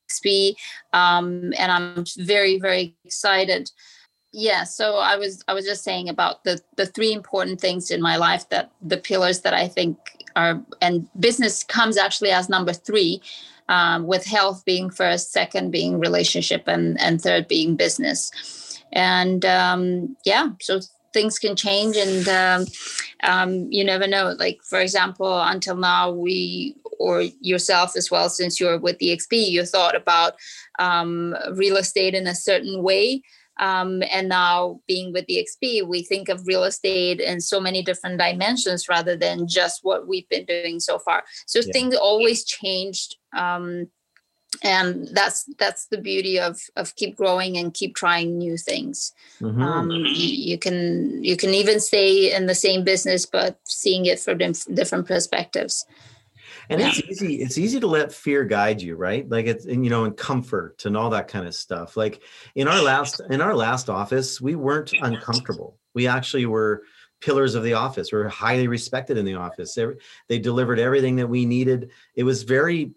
EXP 0.09 0.55
um, 0.93 1.53
and 1.57 1.71
I'm 1.71 2.05
very 2.17 2.59
very 2.59 2.95
excited. 3.05 3.71
Yeah, 4.31 4.63
so 4.63 4.97
I 4.97 5.15
was 5.15 5.43
I 5.47 5.53
was 5.53 5.65
just 5.65 5.83
saying 5.83 6.09
about 6.09 6.43
the 6.43 6.61
the 6.75 6.85
three 6.85 7.13
important 7.13 7.59
things 7.59 7.89
in 7.89 8.01
my 8.01 8.15
life 8.15 8.47
that 8.49 8.71
the 8.81 8.97
pillars 8.97 9.41
that 9.41 9.53
I 9.53 9.67
think 9.67 9.97
are 10.35 10.61
and 10.81 11.07
business 11.19 11.63
comes 11.63 11.97
actually 11.97 12.29
as 12.31 12.49
number 12.49 12.73
3 12.73 13.21
um, 13.69 14.07
with 14.07 14.25
health 14.25 14.65
being 14.65 14.89
first, 14.89 15.31
second 15.31 15.71
being 15.71 15.99
relationship, 15.99 16.63
and 16.67 16.99
and 16.99 17.21
third 17.21 17.47
being 17.47 17.75
business. 17.75 18.31
And 18.91 19.45
um, 19.45 20.17
yeah, 20.25 20.49
so 20.59 20.81
things 21.13 21.39
can 21.39 21.55
change, 21.55 21.95
and 21.95 22.27
um, 22.27 22.65
um, 23.23 23.71
you 23.71 23.83
never 23.83 24.07
know. 24.07 24.35
Like 24.37 24.59
for 24.63 24.79
example, 24.79 25.41
until 25.41 25.77
now, 25.77 26.11
we 26.11 26.75
or 26.99 27.23
yourself 27.39 27.95
as 27.95 28.11
well, 28.11 28.29
since 28.29 28.59
you're 28.59 28.77
with 28.77 28.97
the 28.99 29.15
XP, 29.15 29.49
you 29.49 29.65
thought 29.65 29.95
about 29.95 30.33
um, 30.77 31.35
real 31.53 31.77
estate 31.77 32.13
in 32.13 32.27
a 32.27 32.35
certain 32.35 32.83
way. 32.83 33.21
Um, 33.59 34.03
and 34.09 34.29
now 34.29 34.79
being 34.87 35.11
with 35.11 35.25
the 35.25 35.45
XP, 35.45 35.85
we 35.85 36.01
think 36.03 36.29
of 36.29 36.47
real 36.47 36.63
estate 36.63 37.19
in 37.19 37.41
so 37.41 37.59
many 37.59 37.81
different 37.81 38.17
dimensions 38.17 38.87
rather 38.87 39.17
than 39.17 39.47
just 39.47 39.79
what 39.83 40.07
we've 40.07 40.29
been 40.29 40.45
doing 40.45 40.79
so 40.79 40.97
far. 40.97 41.23
So 41.45 41.59
yeah. 41.59 41.73
things 41.73 41.95
always 41.95 42.45
changed. 42.45 43.17
Um, 43.35 43.87
and 44.63 45.07
that's 45.13 45.45
that's 45.57 45.85
the 45.87 45.97
beauty 45.97 46.39
of 46.39 46.59
of 46.75 46.95
keep 46.95 47.15
growing 47.15 47.57
and 47.57 47.73
keep 47.73 47.95
trying 47.95 48.37
new 48.37 48.57
things 48.57 49.13
mm-hmm. 49.39 49.61
um, 49.61 49.91
you, 49.91 50.03
you, 50.05 50.57
can 50.57 51.23
you 51.23 51.37
can 51.37 51.51
even 51.53 51.79
stay 51.79 52.33
in 52.33 52.47
the 52.47 52.55
same 52.55 52.83
business 52.83 53.25
but 53.25 53.59
seeing 53.65 54.05
it 54.07 54.19
from 54.19 54.39
different 54.73 55.07
perspectives 55.07 55.85
and 56.69 56.79
yeah. 56.79 56.89
it's 56.89 57.01
easy 57.01 57.41
it's 57.41 57.57
easy 57.57 57.79
to 57.79 57.87
let 57.87 58.13
fear 58.13 58.45
guide 58.45 58.81
you 58.81 58.95
right? 58.95 59.27
Like 59.29 59.47
it's 59.47 59.65
and 59.65 59.83
you 59.83 59.89
know 59.89 60.05
and 60.05 60.15
comfort 60.15 60.85
and 60.85 60.95
all 60.95 61.09
that 61.09 61.27
kind 61.27 61.47
of 61.47 61.55
stuff. 61.55 61.97
Like 61.97 62.21
in 62.55 62.67
our 62.67 62.81
last 62.81 63.21
in 63.29 63.41
our 63.41 63.55
last 63.55 63.89
office 63.89 64.39
we 64.39 64.55
weren't 64.55 64.93
uncomfortable. 65.01 65.77
We 65.93 66.07
actually 66.07 66.45
were 66.45 66.83
pillars 67.21 67.55
of 67.55 67.63
the 67.63 67.73
office. 67.73 68.11
We 68.11 68.19
are 68.19 68.29
highly 68.29 68.67
respected 68.67 69.17
in 69.17 69.25
the 69.25 69.35
office. 69.35 69.73
They, 69.73 69.87
they 70.27 70.39
delivered 70.39 70.79
everything 70.79 71.15
that 71.17 71.27
we 71.27 71.45
needed. 71.45 71.91
It 72.15 72.23
was 72.23 72.43
very 72.43 72.91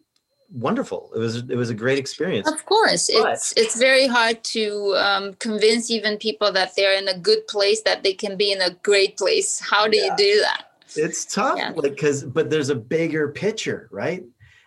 wonderful. 0.53 1.11
It 1.14 1.18
was 1.18 1.37
it 1.37 1.57
was 1.57 1.70
a 1.70 1.75
great 1.75 1.99
experience. 1.99 2.49
Of 2.51 2.64
course 2.66 3.11
but, 3.12 3.33
it's 3.33 3.55
it's 3.57 3.79
very 3.79 4.07
hard 4.07 4.43
to 4.45 4.95
um, 4.99 5.35
convince 5.35 5.91
even 5.91 6.18
people 6.18 6.53
that 6.53 6.77
they're 6.77 6.99
in 6.99 7.09
a 7.09 7.18
good 7.18 7.47
place 7.49 7.83
that 7.83 8.03
they 8.03 8.12
can 8.12 8.37
be 8.37 8.53
in 8.53 8.61
a 8.61 8.70
great 8.83 9.16
place. 9.16 9.61
How 9.61 9.89
do 9.89 9.97
yeah. 9.97 10.05
you 10.05 10.16
do 10.16 10.41
that 10.43 10.72
it's 10.97 11.24
tough 11.24 11.59
yeah. 11.59 11.72
like 11.74 11.93
because 11.93 12.24
but 12.24 12.51
there's 12.51 12.70
a 12.70 12.74
bigger 12.74 13.28
picture 13.28 13.88
right? 13.90 14.24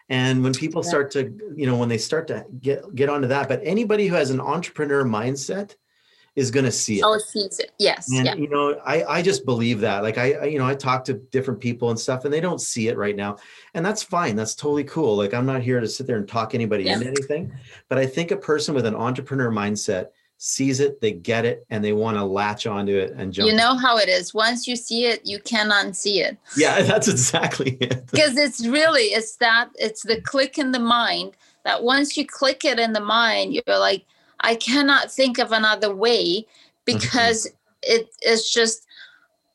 And 0.08 0.44
when 0.44 0.54
people 0.54 0.84
yeah. 0.84 0.90
start 0.90 1.12
to 1.12 1.34
you 1.56 1.66
know 1.66 1.78
when 1.78 1.90
they 1.90 1.98
start 1.98 2.28
to 2.28 2.46
get 2.62 2.94
get 2.96 3.10
onto 3.10 3.28
that 3.30 3.50
but 3.50 3.62
anybody 3.64 4.08
who 4.08 4.16
has 4.16 4.30
an 4.30 4.40
entrepreneur 4.40 5.04
mindset 5.04 5.76
is 6.36 6.52
going 6.52 6.66
to 6.66 6.72
see 6.72 7.00
it. 7.00 7.04
Oh 7.04 7.18
sees 7.18 7.60
it. 7.60 7.72
Yes. 7.80 8.12
And 8.12 8.26
yeah. 8.26 8.36
you 8.36 8.50
know 8.50 8.80
i 8.86 9.04
i 9.06 9.22
just 9.22 9.46
believe 9.46 9.80
that. 9.82 10.04
Like 10.04 10.18
I, 10.18 10.34
I 10.34 10.46
you 10.46 10.60
know 10.60 10.68
i 10.68 10.76
talk 10.76 11.06
to 11.06 11.14
different 11.14 11.60
people 11.60 11.90
and 11.90 12.00
stuff 12.00 12.26
and 12.26 12.34
they 12.34 12.42
don't 12.42 12.62
see 12.62 12.88
it 12.88 12.98
right 12.98 13.16
now. 13.16 13.38
And 13.74 13.86
that's 13.86 14.04
fine. 14.04 14.36
That's 14.36 14.56
totally 14.56 14.84
cool. 14.84 15.16
Like 15.16 15.34
i'm 15.34 15.46
not 15.46 15.62
here 15.62 15.80
to 15.80 15.88
sit 15.88 16.08
there 16.08 16.18
and 16.18 16.28
talk 16.28 16.54
anybody 16.54 16.84
yeah. 16.84 16.94
into 16.94 17.08
anything. 17.08 17.54
But 17.90 17.98
i 17.98 18.06
think 18.06 18.32
a 18.32 18.38
person 18.38 18.76
with 18.76 18.86
an 18.86 18.96
entrepreneur 18.96 19.50
mindset 19.50 20.10
sees 20.38 20.80
it, 20.80 21.02
they 21.02 21.12
get 21.12 21.46
it, 21.46 21.66
and 21.70 21.84
they 21.84 21.94
want 21.94 22.18
to 22.18 22.24
latch 22.24 22.68
onto 22.68 22.96
it 22.96 23.12
and 23.12 23.34
jump. 23.34 23.50
You 23.50 23.56
know 23.56 23.76
how 23.76 23.98
it 23.98 24.10
is. 24.10 24.34
Once 24.34 24.68
you 24.68 24.76
see 24.76 25.06
it, 25.06 25.26
you 25.26 25.40
cannot 25.40 25.86
unsee 25.86 26.18
it. 26.18 26.38
Yeah, 26.58 26.82
that's 26.82 27.08
exactly 27.08 27.78
it. 27.82 28.06
Because 28.12 28.38
it's 28.38 28.66
really 28.66 29.14
it's 29.14 29.38
that 29.38 29.70
it's 29.76 30.04
the 30.04 30.22
click 30.22 30.58
in 30.58 30.72
the 30.72 30.80
mind 30.80 31.34
that 31.64 31.84
once 31.84 32.16
you 32.16 32.26
click 32.26 32.64
it 32.64 32.80
in 32.80 32.94
the 32.94 33.00
mind, 33.00 33.54
you're 33.54 33.80
like, 33.80 34.06
I 34.42 34.56
cannot 34.56 35.12
think 35.12 35.40
of 35.40 35.52
another 35.52 35.94
way 35.94 36.46
because 36.86 37.48
it 37.82 38.10
is 38.22 38.50
just 38.50 38.86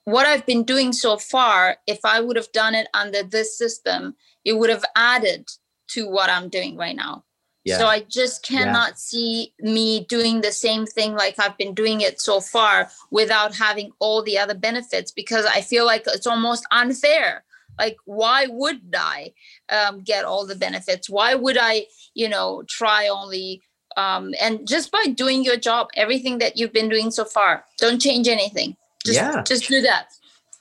what 0.05 0.26
I've 0.26 0.47
been 0.47 0.64
doing 0.64 0.93
so 0.93 1.16
far. 1.16 1.76
If 1.87 2.01
I 2.05 2.20
would 2.20 2.37
have 2.37 2.51
done 2.53 2.74
it 2.74 2.89
under 2.95 3.22
this 3.22 3.57
system, 3.57 4.16
it 4.45 4.55
would 4.55 4.70
have 4.70 4.85
added 4.97 5.49
to 5.89 6.09
what 6.09 6.31
I'm 6.31 6.49
doing 6.49 6.76
right 6.76 6.97
now. 6.97 7.24
Yeah. 7.64 7.78
So 7.78 7.86
I 7.86 8.00
just 8.08 8.42
cannot 8.42 8.90
yeah. 8.90 8.96
see 8.96 9.52
me 9.61 10.06
doing 10.08 10.40
the 10.40 10.52
same 10.52 10.86
thing 10.86 11.14
like 11.14 11.34
I've 11.38 11.58
been 11.58 11.74
doing 11.74 12.00
it 12.00 12.20
so 12.20 12.40
far 12.40 12.90
without 13.11 13.54
having 13.54 13.92
all 13.98 14.22
the 14.22 14.38
other 14.38 14.54
benefits 14.54 15.12
because 15.12 15.44
I 15.44 15.61
feel 15.61 15.84
like 15.84 16.04
it's 16.06 16.26
almost 16.26 16.64
unfair. 16.70 17.44
Like, 17.78 17.96
why 18.04 18.46
would 18.48 18.94
I 18.96 19.32
um, 19.68 20.00
get 20.00 20.24
all 20.24 20.46
the 20.46 20.54
benefits? 20.54 21.08
Why 21.08 21.34
would 21.34 21.58
I, 21.61 21.86
you 22.14 22.28
know, 22.28 22.62
try 22.68 23.08
only? 23.08 23.62
Um, 23.96 24.34
and 24.40 24.66
just 24.66 24.90
by 24.90 25.06
doing 25.06 25.44
your 25.44 25.56
job, 25.56 25.88
everything 25.96 26.38
that 26.38 26.56
you've 26.56 26.72
been 26.72 26.88
doing 26.88 27.11
so 27.11 27.24
far, 27.24 27.64
don't 27.78 28.00
change 28.00 28.28
anything. 28.28 28.76
Just, 29.04 29.16
yeah. 29.16 29.42
just 29.42 29.68
do 29.68 29.80
that. 29.82 30.08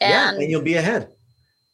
And, 0.01 0.11
yeah, 0.11 0.43
and 0.43 0.51
you'll 0.51 0.61
be 0.61 0.75
ahead. 0.75 1.09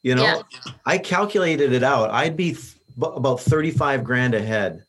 You 0.01 0.15
know, 0.15 0.23
yeah. 0.23 0.73
I 0.85 0.97
calculated 0.97 1.73
it 1.73 1.83
out. 1.83 2.11
I'd 2.11 2.37
be 2.37 2.53
th- 2.53 2.75
about 2.99 3.39
35 3.39 4.03
grand 4.03 4.35
ahead 4.35 4.83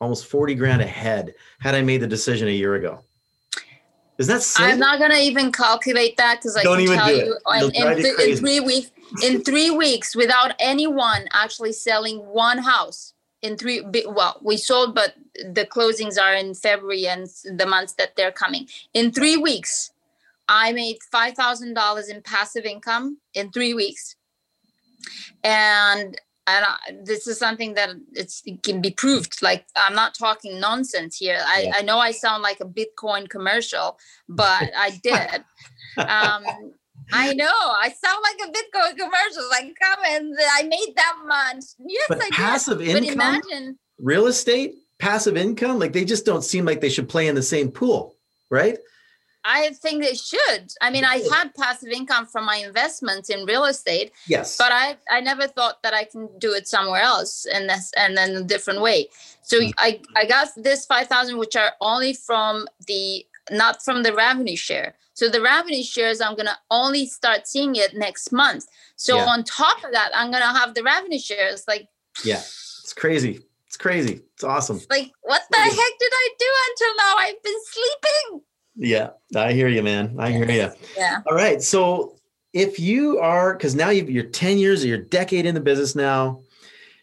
almost 0.00 0.26
40 0.26 0.54
grand 0.54 0.82
ahead 0.82 1.34
had 1.60 1.74
I 1.74 1.82
made 1.82 1.98
the 1.98 2.06
decision 2.06 2.48
a 2.48 2.52
year 2.52 2.74
ago. 2.74 3.00
Is 4.18 4.26
that 4.26 4.42
silly? 4.42 4.72
I'm 4.72 4.78
not 4.78 4.98
gonna 4.98 5.18
even 5.18 5.52
calculate 5.52 6.16
that 6.16 6.40
because 6.40 6.56
I 6.56 6.64
Don't 6.64 6.84
can 6.84 6.98
tell 6.98 7.14
you. 7.14 7.38
In, 7.54 7.64
in, 7.74 8.02
th- 8.02 8.18
in, 8.18 8.36
three 8.36 8.60
weeks 8.60 8.90
in 9.22 9.42
three 9.42 9.70
weeks 9.70 10.16
without 10.16 10.54
anyone 10.58 11.28
actually 11.32 11.72
selling 11.72 12.18
one 12.18 12.58
house. 12.58 13.14
In 13.42 13.56
three 13.56 13.84
well 14.06 14.40
we 14.42 14.56
sold 14.56 14.96
but 14.96 15.14
the 15.36 15.64
closings 15.64 16.20
are 16.20 16.34
in 16.34 16.54
February 16.54 17.06
and 17.06 17.28
the 17.44 17.66
months 17.66 17.92
that 17.92 18.16
they're 18.16 18.32
coming. 18.32 18.66
In 18.92 19.12
three 19.12 19.36
weeks 19.36 19.92
I 20.48 20.72
made 20.72 20.96
five 21.12 21.34
thousand 21.34 21.74
dollars 21.74 22.08
in 22.08 22.20
passive 22.20 22.64
income 22.64 23.18
in 23.34 23.52
three 23.52 23.74
weeks. 23.74 24.16
And 25.44 26.18
and 26.48 26.64
I, 26.64 27.04
this 27.04 27.26
is 27.26 27.38
something 27.38 27.74
that 27.74 27.90
it's 28.12 28.42
it 28.46 28.62
can 28.62 28.80
be 28.80 28.90
proved. 28.90 29.42
Like 29.42 29.66
i'm 29.76 29.94
not 29.94 30.14
talking 30.14 30.58
nonsense 30.60 31.16
here. 31.16 31.40
I, 31.44 31.62
yeah. 31.62 31.72
I 31.76 31.82
know 31.82 31.98
i 31.98 32.10
sound 32.10 32.42
like 32.42 32.60
a 32.60 32.64
bitcoin 32.64 33.28
commercial 33.28 33.98
but 34.28 34.70
i 34.76 34.90
did. 35.02 35.44
Um, 35.98 36.44
i 37.12 37.32
know. 37.34 37.46
I 37.50 37.94
sound 38.04 38.22
like 38.22 38.48
a 38.48 38.52
bitcoin 38.52 38.96
commercial. 38.96 39.48
Like 39.50 39.76
come 39.80 39.98
and 40.08 40.34
i 40.52 40.62
made 40.62 40.92
that 40.96 41.16
much. 41.26 41.64
Yes 41.86 42.06
but 42.08 42.22
i 42.22 42.28
passive 42.30 42.78
did. 42.78 42.88
income? 42.88 43.04
but 43.04 43.12
imagine. 43.14 43.78
Real 43.98 44.26
estate? 44.26 44.74
Passive 44.98 45.36
income? 45.36 45.78
Like 45.78 45.92
they 45.92 46.04
just 46.04 46.24
don't 46.24 46.42
seem 46.42 46.64
like 46.64 46.80
they 46.80 46.90
should 46.90 47.08
play 47.08 47.28
in 47.28 47.34
the 47.34 47.42
same 47.42 47.70
pool 47.70 48.16
right 48.50 48.78
I 49.44 49.70
think 49.70 50.02
they 50.02 50.14
should. 50.14 50.72
I 50.80 50.90
mean, 50.90 51.04
I 51.04 51.22
had 51.32 51.54
passive 51.54 51.90
income 51.90 52.26
from 52.26 52.44
my 52.44 52.56
investments 52.56 53.30
in 53.30 53.44
real 53.44 53.64
estate. 53.64 54.12
Yes. 54.26 54.56
But 54.56 54.72
I, 54.72 54.96
I 55.10 55.20
never 55.20 55.46
thought 55.46 55.82
that 55.82 55.94
I 55.94 56.04
can 56.04 56.28
do 56.38 56.52
it 56.52 56.68
somewhere 56.68 57.00
else 57.00 57.46
and 57.46 57.68
this 57.68 57.92
and 57.96 58.16
then 58.16 58.36
a 58.36 58.42
different 58.42 58.80
way. 58.80 59.08
So 59.42 59.58
mm-hmm. 59.58 59.70
I, 59.78 60.00
I 60.16 60.26
got 60.26 60.48
this 60.56 60.84
five 60.84 61.06
thousand, 61.06 61.38
which 61.38 61.56
are 61.56 61.72
only 61.80 62.12
from 62.12 62.66
the 62.86 63.24
not 63.50 63.82
from 63.82 64.02
the 64.02 64.12
revenue 64.12 64.56
share. 64.56 64.94
So 65.14 65.28
the 65.28 65.40
revenue 65.40 65.82
shares, 65.82 66.20
I'm 66.20 66.36
gonna 66.36 66.58
only 66.70 67.06
start 67.06 67.46
seeing 67.46 67.74
it 67.76 67.96
next 67.96 68.32
month. 68.32 68.66
So 68.96 69.16
yeah. 69.16 69.26
on 69.26 69.44
top 69.44 69.82
of 69.84 69.92
that, 69.92 70.10
I'm 70.14 70.30
gonna 70.30 70.58
have 70.58 70.74
the 70.74 70.82
revenue 70.82 71.18
shares. 71.18 71.64
Like 71.66 71.88
yeah, 72.24 72.40
it's 72.40 72.92
crazy. 72.94 73.40
It's 73.66 73.76
crazy. 73.76 74.20
It's 74.34 74.44
awesome. 74.44 74.80
Like 74.90 75.10
what 75.22 75.42
the 75.50 75.58
heck 75.58 75.74
did 75.74 76.12
I 76.12 76.28
do 76.38 76.46
until 76.70 76.96
now? 76.96 77.14
I've 77.16 77.42
been 77.42 77.60
sleeping. 77.64 78.42
Yeah, 78.78 79.10
I 79.34 79.52
hear 79.52 79.66
you, 79.66 79.82
man. 79.82 80.14
I 80.18 80.30
hear 80.30 80.48
you. 80.50 80.70
Yeah. 80.96 81.20
All 81.28 81.36
right. 81.36 81.60
So 81.60 82.14
if 82.52 82.78
you 82.78 83.18
are, 83.18 83.54
because 83.54 83.74
now 83.74 83.90
you're 83.90 84.22
10 84.22 84.56
years 84.56 84.84
or 84.84 84.88
you're 84.88 84.98
decade 84.98 85.46
in 85.46 85.54
the 85.54 85.60
business 85.60 85.96
now, 85.96 86.42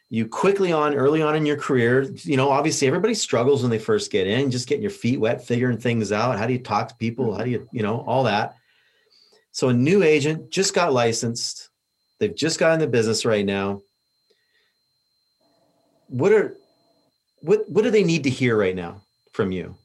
you 0.10 0.26
quickly 0.26 0.72
on 0.72 0.96
early 0.96 1.22
on 1.22 1.36
in 1.36 1.46
your 1.46 1.58
career, 1.58 2.04
you 2.24 2.38
know, 2.38 2.50
obviously 2.50 2.88
everybody 2.88 3.14
struggles 3.14 3.62
when 3.62 3.72
they 3.72 3.80
first 3.80 4.10
get 4.10 4.26
in, 4.26 4.50
just 4.50 4.70
getting 4.70 4.82
your 4.82 4.92
feet 4.92 5.20
wet, 5.20 5.46
figuring 5.46 5.78
things 5.78 6.14
out. 6.14 6.38
How 6.38 6.48
do 6.48 6.54
you 6.54 6.60
talk 6.60 6.88
to 6.88 6.96
people? 6.96 7.36
How 7.36 7.44
do 7.44 7.50
you, 7.50 7.68
you 7.74 7.84
know, 7.84 8.02
all 8.08 8.24
that. 8.24 8.56
So 9.52 9.70
a 9.70 9.74
new 9.74 10.02
agent 10.02 10.52
just 10.52 10.74
got 10.74 10.94
licensed. 10.94 11.70
They've 12.20 12.36
just 12.36 12.58
got 12.58 12.74
in 12.74 12.80
the 12.80 12.88
business 12.88 13.26
right 13.26 13.46
now. 13.46 13.82
What 16.08 16.32
are 16.32 16.56
what 17.42 17.68
what 17.70 17.84
do 17.84 17.90
they 17.90 18.04
need 18.04 18.24
to 18.24 18.30
hear 18.30 18.58
right 18.58 18.76
now 18.76 19.02
from 19.34 19.52
you? 19.52 19.76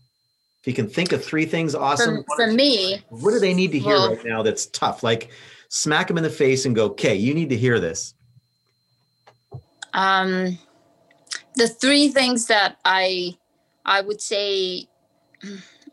If 0.60 0.66
you 0.66 0.74
can 0.74 0.88
think 0.88 1.12
of 1.12 1.24
three 1.24 1.46
things 1.46 1.74
awesome. 1.74 2.24
For, 2.36 2.46
for 2.46 2.52
me, 2.52 3.02
what 3.08 3.30
do 3.30 3.38
they 3.38 3.54
need 3.54 3.72
to 3.72 3.78
hear 3.78 3.94
well, 3.94 4.14
right 4.14 4.24
now 4.24 4.42
that's 4.42 4.66
tough? 4.66 5.02
Like 5.02 5.30
smack 5.68 6.08
them 6.08 6.18
in 6.18 6.22
the 6.22 6.30
face 6.30 6.66
and 6.66 6.74
go, 6.74 6.86
okay, 6.86 7.14
you 7.14 7.32
need 7.32 7.48
to 7.48 7.56
hear 7.56 7.80
this. 7.80 8.14
Um, 9.94 10.58
the 11.56 11.66
three 11.66 12.08
things 12.08 12.46
that 12.46 12.76
I 12.84 13.36
I 13.86 14.02
would 14.02 14.20
say 14.20 14.86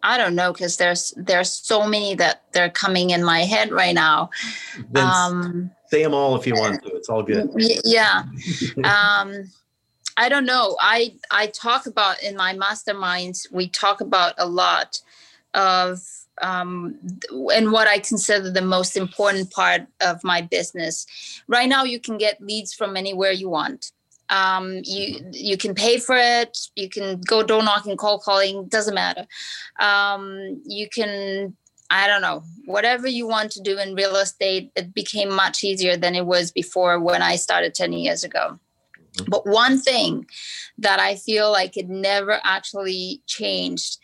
I 0.04 0.18
don't 0.18 0.36
know 0.36 0.52
because 0.54 0.78
there's 0.78 1.14
there's 1.18 1.52
so 1.52 1.88
many 1.88 2.16
that 2.16 2.44
they're 2.52 2.70
coming 2.70 3.12
in 3.12 3.24
my 3.24 3.42
head 3.42 3.72
right 3.72 3.96
now. 3.96 4.30
Then 4.92 5.08
um, 5.08 5.72
say 5.88 6.04
them 6.04 6.14
all 6.14 6.36
if 6.36 6.46
you 6.46 6.54
want 6.54 6.84
to. 6.84 6.90
It's 6.96 7.10
all 7.10 7.24
good. 7.24 7.50
Yeah. 7.56 8.24
um, 8.84 9.50
I 10.18 10.30
don't 10.30 10.46
know. 10.46 10.76
I 10.82 11.14
I 11.30 11.48
talk 11.48 11.86
about 11.86 12.22
in 12.24 12.36
my 12.36 12.54
masterminds. 12.56 13.52
We 13.52 13.70
talk 13.70 14.02
about 14.02 14.34
a 14.38 14.48
lot 14.48 15.00
of 15.54 16.02
um, 16.42 16.96
and 17.54 17.72
what 17.72 17.88
I 17.88 18.00
consider 18.00 18.52
the 18.52 18.62
most 18.62 18.98
important 18.98 19.52
part 19.52 19.84
of 20.02 20.24
my 20.24 20.42
business. 20.42 21.06
Right 21.48 21.70
now, 21.70 21.84
you 21.84 22.00
can 22.00 22.18
get 22.18 22.42
leads 22.42 22.74
from 22.74 22.98
anywhere 22.98 23.32
you 23.32 23.50
want. 23.50 23.92
Um, 24.30 24.82
you 24.84 25.24
you 25.32 25.56
can 25.56 25.76
pay 25.76 26.00
for 26.00 26.18
it. 26.18 26.58
You 26.76 26.90
can 26.90 27.22
go 27.22 27.44
door 27.44 27.64
knocking, 27.64 27.96
cold 27.96 28.22
calling. 28.24 28.68
Doesn't 28.68 28.96
matter. 28.96 29.26
Um, 29.80 30.62
you 30.66 30.90
can 30.90 31.56
I 31.90 32.08
don't 32.08 32.22
know, 32.22 32.44
whatever 32.66 33.08
you 33.08 33.28
want 33.28 33.52
to 33.52 33.62
do 33.62 33.78
in 33.78 33.96
real 33.96 34.18
estate, 34.18 34.72
it 34.76 34.94
became 34.94 35.34
much 35.34 35.64
easier 35.64 35.96
than 35.96 36.16
it 36.16 36.26
was 36.26 36.52
before 36.52 37.00
when 37.00 37.22
I 37.22 37.38
started 37.38 37.74
10 37.74 37.94
years 37.94 38.26
ago. 38.26 38.60
But 39.28 39.46
one 39.46 39.80
thing 39.80 40.28
that 40.78 41.00
I 41.00 41.16
feel 41.16 41.52
like 41.52 41.78
it 41.78 41.90
never 41.90 42.40
actually 42.44 43.22
changed 43.26 43.98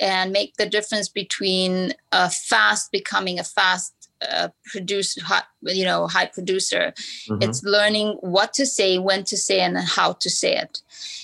and 0.00 0.32
make 0.32 0.56
the 0.56 0.68
difference 0.68 1.08
between 1.08 1.94
a 2.12 2.30
fast 2.30 2.90
becoming 2.92 3.38
a 3.38 3.44
fast 3.44 3.94
uh, 4.28 4.48
producer, 4.66 5.22
you 5.62 5.84
know, 5.84 6.06
high 6.06 6.26
producer. 6.26 6.92
Mm-hmm. 7.28 7.42
It's 7.42 7.62
learning 7.62 8.18
what 8.20 8.52
to 8.54 8.66
say, 8.66 8.98
when 8.98 9.24
to 9.24 9.36
say, 9.36 9.60
and 9.60 9.78
how 9.78 10.12
to 10.14 10.28
say 10.28 10.56
it. 10.56 10.82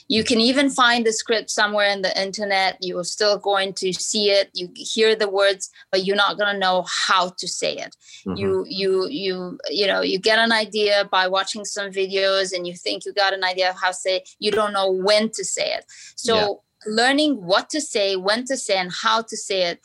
You 0.09 0.25
can 0.25 0.41
even 0.41 0.71
find 0.71 1.05
the 1.05 1.13
script 1.13 1.51
somewhere 1.51 1.91
in 1.91 2.03
the 2.03 2.21
internet. 2.21 2.79
You're 2.81 3.05
still 3.05 3.39
going 3.39 3.73
to 3.75 3.93
see 3.93 4.31
it. 4.31 4.51
You 4.55 4.71
hear 4.75 5.15
the 5.17 5.29
words, 5.29 5.71
but 5.91 6.05
you're 6.05 6.17
not 6.17 6.39
going 6.39 6.53
to 6.53 6.59
know 6.59 6.85
how 7.07 7.31
to 7.39 7.49
say 7.49 7.77
it. 7.77 7.97
Mm-hmm. 8.27 8.37
You, 8.37 8.67
you, 8.69 9.09
you, 9.09 9.59
you 9.69 9.87
know, 9.87 10.01
you 10.01 10.19
get 10.19 10.39
an 10.39 10.53
idea 10.53 11.09
by 11.11 11.29
watching 11.29 11.65
some 11.65 11.91
videos, 11.91 12.53
and 12.53 12.67
you 12.67 12.75
think 12.75 13.05
you 13.05 13.13
got 13.13 13.35
an 13.35 13.45
idea 13.45 13.71
of 13.71 13.77
how 13.81 13.89
to 13.89 13.95
say. 13.95 14.17
It. 14.17 14.29
You 14.39 14.51
don't 14.51 14.73
know 14.73 14.91
when 14.91 15.31
to 15.31 15.45
say 15.45 15.73
it. 15.73 15.85
So. 16.17 16.37
Yeah. 16.37 16.49
Learning 16.89 17.45
what 17.45 17.69
to 17.71 17.81
say, 17.81 18.15
when 18.15 18.45
to 18.45 18.57
say, 18.57 18.77
and 18.77 18.93
how 18.93 19.21
to 19.23 19.37
say 19.37 19.63
it, 19.63 19.81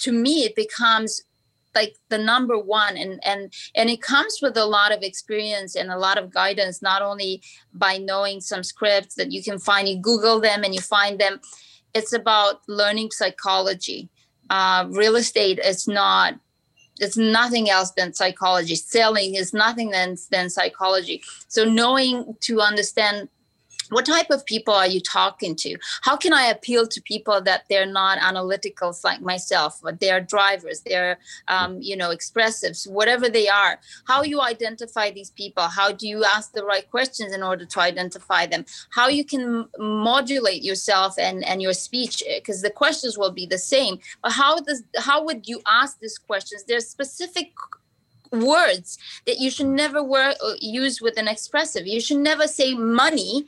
to 0.00 0.12
me, 0.12 0.44
it 0.44 0.54
becomes 0.54 1.22
like 1.74 1.96
the 2.08 2.18
number 2.18 2.58
one 2.58 2.96
and 2.96 3.20
and 3.24 3.52
and 3.74 3.90
it 3.90 4.02
comes 4.02 4.38
with 4.42 4.56
a 4.56 4.64
lot 4.64 4.92
of 4.92 5.02
experience 5.02 5.74
and 5.74 5.90
a 5.90 5.98
lot 5.98 6.18
of 6.18 6.32
guidance 6.32 6.82
not 6.82 7.02
only 7.02 7.42
by 7.72 7.98
knowing 7.98 8.40
some 8.40 8.62
scripts 8.62 9.14
that 9.14 9.32
you 9.32 9.42
can 9.42 9.58
find 9.58 9.88
you 9.88 9.98
google 9.98 10.40
them 10.40 10.64
and 10.64 10.74
you 10.74 10.80
find 10.80 11.18
them. 11.18 11.40
It's 11.94 12.12
about 12.12 12.62
learning 12.68 13.10
psychology. 13.10 14.08
Uh, 14.48 14.86
real 14.90 15.16
estate 15.16 15.58
is 15.58 15.86
not 15.86 16.38
it's 17.00 17.16
nothing 17.16 17.70
else 17.70 17.90
than 17.92 18.12
psychology. 18.12 18.76
Selling 18.76 19.34
is 19.34 19.52
nothing 19.52 19.90
than, 19.90 20.16
than 20.30 20.50
psychology. 20.50 21.22
So 21.48 21.64
knowing 21.64 22.36
to 22.42 22.60
understand 22.60 23.28
what 23.92 24.06
type 24.06 24.30
of 24.30 24.44
people 24.46 24.74
are 24.74 24.86
you 24.86 25.00
talking 25.00 25.54
to? 25.56 25.76
How 26.02 26.16
can 26.16 26.32
i 26.32 26.44
appeal 26.44 26.86
to 26.86 27.00
people 27.02 27.40
that 27.42 27.64
they're 27.68 27.86
not 27.86 28.18
analyticals 28.18 29.04
like 29.04 29.20
myself 29.20 29.80
but 29.82 30.00
they're 30.00 30.20
drivers 30.20 30.80
they're 30.80 31.18
um, 31.48 31.80
you 31.80 31.96
know 31.96 32.10
expressives 32.10 32.90
whatever 32.90 33.28
they 33.28 33.48
are? 33.48 33.78
How 34.06 34.22
you 34.22 34.40
identify 34.40 35.10
these 35.10 35.30
people? 35.30 35.64
How 35.64 35.92
do 35.92 36.08
you 36.08 36.24
ask 36.24 36.52
the 36.52 36.64
right 36.64 36.88
questions 36.90 37.32
in 37.32 37.42
order 37.42 37.64
to 37.64 37.80
identify 37.80 38.46
them? 38.46 38.64
How 38.90 39.08
you 39.08 39.24
can 39.24 39.68
modulate 39.78 40.62
yourself 40.62 41.18
and 41.18 41.44
and 41.44 41.60
your 41.60 41.74
speech? 41.74 42.22
Because 42.26 42.62
the 42.62 42.70
questions 42.70 43.18
will 43.18 43.32
be 43.32 43.46
the 43.46 43.58
same. 43.58 43.98
But 44.22 44.32
how 44.32 44.60
does 44.60 44.82
how 44.96 45.24
would 45.24 45.48
you 45.48 45.60
ask 45.66 46.00
these 46.00 46.18
questions? 46.18 46.64
There's 46.64 46.88
specific 46.88 47.52
words 48.32 48.98
that 49.26 49.38
you 49.38 49.50
should 49.50 49.66
never 49.66 50.02
wor- 50.02 50.34
use 50.58 51.00
with 51.00 51.18
an 51.18 51.28
expressive. 51.28 51.86
You 51.86 52.00
should 52.00 52.18
never 52.18 52.46
say 52.46 52.74
money 52.74 53.46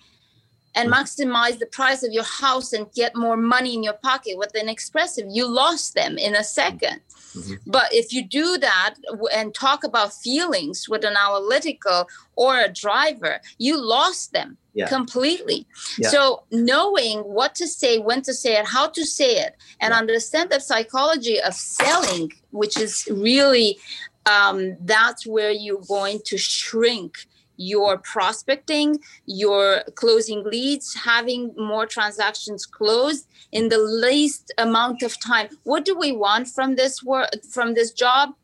and 0.75 0.91
mm-hmm. 0.91 1.03
maximize 1.03 1.59
the 1.59 1.67
price 1.67 2.03
of 2.03 2.13
your 2.13 2.25
house 2.25 2.73
and 2.73 2.91
get 2.93 3.15
more 3.17 3.37
money 3.37 3.75
in 3.75 3.83
your 3.83 3.95
pocket 3.95 4.37
with 4.37 4.55
an 4.55 4.69
expressive 4.69 5.27
you 5.31 5.47
lost 5.47 5.95
them 5.95 6.19
in 6.19 6.35
a 6.35 6.41
2nd 6.41 6.81
mm-hmm. 6.81 7.55
but 7.67 7.93
if 7.93 8.13
you 8.13 8.25
do 8.25 8.59
that 8.59 8.95
and 9.33 9.55
talk 9.55 9.85
about 9.85 10.13
feelings 10.13 10.89
with 10.89 11.05
an 11.05 11.17
analytical 11.17 12.09
or 12.37 12.59
a 12.59 12.73
driver 12.73 13.41
you 13.59 13.81
lost 13.81 14.33
them 14.33 14.57
yeah. 14.75 14.89
completely 14.89 15.67
yeah. 15.99 16.09
so 16.09 16.43
knowing 16.51 17.21
what 17.21 17.55
to 17.55 17.67
say 17.67 17.99
when 17.99 18.23
to 18.23 18.35
say 18.35 18.57
it 18.57 18.67
how 18.67 18.89
to 18.89 19.05
say 19.05 19.37
it 19.37 19.57
and 19.81 19.93
yeah. 19.93 19.99
understand 19.99 20.51
the 20.51 20.61
psychology 20.61 21.41
of 21.41 21.55
selling 21.55 22.33
which 22.51 22.79
is 22.79 23.09
really 23.11 23.79
um, 24.27 24.77
that's 24.81 25.27
where 25.27 25.51
you're 25.51 25.83
going 25.83 26.19
to 26.25 26.39
shrink 26.39 27.27
your 27.57 27.99
prospecting, 27.99 28.99
your 29.27 29.83
closing 29.95 30.45
leads, 30.45 30.95
having 30.95 31.55
more 31.57 31.87
transactions 31.87 32.67
closed 32.67 33.27
in 33.53 33.69
the 33.69 33.79
least 33.79 34.53
amount 34.59 35.03
of 35.03 35.19
time. 35.21 35.49
What 35.65 35.85
do 35.85 35.97
we 35.97 36.13
want 36.13 36.49
from 36.49 36.77
this 36.77 37.03
work 37.03 37.31
from 37.51 37.75
this 37.75 37.93
job? 37.93 38.35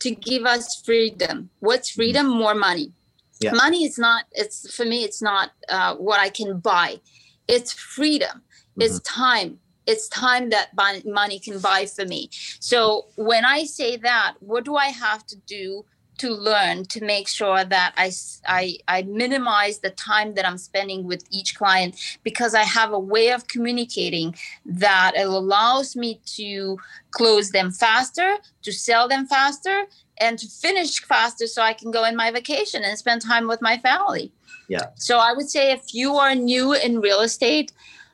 To 0.00 0.14
give 0.14 0.44
us 0.44 0.82
freedom. 0.84 1.48
What's 1.60 1.90
mm-hmm. 1.90 1.98
freedom? 1.98 2.26
More 2.26 2.54
money. 2.54 2.92
Yeah. 3.40 3.52
Money 3.52 3.84
is 3.84 3.98
not. 3.98 4.24
It's 4.32 4.74
for 4.74 4.84
me. 4.84 5.02
It's 5.02 5.22
not 5.22 5.52
uh, 5.68 5.94
what 5.96 6.20
I 6.20 6.28
can 6.28 6.58
buy. 6.58 7.00
It's 7.48 7.72
freedom. 7.72 8.42
Mm-hmm. 8.42 8.82
It's 8.82 9.00
time. 9.00 9.60
It's 9.86 10.08
time 10.08 10.50
that 10.50 10.70
money 11.06 11.38
can 11.38 11.58
buy 11.58 11.86
for 11.86 12.04
me. 12.04 12.30
So 12.58 13.06
when 13.16 13.44
I 13.44 13.64
say 13.64 13.96
that, 13.98 14.34
what 14.40 14.64
do 14.64 14.76
I 14.76 14.86
have 14.86 15.26
to 15.26 15.36
do 15.46 15.84
to 16.18 16.30
learn 16.30 16.84
to 16.86 17.04
make 17.04 17.28
sure 17.28 17.64
that 17.64 17.92
I, 17.96 18.12
I, 18.46 18.78
I 18.86 19.02
minimize 19.02 19.78
the 19.78 19.90
time 19.90 20.34
that 20.34 20.46
I'm 20.46 20.58
spending 20.58 21.04
with 21.04 21.24
each 21.30 21.56
client 21.56 21.96
because 22.22 22.54
I 22.54 22.62
have 22.62 22.92
a 22.92 22.98
way 22.98 23.30
of 23.30 23.48
communicating 23.48 24.34
that 24.64 25.12
it 25.16 25.26
allows 25.26 25.96
me 25.96 26.20
to 26.36 26.78
close 27.10 27.50
them 27.50 27.72
faster, 27.72 28.36
to 28.62 28.72
sell 28.72 29.08
them 29.08 29.26
faster, 29.26 29.84
and 30.18 30.38
to 30.38 30.46
finish 30.46 31.00
faster 31.00 31.46
so 31.46 31.62
I 31.62 31.72
can 31.72 31.90
go 31.90 32.04
in 32.04 32.16
my 32.16 32.30
vacation 32.30 32.82
and 32.84 32.96
spend 32.96 33.22
time 33.22 33.48
with 33.48 33.60
my 33.60 33.78
family. 33.78 34.32
Yeah. 34.68 34.86
So 34.96 35.18
I 35.18 35.32
would 35.32 35.50
say 35.50 35.72
if 35.72 35.94
you 35.94 36.14
are 36.14 36.34
new 36.34 36.72
in 36.72 37.00
real 37.00 37.20
estate, 37.20 37.72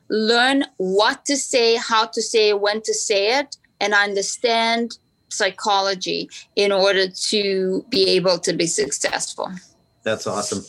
learn 0.09 0.65
what 0.77 1.25
to 1.25 1.37
say, 1.37 1.75
how 1.75 2.05
to 2.07 2.21
say, 2.21 2.53
when 2.53 2.81
to 2.81 2.93
say 2.93 3.39
it, 3.39 3.57
and 3.79 3.93
understand 3.93 4.97
psychology 5.31 6.29
in 6.55 6.71
order 6.71 7.07
to 7.09 7.85
be 7.89 8.09
able 8.09 8.39
to 8.39 8.53
be 8.53 8.67
successful. 8.67 9.51
That's 10.03 10.27
awesome. 10.27 10.63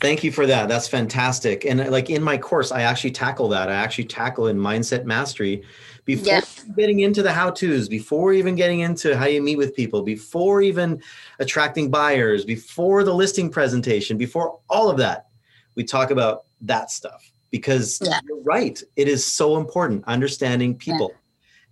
Thank 0.00 0.24
you 0.24 0.32
for 0.32 0.46
that. 0.46 0.68
That's 0.68 0.88
fantastic. 0.88 1.64
And 1.64 1.80
uh, 1.80 1.90
like 1.90 2.10
in 2.10 2.22
my 2.22 2.36
course, 2.36 2.72
I 2.72 2.82
actually 2.82 3.12
tackle 3.12 3.48
that. 3.50 3.70
I 3.70 3.74
actually 3.74 4.04
tackle 4.04 4.48
in 4.48 4.58
mindset 4.58 5.04
mastery 5.04 5.62
before 6.04 6.26
yeah. 6.26 6.40
getting 6.76 7.00
into 7.00 7.22
the 7.22 7.32
how 7.32 7.50
to's, 7.50 7.88
before 7.88 8.32
even 8.32 8.54
getting 8.54 8.80
into 8.80 9.16
how 9.16 9.26
you 9.26 9.40
meet 9.40 9.56
with 9.56 9.74
people, 9.74 10.02
before 10.02 10.60
even 10.60 11.00
attracting 11.38 11.90
buyers, 11.90 12.44
before 12.44 13.04
the 13.04 13.14
listing 13.14 13.48
presentation, 13.48 14.18
before 14.18 14.58
all 14.68 14.90
of 14.90 14.98
that. 14.98 15.28
We 15.76 15.84
talk 15.84 16.10
about 16.10 16.44
that 16.62 16.90
stuff 16.90 17.30
because 17.50 18.00
yeah. 18.04 18.20
you're 18.28 18.42
right. 18.42 18.82
It 18.96 19.08
is 19.08 19.24
so 19.24 19.56
important 19.56 20.04
understanding 20.06 20.76
people. 20.76 21.12
Yeah 21.12 21.18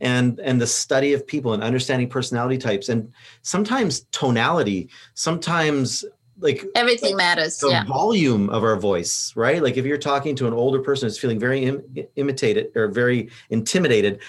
and 0.03 0.39
and 0.41 0.61
the 0.61 0.67
study 0.67 1.15
of 1.15 1.27
people 1.27 1.55
and 1.55 1.63
understanding 1.63 2.09
personality 2.09 2.59
types 2.59 2.91
and 2.91 3.11
sometimes 3.41 4.01
tonality 4.11 4.91
sometimes 5.15 6.05
like 6.41 6.65
everything 6.75 7.17
matters 7.17 7.59
the 7.59 7.69
yeah. 7.69 7.85
volume 7.85 8.51
of 8.51 8.65
our 8.65 8.77
voice 8.77 9.33
right 9.37 9.63
like 9.63 9.77
if 9.77 9.87
you're 9.87 9.97
talking 9.97 10.35
to 10.35 10.47
an 10.47 10.53
older 10.53 10.81
person 10.81 11.07
who's 11.07 11.19
feeling 11.19 11.39
very 11.39 11.65
Im- 11.65 11.85
imitated 12.17 12.77
or 12.77 12.89
very 12.89 13.31
intimidated 13.51 14.21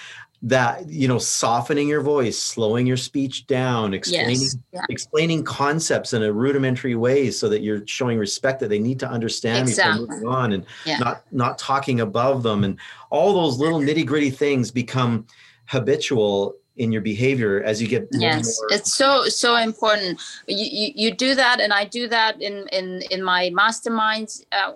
that 0.42 0.88
you 0.90 1.08
know 1.08 1.18
softening 1.18 1.88
your 1.88 2.02
voice 2.02 2.38
slowing 2.38 2.86
your 2.86 2.98
speech 2.98 3.46
down 3.46 3.94
explaining 3.94 4.40
yes. 4.40 4.56
yeah. 4.72 4.84
explaining 4.90 5.42
concepts 5.42 6.12
in 6.12 6.22
a 6.22 6.30
rudimentary 6.30 6.94
way 6.94 7.30
so 7.30 7.48
that 7.48 7.62
you're 7.62 7.84
showing 7.86 8.18
respect 8.18 8.60
that 8.60 8.68
they 8.68 8.78
need 8.78 9.00
to 9.00 9.08
understand 9.08 9.66
exactly. 9.66 10.02
before 10.02 10.16
moving 10.16 10.28
on 10.28 10.52
and 10.52 10.66
yeah. 10.84 10.98
not 10.98 11.24
not 11.32 11.58
talking 11.58 12.00
above 12.00 12.42
them 12.42 12.62
and 12.62 12.78
all 13.10 13.32
those 13.32 13.58
little 13.58 13.80
nitty 13.80 14.04
gritty 14.04 14.30
things 14.30 14.70
become 14.70 15.26
habitual 15.66 16.56
in 16.76 16.90
your 16.90 17.02
behavior 17.02 17.62
as 17.62 17.80
you 17.80 17.86
get 17.86 18.08
yes 18.10 18.60
more. 18.60 18.68
it's 18.72 18.94
so 18.94 19.28
so 19.28 19.56
important 19.56 20.20
you, 20.48 20.66
you, 20.70 20.92
you 20.96 21.14
do 21.14 21.34
that 21.34 21.60
and 21.60 21.72
i 21.72 21.84
do 21.84 22.08
that 22.08 22.40
in 22.42 22.66
in 22.72 23.00
in 23.10 23.22
my 23.22 23.48
masterminds 23.50 24.44
uh, 24.50 24.72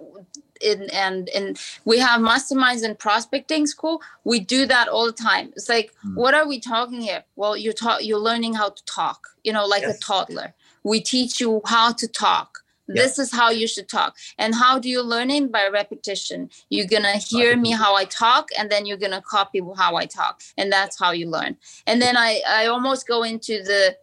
in 0.61 0.89
and 0.91 1.29
and 1.31 1.61
we 1.85 1.99
have 1.99 2.21
masterminds 2.21 2.85
and 2.85 2.99
prospecting 2.99 3.67
school 3.67 4.01
we 4.25 4.39
do 4.39 4.65
that 4.67 4.89
all 4.89 5.07
the 5.07 5.13
time 5.13 5.53
it's 5.57 5.69
like 5.69 5.93
mm. 6.05 6.15
what 6.15 6.35
are 6.35 6.47
we 6.47 6.61
talking 6.61 7.01
here 7.01 7.25
well 7.37 7.57
you're 7.57 7.73
talk 7.73 7.99
you're 8.03 8.19
learning 8.19 8.55
how 8.55 8.69
to 8.69 8.85
talk 8.85 9.29
you 9.43 9.53
know 9.53 9.67
like 9.67 9.83
yes. 9.83 9.97
a 9.97 10.01
toddler 10.01 10.55
we 10.85 11.01
teach 11.01 11.41
you 11.41 11.61
how 11.67 11.93
to 11.93 12.07
talk 12.07 12.61
this 12.89 13.19
is 13.19 13.33
how 13.33 13.51
you 13.51 13.67
should 13.69 13.89
talk. 13.89 14.17
And 14.39 14.55
how 14.55 14.79
do 14.79 14.89
you 14.89 15.03
learn 15.03 15.31
it? 15.31 15.53
By 15.53 15.69
repetition. 15.69 16.51
You're 16.71 16.87
gonna 16.87 17.17
hear 17.17 17.57
me 17.57 17.71
how 17.71 17.95
i 17.95 18.05
talk 18.05 18.49
and 18.59 18.71
then 18.71 18.87
you're 18.87 18.97
gonna 18.97 19.23
copy 19.23 19.61
how 19.77 19.97
i 19.97 20.07
talk. 20.07 20.43
And 20.57 20.73
that's 20.73 20.99
how 20.99 21.13
you 21.13 21.29
learn. 21.29 21.57
And 21.87 22.01
then 22.01 22.17
i 22.17 22.41
i 22.49 22.67
almost 22.67 23.07
go 23.07 23.23
into 23.23 23.63
the 23.63 23.97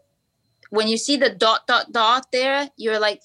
when 0.70 0.88
you 0.88 0.98
see 0.98 1.18
the 1.18 1.30
dot 1.30 1.68
dot 1.68 1.92
dot 1.92 2.28
there 2.32 2.70
you're 2.78 3.00
like 3.00 3.22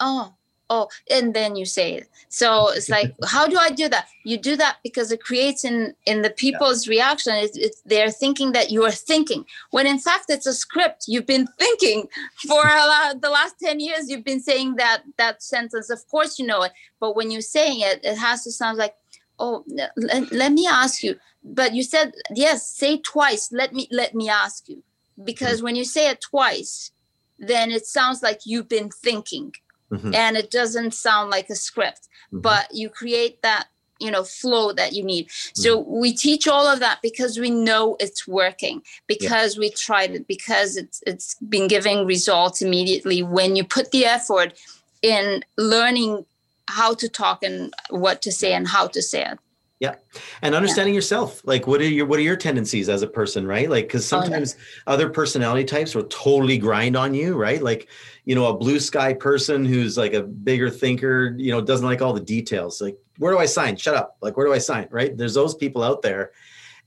oh 0.00 0.34
oh 0.70 0.88
and 1.10 1.34
then 1.34 1.56
you 1.56 1.64
say 1.64 1.94
it. 1.94 2.08
So 2.28 2.70
it's 2.70 2.88
like 2.96 3.14
how 3.26 3.46
do 3.46 3.56
i 3.58 3.70
do 3.70 3.88
that? 3.88 4.06
You 4.24 4.38
do 4.38 4.56
that 4.56 4.78
because 4.82 5.12
it 5.12 5.22
creates 5.22 5.64
in 5.64 5.94
in 6.06 6.22
the 6.22 6.30
people's 6.30 6.86
yeah. 6.86 6.90
reaction. 6.90 7.34
It's, 7.34 7.56
it's, 7.56 7.80
they're 7.82 8.10
thinking 8.10 8.52
that 8.52 8.70
you 8.70 8.84
are 8.84 8.90
thinking 8.90 9.44
when 9.70 9.86
in 9.86 9.98
fact 9.98 10.26
it's 10.28 10.46
a 10.46 10.54
script. 10.54 11.04
You've 11.08 11.26
been 11.26 11.46
thinking 11.58 12.08
for 12.46 12.62
lot, 12.62 13.20
the 13.20 13.30
last 13.30 13.56
10 13.60 13.80
years 13.80 14.08
you've 14.08 14.24
been 14.24 14.40
saying 14.40 14.76
that 14.76 15.02
that 15.16 15.42
sentence. 15.42 15.90
Of 15.90 16.06
course 16.08 16.38
you 16.38 16.46
know 16.46 16.62
it. 16.62 16.72
But 17.00 17.16
when 17.16 17.30
you're 17.30 17.40
saying 17.40 17.80
it 17.80 18.00
it 18.04 18.18
has 18.18 18.44
to 18.44 18.52
sound 18.52 18.78
like 18.78 18.94
oh 19.38 19.64
let, 19.66 20.32
let 20.32 20.52
me 20.52 20.66
ask 20.66 21.02
you. 21.02 21.16
But 21.44 21.74
you 21.74 21.82
said 21.82 22.12
yes 22.34 22.68
say 22.68 22.98
twice. 22.98 23.50
Let 23.52 23.72
me 23.72 23.88
let 23.90 24.14
me 24.14 24.28
ask 24.28 24.68
you. 24.68 24.82
Because 25.22 25.56
mm-hmm. 25.56 25.64
when 25.64 25.76
you 25.76 25.84
say 25.84 26.10
it 26.10 26.20
twice 26.20 26.92
then 27.38 27.70
it 27.70 27.86
sounds 27.86 28.22
like 28.22 28.40
you've 28.44 28.68
been 28.68 28.90
thinking 28.90 29.54
mm-hmm. 29.90 30.14
and 30.14 30.36
it 30.36 30.50
doesn't 30.50 30.94
sound 30.94 31.30
like 31.30 31.48
a 31.50 31.54
script 31.54 32.08
mm-hmm. 32.26 32.40
but 32.40 32.68
you 32.72 32.88
create 32.88 33.42
that 33.42 33.68
you 33.98 34.10
know 34.10 34.22
flow 34.22 34.72
that 34.72 34.92
you 34.92 35.02
need 35.02 35.28
mm-hmm. 35.28 35.60
so 35.60 35.80
we 35.80 36.12
teach 36.12 36.46
all 36.46 36.66
of 36.66 36.80
that 36.80 36.98
because 37.02 37.38
we 37.38 37.50
know 37.50 37.96
it's 37.98 38.26
working 38.26 38.82
because 39.06 39.56
yeah. 39.56 39.60
we 39.60 39.70
tried 39.70 40.10
it 40.12 40.26
because 40.26 40.76
it's 40.76 41.02
it's 41.06 41.34
been 41.48 41.68
giving 41.68 42.06
results 42.06 42.62
immediately 42.62 43.22
when 43.22 43.56
you 43.56 43.64
put 43.64 43.90
the 43.90 44.04
effort 44.04 44.58
in 45.02 45.44
learning 45.56 46.24
how 46.68 46.94
to 46.94 47.08
talk 47.08 47.42
and 47.42 47.72
what 47.90 48.20
to 48.22 48.30
say 48.30 48.52
and 48.52 48.68
how 48.68 48.86
to 48.86 49.00
say 49.02 49.24
it 49.24 49.38
yeah. 49.80 49.94
And 50.42 50.54
understanding 50.54 50.94
yeah. 50.94 50.98
yourself. 50.98 51.40
Like 51.44 51.66
what 51.66 51.80
are 51.80 51.88
your 51.88 52.06
what 52.06 52.18
are 52.18 52.22
your 52.22 52.36
tendencies 52.36 52.88
as 52.88 53.02
a 53.02 53.06
person, 53.06 53.46
right? 53.46 53.70
Like 53.70 53.88
cuz 53.88 54.04
sometimes 54.04 54.56
oh, 54.56 54.58
yeah. 54.60 54.92
other 54.94 55.10
personality 55.10 55.64
types 55.64 55.94
will 55.94 56.04
totally 56.04 56.58
grind 56.58 56.96
on 56.96 57.14
you, 57.14 57.34
right? 57.34 57.62
Like, 57.62 57.88
you 58.24 58.34
know, 58.34 58.46
a 58.46 58.56
blue 58.56 58.80
sky 58.80 59.12
person 59.12 59.64
who's 59.64 59.96
like 59.96 60.14
a 60.14 60.22
bigger 60.22 60.68
thinker, 60.68 61.34
you 61.38 61.52
know, 61.52 61.60
doesn't 61.60 61.86
like 61.86 62.02
all 62.02 62.12
the 62.12 62.20
details. 62.20 62.80
Like, 62.80 62.98
where 63.18 63.32
do 63.32 63.38
I 63.38 63.46
sign? 63.46 63.76
Shut 63.76 63.94
up. 63.94 64.16
Like, 64.20 64.36
where 64.36 64.46
do 64.46 64.52
I 64.52 64.58
sign? 64.58 64.88
Right? 64.90 65.16
There's 65.16 65.34
those 65.34 65.54
people 65.54 65.82
out 65.82 66.02
there 66.02 66.32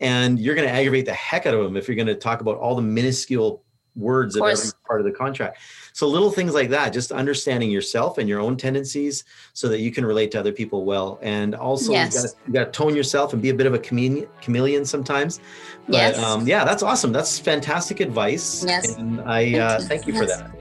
and 0.02 0.40
you're 0.40 0.56
going 0.56 0.68
to 0.68 0.74
aggravate 0.74 1.06
the 1.06 1.14
heck 1.14 1.46
out 1.46 1.54
of 1.54 1.64
them 1.64 1.78
if 1.78 1.88
you're 1.88 1.96
going 1.96 2.08
to 2.08 2.16
talk 2.16 2.42
about 2.42 2.58
all 2.58 2.76
the 2.76 2.82
minuscule 2.82 3.64
words 3.96 4.36
of, 4.36 4.44
of 4.44 4.50
every 4.50 4.72
part 4.86 5.00
of 5.00 5.06
the 5.06 5.12
contract. 5.12 5.60
So 5.94 6.08
little 6.08 6.32
things 6.32 6.54
like 6.54 6.70
that, 6.70 6.94
just 6.94 7.12
understanding 7.12 7.70
yourself 7.70 8.18
and 8.18 8.28
your 8.28 8.40
own 8.40 8.58
tendencies 8.58 9.24
so 9.54 9.68
that 9.70 9.80
you 9.80 9.92
can 9.92 10.06
relate 10.06 10.32
to 10.32 10.40
other 10.40 10.52
people 10.52 10.86
well. 10.86 11.20
And 11.22 11.54
also 11.56 11.92
yes. 11.92 12.36
you 12.48 12.54
got 12.54 12.66
to 12.66 12.72
tone 12.72 12.96
yourself 12.96 13.34
and 13.34 13.42
be 13.42 13.50
a 13.50 13.54
bit 13.54 13.68
of 13.68 13.74
a 13.74 13.80
chameleon, 13.80 14.28
chameleon 14.42 14.86
sometimes. 14.86 15.40
But 15.88 15.94
yes. 15.94 16.20
um, 16.20 16.48
yeah, 16.48 16.64
that's 16.64 16.84
awesome. 16.84 17.12
That's 17.12 17.38
fantastic 17.40 18.00
advice. 18.00 18.64
Yes. 18.66 18.96
And 18.96 19.22
I 19.22 19.60
uh, 19.60 19.82
thank 19.82 20.08
you 20.08 20.14
for 20.14 20.26
that. 20.26 20.52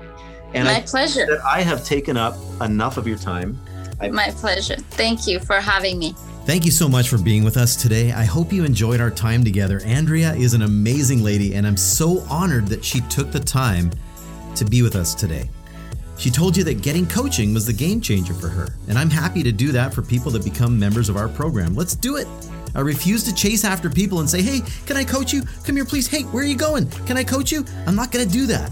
And 0.53 0.64
My 0.64 0.76
I 0.76 0.81
pleasure. 0.81 1.26
That 1.26 1.45
I 1.45 1.62
have 1.62 1.85
taken 1.85 2.16
up 2.16 2.37
enough 2.61 2.97
of 2.97 3.07
your 3.07 3.18
time. 3.18 3.59
I- 4.01 4.09
My 4.09 4.31
pleasure. 4.31 4.76
Thank 4.76 5.26
you 5.26 5.39
for 5.39 5.61
having 5.61 5.99
me. 5.99 6.14
Thank 6.47 6.64
you 6.64 6.70
so 6.72 6.89
much 6.89 7.09
for 7.09 7.18
being 7.18 7.45
with 7.45 7.57
us 7.57 7.76
today. 7.76 8.11
I 8.12 8.24
hope 8.24 8.53
you 8.53 8.64
enjoyed 8.64 9.01
our 9.01 9.11
time 9.11 9.45
together. 9.45 9.81
Andrea 9.85 10.35
is 10.35 10.55
an 10.55 10.62
amazing 10.62 11.22
lady, 11.22 11.55
and 11.55 11.66
I'm 11.66 11.76
so 11.76 12.20
honored 12.28 12.66
that 12.68 12.85
she 12.85 13.03
took 13.03 13.31
the 13.31 13.39
time 13.39 13.93
to 14.57 14.64
be 14.64 14.82
with 14.82 14.96
us 14.96 15.14
today. 15.14 15.48
She 16.18 16.30
told 16.30 16.57
you 16.57 16.64
that 16.64 16.82
getting 16.82 17.07
coaching 17.07 17.55
was 17.55 17.64
the 17.64 17.72
game 17.72 18.01
changer 18.01 18.34
for 18.34 18.48
her, 18.48 18.68
and 18.88 18.98
I'm 18.98 19.09
happy 19.11 19.42
to 19.42 19.53
do 19.53 19.72
that 19.72 19.94
for 19.94 20.03
people 20.03 20.30
that 20.32 20.44
become 20.44 20.78
members 20.78 21.09
of 21.09 21.16
our 21.16 21.28
program. 21.28 21.74
Let's 21.74 21.94
do 21.94 22.16
it. 22.16 22.28
I 22.74 22.80
refuse 22.80 23.24
to 23.24 23.34
chase 23.34 23.64
after 23.64 23.88
people 23.88 24.20
and 24.20 24.28
say, 24.30 24.42
hey, 24.42 24.61
can 24.86 24.96
I 24.96 25.05
coach 25.05 25.32
you? 25.32 25.42
Come 25.64 25.76
here, 25.76 25.84
please. 25.84 26.07
Hey, 26.07 26.22
where 26.24 26.44
are 26.44 26.46
you 26.46 26.57
going? 26.57 26.88
Can 27.07 27.16
I 27.16 27.24
coach 27.24 27.51
you? 27.51 27.64
I'm 27.86 27.96
not 27.96 28.12
going 28.12 28.26
to 28.26 28.30
do 28.32 28.46
that. 28.46 28.70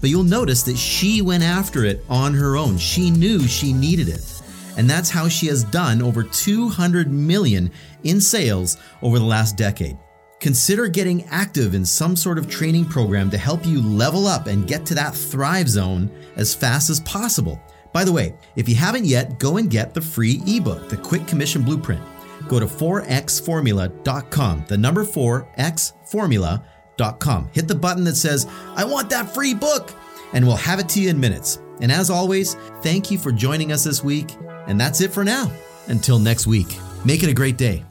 But 0.00 0.10
you'll 0.10 0.22
notice 0.22 0.62
that 0.64 0.76
she 0.76 1.22
went 1.22 1.42
after 1.42 1.84
it 1.84 2.04
on 2.08 2.32
her 2.34 2.56
own. 2.56 2.78
She 2.78 3.10
knew 3.10 3.48
she 3.48 3.72
needed 3.72 4.08
it. 4.08 4.40
and 4.78 4.88
that's 4.88 5.10
how 5.10 5.28
she 5.28 5.48
has 5.48 5.64
done 5.64 6.00
over 6.00 6.22
200 6.22 7.10
million 7.10 7.70
in 8.04 8.20
sales 8.20 8.78
over 9.02 9.18
the 9.18 9.24
last 9.24 9.56
decade. 9.56 9.98
Consider 10.40 10.88
getting 10.88 11.24
active 11.24 11.74
in 11.74 11.84
some 11.84 12.14
sort 12.14 12.38
of 12.38 12.48
training 12.48 12.84
program 12.84 13.28
to 13.30 13.38
help 13.38 13.66
you 13.66 13.82
level 13.82 14.26
up 14.26 14.46
and 14.46 14.68
get 14.68 14.86
to 14.86 14.94
that 14.94 15.14
thrive 15.14 15.68
zone 15.68 16.10
as 16.36 16.54
fast 16.54 16.88
as 16.90 17.00
possible. 17.00 17.60
By 17.92 18.04
the 18.04 18.12
way, 18.12 18.34
if 18.54 18.68
you 18.68 18.76
haven't 18.76 19.06
yet, 19.06 19.40
go 19.40 19.56
and 19.56 19.70
get 19.70 19.94
the 19.94 20.00
free 20.00 20.40
ebook, 20.46 20.88
The 20.88 20.96
Quick 20.96 21.26
Commission 21.26 21.62
Blueprint. 21.62 22.02
Go 22.46 22.60
to 22.60 22.66
4xformula.com, 22.66 24.64
the 24.68 24.78
number 24.78 25.04
4xformula.com. 25.04 27.50
Hit 27.52 27.68
the 27.68 27.74
button 27.74 28.04
that 28.04 28.16
says, 28.16 28.46
I 28.76 28.84
want 28.84 29.10
that 29.10 29.34
free 29.34 29.54
book, 29.54 29.90
and 30.32 30.46
we'll 30.46 30.56
have 30.56 30.78
it 30.78 30.88
to 30.90 31.00
you 31.00 31.10
in 31.10 31.18
minutes. 31.18 31.60
And 31.80 31.90
as 31.90 32.10
always, 32.10 32.54
thank 32.82 33.10
you 33.10 33.18
for 33.18 33.32
joining 33.32 33.72
us 33.72 33.82
this 33.84 34.04
week. 34.04 34.36
And 34.66 34.80
that's 34.80 35.00
it 35.00 35.12
for 35.12 35.24
now. 35.24 35.50
Until 35.88 36.18
next 36.18 36.46
week, 36.46 36.76
make 37.04 37.22
it 37.22 37.30
a 37.30 37.34
great 37.34 37.56
day. 37.56 37.84